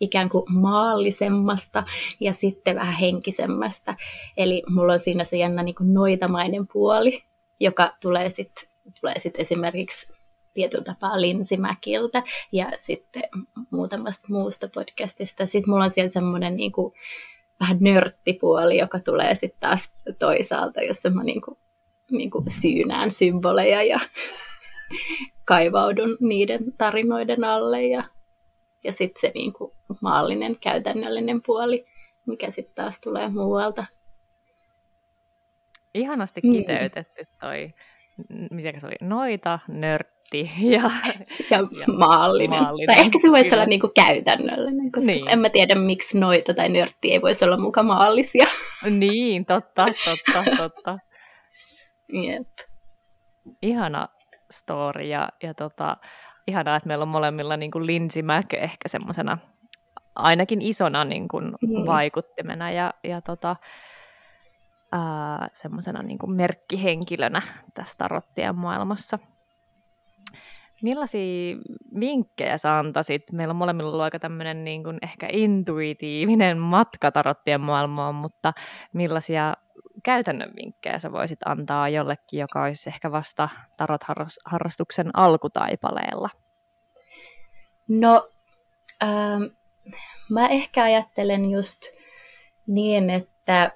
ikään 0.00 0.28
kuin 0.28 0.44
maallisemmasta 0.48 1.84
ja 2.20 2.32
sitten 2.32 2.76
vähän 2.76 2.94
henkisemmästä. 2.94 3.96
Eli 4.36 4.62
mulla 4.68 4.92
on 4.92 5.00
siinä 5.00 5.24
se 5.24 5.36
jännä 5.36 5.62
niin 5.62 5.74
kuin 5.74 5.94
noitamainen 5.94 6.66
puoli, 6.72 7.22
joka 7.60 7.92
tulee 8.02 8.28
sitten 8.28 8.70
tulee 9.00 9.18
sit 9.18 9.34
esimerkiksi 9.38 10.12
tietyllä 10.54 10.84
tapaa 10.84 11.20
Linsimäkiltä 11.20 12.22
ja 12.52 12.72
sitten 12.76 13.22
muutamasta 13.70 14.26
muusta 14.30 14.68
podcastista. 14.74 15.46
Sitten 15.46 15.70
mulla 15.70 15.84
on 15.84 15.90
siellä 15.90 16.08
semmoinen 16.08 16.56
niin 16.56 16.72
kuin, 16.72 16.94
vähän 17.60 17.76
nörttipuoli, 17.80 18.78
joka 18.78 18.98
tulee 18.98 19.34
sitten 19.34 19.60
taas 19.60 19.92
toisaalta, 20.18 20.82
jossa 20.82 21.10
mä 21.10 21.24
niin 21.24 21.40
kuin, 21.40 21.58
niin 22.10 22.30
kuin 22.30 22.44
syynään 22.50 23.10
symboleja 23.10 23.82
ja 23.82 24.00
kaivaudun 25.44 26.16
niiden 26.20 26.60
tarinoiden 26.78 27.44
alle 27.44 27.86
ja 27.86 28.04
ja 28.84 28.92
sitten 28.92 29.20
se 29.20 29.32
niin 29.34 29.52
kuin 29.52 29.72
maallinen, 30.00 30.56
käytännöllinen 30.60 31.42
puoli, 31.46 31.86
mikä 32.26 32.50
sitten 32.50 32.74
taas 32.74 33.00
tulee 33.00 33.28
muualta. 33.28 33.86
Ihanasti 35.94 36.40
mm. 36.44 36.52
kiteytetty 36.52 37.26
toi, 37.40 37.74
miten 38.50 38.80
se 38.80 38.86
oli, 38.86 38.96
noita, 39.00 39.58
nörtti 39.68 40.50
ja, 40.60 40.82
ja, 41.50 41.58
ja 41.58 41.86
maallinen. 41.98 42.62
maallinen. 42.62 42.86
Tai 42.86 43.04
ehkä 43.04 43.18
se 43.22 43.30
voisi 43.30 43.54
olla 43.54 43.66
niin 43.66 43.80
kuin 43.80 43.92
käytännöllinen, 43.94 44.92
koska 44.92 45.12
niin. 45.12 45.28
en 45.28 45.38
mä 45.38 45.50
tiedä, 45.50 45.74
miksi 45.74 46.18
noita 46.18 46.54
tai 46.54 46.68
nörtti 46.68 47.12
ei 47.12 47.22
voisi 47.22 47.44
olla 47.44 47.56
muka 47.58 47.82
maallisia. 47.82 48.46
Niin, 48.90 49.46
totta, 49.46 49.86
totta, 50.04 50.56
totta. 50.56 50.98
Jep. 52.12 52.48
Ihana 53.62 54.08
story 54.50 55.02
ja, 55.02 55.28
ja 55.42 55.54
tota, 55.54 55.96
ihanaa, 56.46 56.76
että 56.76 56.86
meillä 56.86 57.02
on 57.02 57.08
molemmilla 57.08 57.56
niin 57.56 57.70
kuin 57.70 57.86
Lindsay 57.86 58.22
Mac 58.22 58.54
ehkä 58.54 58.88
semmoisena 58.88 59.38
ainakin 60.14 60.62
isona 60.62 61.04
niin 61.04 61.28
kuin 61.28 61.44
mm. 61.44 61.86
vaikuttimena 61.86 62.70
ja, 62.70 62.94
ja 63.04 63.20
tota, 63.20 63.56
semmoisena 65.52 66.02
niin 66.02 66.18
kuin 66.18 66.32
merkkihenkilönä 66.32 67.42
tässä 67.74 67.98
tarottien 67.98 68.56
maailmassa. 68.56 69.18
Millaisia 70.82 71.56
vinkkejä 72.00 72.58
sä 72.58 72.78
antaisit? 72.78 73.22
Meillä 73.32 73.52
on 73.52 73.56
molemmilla 73.56 73.90
ollut 73.90 74.02
aika 74.02 74.18
tämmöinen 74.18 74.64
niin 74.64 74.84
kuin 74.84 74.98
ehkä 75.02 75.28
intuitiivinen 75.32 76.58
matka 76.58 77.12
tarottien 77.12 77.60
maailmaan, 77.60 78.14
mutta 78.14 78.52
millaisia 78.92 79.54
käytännön 80.02 80.52
vinkkejä 80.56 80.98
sä 80.98 81.12
voisit 81.12 81.38
antaa 81.44 81.88
jollekin, 81.88 82.40
joka 82.40 82.62
olisi 82.62 82.90
ehkä 82.90 83.12
vasta 83.12 83.48
tarot-harrastuksen 83.76 85.10
alkutaipaleella? 85.14 86.30
No, 87.88 88.30
ähm, 89.02 89.42
mä 90.30 90.48
ehkä 90.48 90.84
ajattelen 90.84 91.50
just 91.50 91.80
niin, 92.66 93.10
että, 93.10 93.72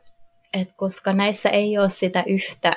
että 0.53 0.75
koska 0.77 1.13
näissä 1.13 1.49
ei 1.49 1.79
ole 1.79 1.89
sitä 1.89 2.25
yhtä 2.27 2.73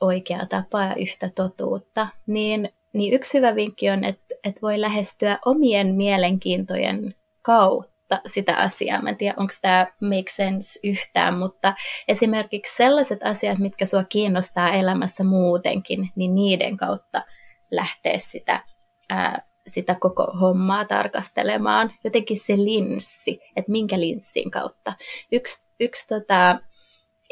oikeaa 0.00 0.46
tapaa 0.46 0.84
ja 0.84 0.94
yhtä 0.94 1.30
totuutta, 1.34 2.08
niin, 2.26 2.68
niin 2.92 3.14
yksi 3.14 3.38
hyvä 3.38 3.54
vinkki 3.54 3.90
on, 3.90 4.04
että, 4.04 4.34
että 4.44 4.60
voi 4.62 4.80
lähestyä 4.80 5.38
omien 5.44 5.94
mielenkiintojen 5.94 7.14
kautta 7.42 7.95
kautta 7.95 7.95
sitä 8.26 8.56
asiaa. 8.56 9.02
Mä 9.02 9.08
en 9.08 9.16
tiedä, 9.16 9.34
onko 9.36 9.52
tämä 9.62 9.86
make 10.00 10.30
sense 10.30 10.80
yhtään, 10.84 11.38
mutta 11.38 11.74
esimerkiksi 12.08 12.76
sellaiset 12.76 13.22
asiat, 13.22 13.58
mitkä 13.58 13.84
sua 13.84 14.04
kiinnostaa 14.04 14.72
elämässä 14.72 15.24
muutenkin, 15.24 16.10
niin 16.16 16.34
niiden 16.34 16.76
kautta 16.76 17.22
lähtee 17.70 18.18
sitä, 18.18 18.64
ää, 19.10 19.42
sitä 19.66 19.96
koko 20.00 20.26
hommaa 20.40 20.84
tarkastelemaan. 20.84 21.92
Jotenkin 22.04 22.36
se 22.36 22.56
linssi, 22.56 23.38
että 23.56 23.72
minkä 23.72 24.00
linssin 24.00 24.50
kautta. 24.50 24.92
Yksi, 25.32 25.72
yksi 25.80 26.06
tota, 26.06 26.60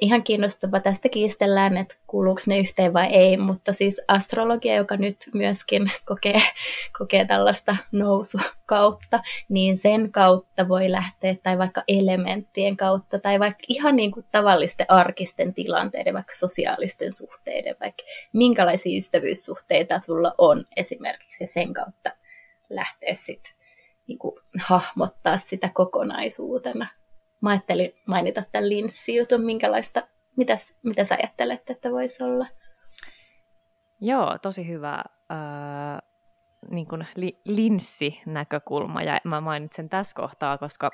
ihan 0.01 0.25
kiinnostava. 0.25 0.81
Tästä 0.81 1.09
kiistellään, 1.09 1.77
että 1.77 1.95
kuuluuko 2.07 2.41
ne 2.47 2.59
yhteen 2.59 2.93
vai 2.93 3.07
ei, 3.07 3.37
mutta 3.37 3.73
siis 3.73 4.01
astrologia, 4.09 4.75
joka 4.75 4.97
nyt 4.97 5.17
myöskin 5.35 5.93
kokee, 6.05 6.41
kokee 6.99 7.25
tällaista 7.25 7.77
nousukautta, 7.93 9.21
niin 9.49 9.77
sen 9.79 10.13
kautta 10.13 10.69
voi 10.69 10.91
lähteä, 10.91 11.37
tai 11.43 11.59
vaikka 11.59 11.83
elementtien 11.89 12.77
kautta, 12.77 13.19
tai 13.19 13.41
vaikka 13.41 13.65
ihan 13.69 13.97
niin 13.97 14.11
kuin 14.11 14.27
tavallisten 14.33 14.91
arkisten 14.91 15.55
tilanteiden, 15.55 16.15
vaikka 16.15 16.35
sosiaalisten 16.35 17.13
suhteiden, 17.13 17.77
vaikka 17.81 18.03
minkälaisia 18.33 18.99
ystävyyssuhteita 18.99 20.01
sulla 20.01 20.35
on 20.39 20.65
esimerkiksi, 20.77 21.45
ja 21.45 21.49
sen 21.49 21.73
kautta 21.73 22.11
lähteä 22.71 23.15
sitten 23.15 23.53
niin 24.07 24.19
hahmottaa 24.61 25.37
sitä 25.37 25.71
kokonaisuutena 25.75 26.89
mä 27.43 27.51
ajattelin 27.51 27.93
mainita 28.07 28.43
tämän 28.53 28.69
linssijutun, 28.69 29.45
minkälaista, 29.45 30.03
mitäs, 30.37 30.75
mitä 30.83 31.05
sä 31.05 31.15
ajattelet, 31.15 31.71
että 31.71 31.91
voisi 31.91 32.25
olla? 32.25 32.47
Joo, 34.01 34.39
tosi 34.43 34.69
hyvä 34.69 35.05
äh, 35.33 35.99
niin 36.71 36.89
kuin 36.89 37.07
li, 37.17 37.41
linssinäkökulma, 37.45 39.03
ja 39.03 39.21
mä 39.25 39.41
mainitsen 39.41 39.89
tässä 39.89 40.17
kohtaa, 40.17 40.59
koska 40.59 40.91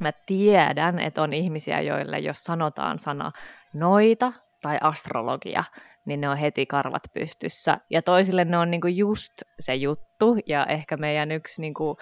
mä 0.00 0.12
tiedän, 0.26 0.98
että 0.98 1.22
on 1.22 1.32
ihmisiä, 1.32 1.80
joille 1.80 2.18
jos 2.18 2.44
sanotaan 2.44 2.98
sana 2.98 3.32
noita 3.74 4.32
tai 4.62 4.78
astrologia, 4.80 5.64
niin 6.04 6.20
ne 6.20 6.28
on 6.28 6.36
heti 6.36 6.66
karvat 6.66 7.02
pystyssä. 7.14 7.78
Ja 7.90 8.02
toisille 8.02 8.44
ne 8.44 8.58
on 8.58 8.70
niinku 8.70 8.86
just 8.86 9.32
se 9.60 9.74
juttu, 9.74 10.36
ja 10.46 10.66
ehkä 10.66 10.96
meidän 10.96 11.32
yksi 11.32 11.60
niinku 11.60 11.96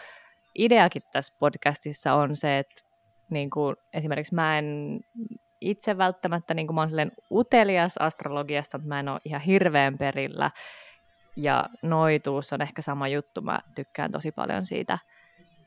ideakin 0.55 1.03
tässä 1.13 1.37
podcastissa 1.39 2.15
on 2.15 2.37
se, 2.37 2.59
että 2.59 2.86
niin 3.31 3.51
kuin, 3.51 3.77
esimerkiksi 3.93 4.35
mä 4.35 4.59
en 4.59 5.01
itse 5.61 5.99
välttämättä, 5.99 6.55
niin 6.55 6.67
kuin 6.67 6.75
mä 6.75 6.87
olen 6.93 7.13
utelias 7.31 7.99
astrologiasta, 7.99 8.79
mutta 8.79 8.89
mä 8.89 9.01
en 9.01 9.09
ole 9.09 9.21
ihan 9.25 9.41
hirveän 9.41 9.99
perillä. 9.99 10.51
Ja 11.37 11.65
noituus 11.83 12.53
on 12.53 12.63
ehkä 12.63 12.83
sama 12.83 13.09
juttu. 13.09 13.43
Mä 13.43 13.61
tykkään 13.75 14.13
tosi 14.13 14.33
paljon 14.33 14.67
siitä 14.67 14.99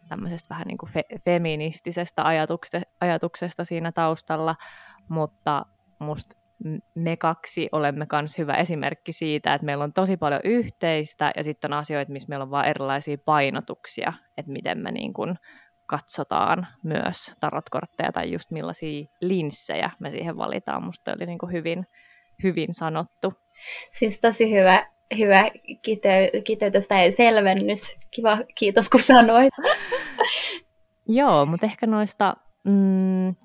tämmöisestä 0.09 0.49
vähän 0.49 0.67
niin 0.67 0.77
kuin 0.77 0.89
fe- 0.89 1.19
feministisestä 1.25 2.25
ajatuksesta, 2.25 2.89
ajatuksesta 3.01 3.63
siinä 3.63 3.91
taustalla, 3.91 4.55
mutta 5.09 5.65
musta 5.99 6.35
me 6.95 7.17
kaksi 7.17 7.69
olemme 7.71 8.07
myös 8.11 8.37
hyvä 8.37 8.53
esimerkki 8.53 9.11
siitä, 9.11 9.53
että 9.53 9.65
meillä 9.65 9.83
on 9.83 9.93
tosi 9.93 10.17
paljon 10.17 10.41
yhteistä 10.43 11.31
ja 11.37 11.43
sitten 11.43 11.73
on 11.73 11.79
asioita, 11.79 12.11
missä 12.11 12.29
meillä 12.29 12.43
on 12.43 12.51
vain 12.51 12.69
erilaisia 12.69 13.17
painotuksia, 13.25 14.13
että 14.37 14.51
miten 14.51 14.77
me 14.77 14.91
niin 14.91 15.13
kuin 15.13 15.35
katsotaan 15.89 16.67
myös 16.83 17.35
tarotkortteja 17.39 18.11
tai 18.11 18.31
just 18.31 18.51
millaisia 18.51 19.05
linssejä 19.21 19.89
me 19.99 20.11
siihen 20.11 20.37
valitaan. 20.37 20.83
Musta 20.83 21.11
oli 21.11 21.25
niin 21.25 21.37
kuin 21.37 21.51
hyvin, 21.51 21.85
hyvin 22.43 22.73
sanottu. 22.73 23.33
Siis 23.89 24.21
tosi 24.21 24.51
hyvä, 24.51 24.85
hyvä 25.17 25.43
kite- 25.87 26.41
kiteytys 26.43 26.87
tai 26.87 27.11
selvennys. 27.11 27.97
Kiva, 28.11 28.37
kiitos 28.55 28.89
kun 28.89 28.99
sanoit. 28.99 29.53
Joo, 31.07 31.45
mutta 31.45 31.65
ehkä 31.65 31.87
noista 31.87 32.35
mm, 32.63 33.35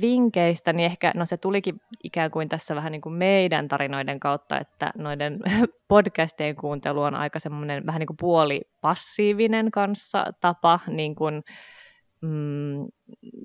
vinkkeistä, 0.00 0.72
niin 0.72 0.86
ehkä, 0.86 1.12
no 1.14 1.24
se 1.24 1.36
tulikin 1.36 1.80
ikään 2.04 2.30
kuin 2.30 2.48
tässä 2.48 2.74
vähän 2.74 2.92
niin 2.92 3.00
kuin 3.00 3.12
meidän 3.12 3.68
tarinoiden 3.68 4.20
kautta, 4.20 4.58
että 4.60 4.92
noiden 4.98 5.40
podcastien 5.88 6.56
kuuntelu 6.56 7.02
on 7.02 7.14
aika 7.14 7.38
semmoinen 7.38 7.86
vähän 7.86 7.98
niin 7.98 8.06
kuin 8.06 8.16
puolipassiivinen 8.20 9.70
kanssa 9.70 10.24
tapa 10.40 10.80
niin 10.86 11.14
kuin, 11.14 11.42
mm, 12.20 12.86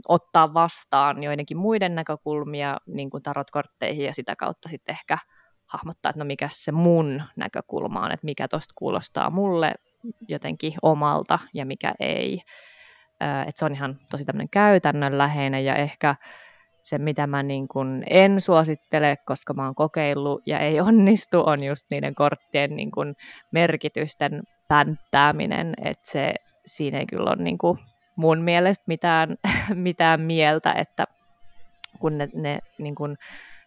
ottaa 0.07 0.53
vastaan 0.53 1.23
joidenkin 1.23 1.57
muiden 1.57 1.95
näkökulmia 1.95 2.77
niin 2.87 3.09
kuin 3.09 3.23
tarotkortteihin 3.23 4.05
ja 4.05 4.13
sitä 4.13 4.35
kautta 4.35 4.69
sitten 4.69 4.93
ehkä 4.93 5.17
hahmottaa, 5.65 6.09
että 6.09 6.19
no 6.19 6.25
mikä 6.25 6.47
se 6.51 6.71
mun 6.71 7.23
näkökulma 7.35 8.05
on, 8.05 8.11
että 8.11 8.25
mikä 8.25 8.47
tosta 8.47 8.73
kuulostaa 8.75 9.29
mulle 9.29 9.73
jotenkin 10.27 10.73
omalta 10.81 11.39
ja 11.53 11.65
mikä 11.65 11.93
ei. 11.99 12.39
Että 13.47 13.59
se 13.59 13.65
on 13.65 13.73
ihan 13.73 13.95
tosi 14.11 14.25
tämmöinen 14.25 14.49
käytännönläheinen 14.49 15.65
ja 15.65 15.75
ehkä 15.75 16.15
se, 16.83 16.97
mitä 16.97 17.27
mä 17.27 17.43
niin 17.43 17.67
kun 17.67 18.03
en 18.09 18.41
suosittele, 18.41 19.17
koska 19.25 19.53
mä 19.53 19.65
oon 19.65 19.75
kokeillut 19.75 20.41
ja 20.45 20.59
ei 20.59 20.81
onnistu, 20.89 21.43
on 21.45 21.63
just 21.63 21.85
niiden 21.91 22.15
korttien 22.15 22.75
niin 22.75 22.91
kun 22.91 23.15
merkitysten 23.51 24.43
pänttääminen, 24.67 25.73
että 25.81 26.11
se, 26.11 26.33
siinä 26.65 26.99
ei 26.99 27.05
kyllä 27.05 27.29
ole 27.29 27.43
niin 27.43 27.57
kun 27.57 27.77
mun 28.15 28.41
mielestä 28.41 28.83
mitään, 28.87 29.35
mitään 29.73 30.21
mieltä, 30.21 30.73
että 30.73 31.05
kun 31.99 32.17
ne, 32.17 32.29
ne 32.33 32.59
niin 32.77 32.95
kun, 32.95 33.17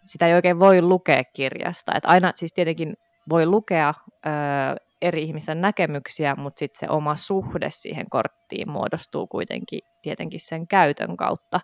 sitä 0.04 0.26
ei 0.26 0.34
oikein 0.34 0.59
voi 0.59 0.82
lukea 0.82 1.24
kirjasta. 1.32 1.92
että 1.96 2.09
aina 2.09 2.32
siis 2.34 2.52
tietenkin 2.52 2.96
voi 3.28 3.46
lukea 3.46 3.94
ö, 4.26 4.88
eri 5.03 5.22
ihmisten 5.22 5.61
näkemyksiä, 5.61 6.34
mutta 6.36 6.59
sitten 6.59 6.80
se 6.80 6.92
oma 6.92 7.16
suhde 7.16 7.70
siihen 7.70 8.11
korttiin 8.11 8.70
muodostuu 8.70 9.26
kuitenkin 9.26 9.80
tietenkin 10.03 10.40
sen 10.40 10.68
käytön 10.68 11.16
kautta. 11.16 11.61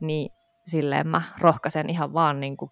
Niin 0.00 0.32
silleen 0.66 1.08
mä 1.08 1.22
rohkaisen 1.38 1.90
ihan 1.90 2.12
vaan 2.12 2.40
niin 2.40 2.56
kuin 2.56 2.70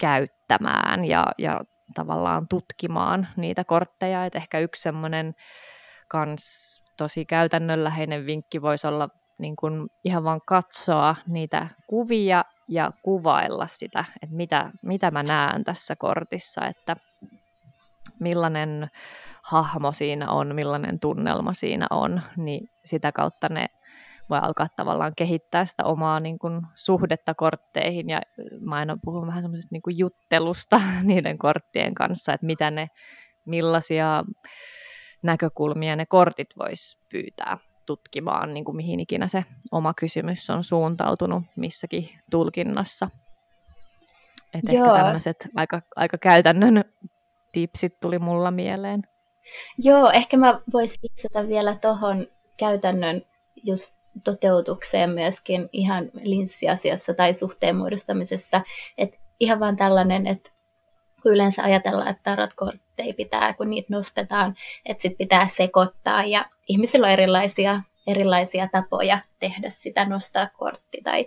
käyttämään 0.00 1.04
ja, 1.04 1.26
ja 1.38 1.60
tavallaan 1.94 2.48
tutkimaan 2.48 3.28
niitä 3.36 3.64
kortteja. 3.64 4.24
Et 4.24 4.34
ehkä 4.34 4.58
yksi 4.58 4.82
semmoinen 4.82 5.34
kans 6.08 6.82
tosi 6.96 7.24
käytännönläheinen 7.24 8.26
vinkki 8.26 8.62
voisi 8.62 8.86
olla 8.86 9.08
niin 9.38 9.56
kuin 9.56 9.88
ihan 10.04 10.24
vaan 10.24 10.40
katsoa 10.46 11.16
niitä 11.26 11.68
kuvia 11.86 12.44
ja 12.68 12.90
kuvailla 13.02 13.66
sitä, 13.66 14.04
että 14.22 14.36
mitä, 14.36 14.70
mitä 14.82 15.10
mä 15.10 15.22
näen 15.22 15.64
tässä 15.64 15.96
kortissa, 15.96 16.66
että 16.66 16.96
millainen 18.20 18.90
hahmo 19.42 19.92
siinä 19.92 20.30
on, 20.30 20.54
millainen 20.54 21.00
tunnelma 21.00 21.54
siinä 21.54 21.86
on, 21.90 22.22
niin 22.36 22.70
sitä 22.84 23.12
kautta 23.12 23.48
ne 23.48 23.66
voi 24.30 24.38
alkaa 24.42 24.66
tavallaan 24.76 25.12
kehittää 25.16 25.64
sitä 25.64 25.84
omaa 25.84 26.20
niin 26.20 26.38
kuin, 26.38 26.60
suhdetta 26.74 27.34
kortteihin. 27.34 28.10
Ja 28.10 28.20
mä 28.60 28.76
aina 28.76 28.96
puhun 29.04 29.26
vähän 29.26 29.42
semmoisesta 29.42 29.74
niin 29.74 29.98
juttelusta 29.98 30.80
niiden 31.02 31.38
korttien 31.38 31.94
kanssa, 31.94 32.32
että 32.32 32.46
mitä 32.46 32.70
ne, 32.70 32.88
millaisia 33.44 34.24
näkökulmia 35.22 35.96
ne 35.96 36.06
kortit 36.06 36.48
vois 36.58 36.98
pyytää 37.10 37.58
tutkimaan, 37.86 38.54
niin 38.54 38.64
kuin 38.64 38.76
mihin 38.76 39.00
ikinä 39.00 39.28
se 39.28 39.44
oma 39.72 39.94
kysymys 39.94 40.50
on 40.50 40.64
suuntautunut 40.64 41.42
missäkin 41.56 42.08
tulkinnassa. 42.30 43.10
Et 44.54 44.68
ehkä 44.68 44.94
tämmöiset 44.94 45.48
aika, 45.56 45.82
aika 45.96 46.18
käytännön 46.18 46.84
tipsit 47.52 48.00
tuli 48.00 48.18
mulla 48.18 48.50
mieleen. 48.50 49.02
Joo, 49.78 50.10
ehkä 50.10 50.36
mä 50.36 50.60
voisin 50.72 51.00
lisätä 51.16 51.48
vielä 51.48 51.76
tuohon 51.80 52.26
käytännön 52.56 53.22
just 53.64 54.02
toteutukseen 54.24 55.10
myöskin 55.10 55.68
ihan 55.72 56.10
linssiasiassa 56.22 57.14
tai 57.14 57.34
suhteen 57.34 57.76
muodostamisessa. 57.76 58.60
Että 58.98 59.18
ihan 59.40 59.60
vaan 59.60 59.76
tällainen, 59.76 60.26
että 60.26 60.50
kun 61.22 61.32
yleensä 61.32 61.62
ajatellaan, 61.62 62.08
että 62.08 62.22
tarotkortteja 62.22 63.14
pitää, 63.14 63.54
kun 63.54 63.70
niitä 63.70 63.86
nostetaan, 63.90 64.54
että 64.86 65.02
sit 65.02 65.18
pitää 65.18 65.46
sekoittaa 65.46 66.24
ja 66.24 66.44
ihmisillä 66.68 67.06
on 67.06 67.12
erilaisia, 67.12 67.80
erilaisia 68.06 68.68
tapoja 68.72 69.18
tehdä 69.38 69.70
sitä, 69.70 70.04
nostaa 70.04 70.48
kortti 70.58 71.00
tai 71.04 71.26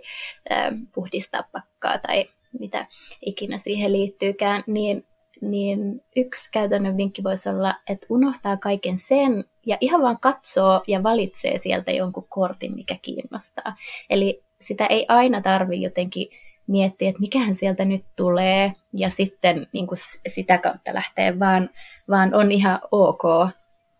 äh, 0.52 0.70
puhdistaa 0.94 1.42
pakkaa 1.52 1.98
tai 1.98 2.28
mitä 2.60 2.86
ikinä 3.26 3.58
siihen 3.58 3.92
liittyykään, 3.92 4.64
niin 4.66 5.06
niin 5.40 6.00
yksi 6.16 6.52
käytännön 6.52 6.96
vinkki 6.96 7.24
voisi 7.24 7.48
olla, 7.48 7.74
että 7.88 8.06
unohtaa 8.10 8.56
kaiken 8.56 8.98
sen 8.98 9.44
ja 9.66 9.76
ihan 9.80 10.02
vaan 10.02 10.20
katsoo 10.20 10.82
ja 10.86 11.02
valitsee 11.02 11.58
sieltä 11.58 11.92
jonkun 11.92 12.26
kortin, 12.28 12.74
mikä 12.74 12.96
kiinnostaa. 13.02 13.76
Eli 14.10 14.42
sitä 14.60 14.86
ei 14.86 15.04
aina 15.08 15.40
tarvi 15.40 15.82
jotenkin 15.82 16.28
miettiä, 16.66 17.08
että 17.08 17.20
mikähän 17.20 17.54
sieltä 17.54 17.84
nyt 17.84 18.04
tulee 18.16 18.72
ja 18.92 19.10
sitten 19.10 19.66
niin 19.72 19.86
kuin 19.86 19.98
sitä 20.28 20.58
kautta 20.58 20.94
lähtee, 20.94 21.38
vaan, 21.38 21.70
vaan 22.10 22.34
on 22.34 22.52
ihan 22.52 22.78
ok 22.90 23.22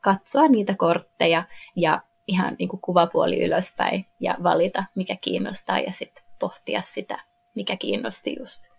katsoa 0.00 0.48
niitä 0.48 0.74
kortteja 0.78 1.42
ja 1.76 2.02
ihan 2.26 2.56
niin 2.58 2.68
kuin 2.68 2.80
kuvapuoli 2.80 3.44
ylöspäin 3.44 4.06
ja 4.20 4.36
valita, 4.42 4.84
mikä 4.94 5.16
kiinnostaa 5.20 5.78
ja 5.78 5.92
sitten 5.92 6.24
pohtia 6.38 6.80
sitä, 6.80 7.18
mikä 7.54 7.76
kiinnosti 7.76 8.36
just. 8.38 8.75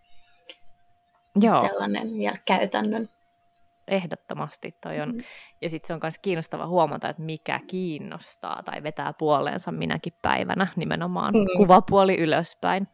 Joo. 1.42 1.62
sellainen 1.68 2.14
vielä 2.14 2.38
käytännön. 2.46 3.10
Ehdottomasti 3.88 4.76
toi 4.84 5.02
on. 5.02 5.12
Mm. 5.12 5.24
Ja 5.62 5.70
sitten 5.70 5.88
se 5.88 5.94
on 5.94 6.00
myös 6.04 6.20
kiinnostava 6.20 6.68
huomata, 6.68 7.10
että 7.10 7.22
mikä 7.22 7.60
kiinnostaa 7.68 8.64
tai 8.64 8.84
vetää 8.84 9.14
puoleensa 9.14 9.72
minäkin 9.72 10.14
päivänä 10.22 10.68
nimenomaan 10.76 11.34
mm. 11.34 11.46
kuvapuoli 11.58 12.18
ylöspäin. 12.18 12.88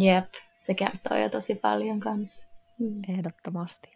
Jep, 0.00 0.24
se 0.58 0.74
kertoo 0.74 1.18
jo 1.18 1.28
tosi 1.28 1.54
paljon 1.54 2.00
kanssa. 2.00 2.46
Mm. 2.78 3.00
Ehdottomasti. 3.08 3.94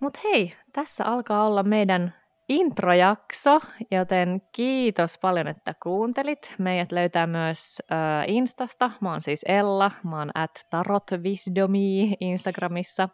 Mutta 0.00 0.20
hei, 0.24 0.56
tässä 0.72 1.04
alkaa 1.04 1.46
olla 1.46 1.62
meidän 1.62 2.14
introjakso, 2.50 3.60
joten 3.90 4.42
kiitos 4.52 5.18
paljon, 5.18 5.48
että 5.48 5.74
kuuntelit. 5.82 6.54
Meidät 6.58 6.92
löytää 6.92 7.26
myös 7.26 7.82
äh, 7.92 8.24
Instasta. 8.26 8.90
Mä 9.00 9.10
oon 9.10 9.22
siis 9.22 9.44
Ella, 9.48 9.90
mä 10.10 10.18
oon 10.18 10.30
at 10.34 10.66
tarotwisdomi 10.70 12.16
Instagramissa. 12.20 13.08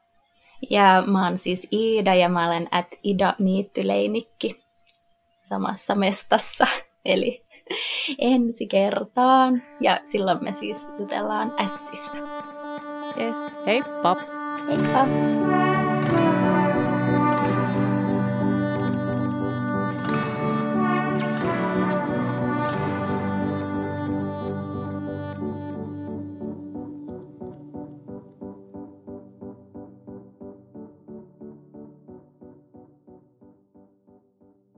Ja 0.70 1.02
mä 1.06 1.24
oon 1.24 1.38
siis 1.38 1.68
Iida 1.72 2.14
ja 2.14 2.28
mä 2.28 2.46
olen 2.46 2.68
at 2.70 2.86
Ida 3.02 3.34
Niittyleinikki 3.38 4.64
samassa 5.36 5.94
mestassa. 5.94 6.66
Eli 7.04 7.44
ensi 8.18 8.66
kertaan. 8.66 9.62
Ja 9.80 10.00
silloin 10.04 10.44
me 10.44 10.52
siis 10.52 10.92
jutellaan 10.98 11.52
ässistä. 11.60 12.18
Yes, 13.18 13.36
heippa! 13.66 14.16
Heippa! 14.68 15.75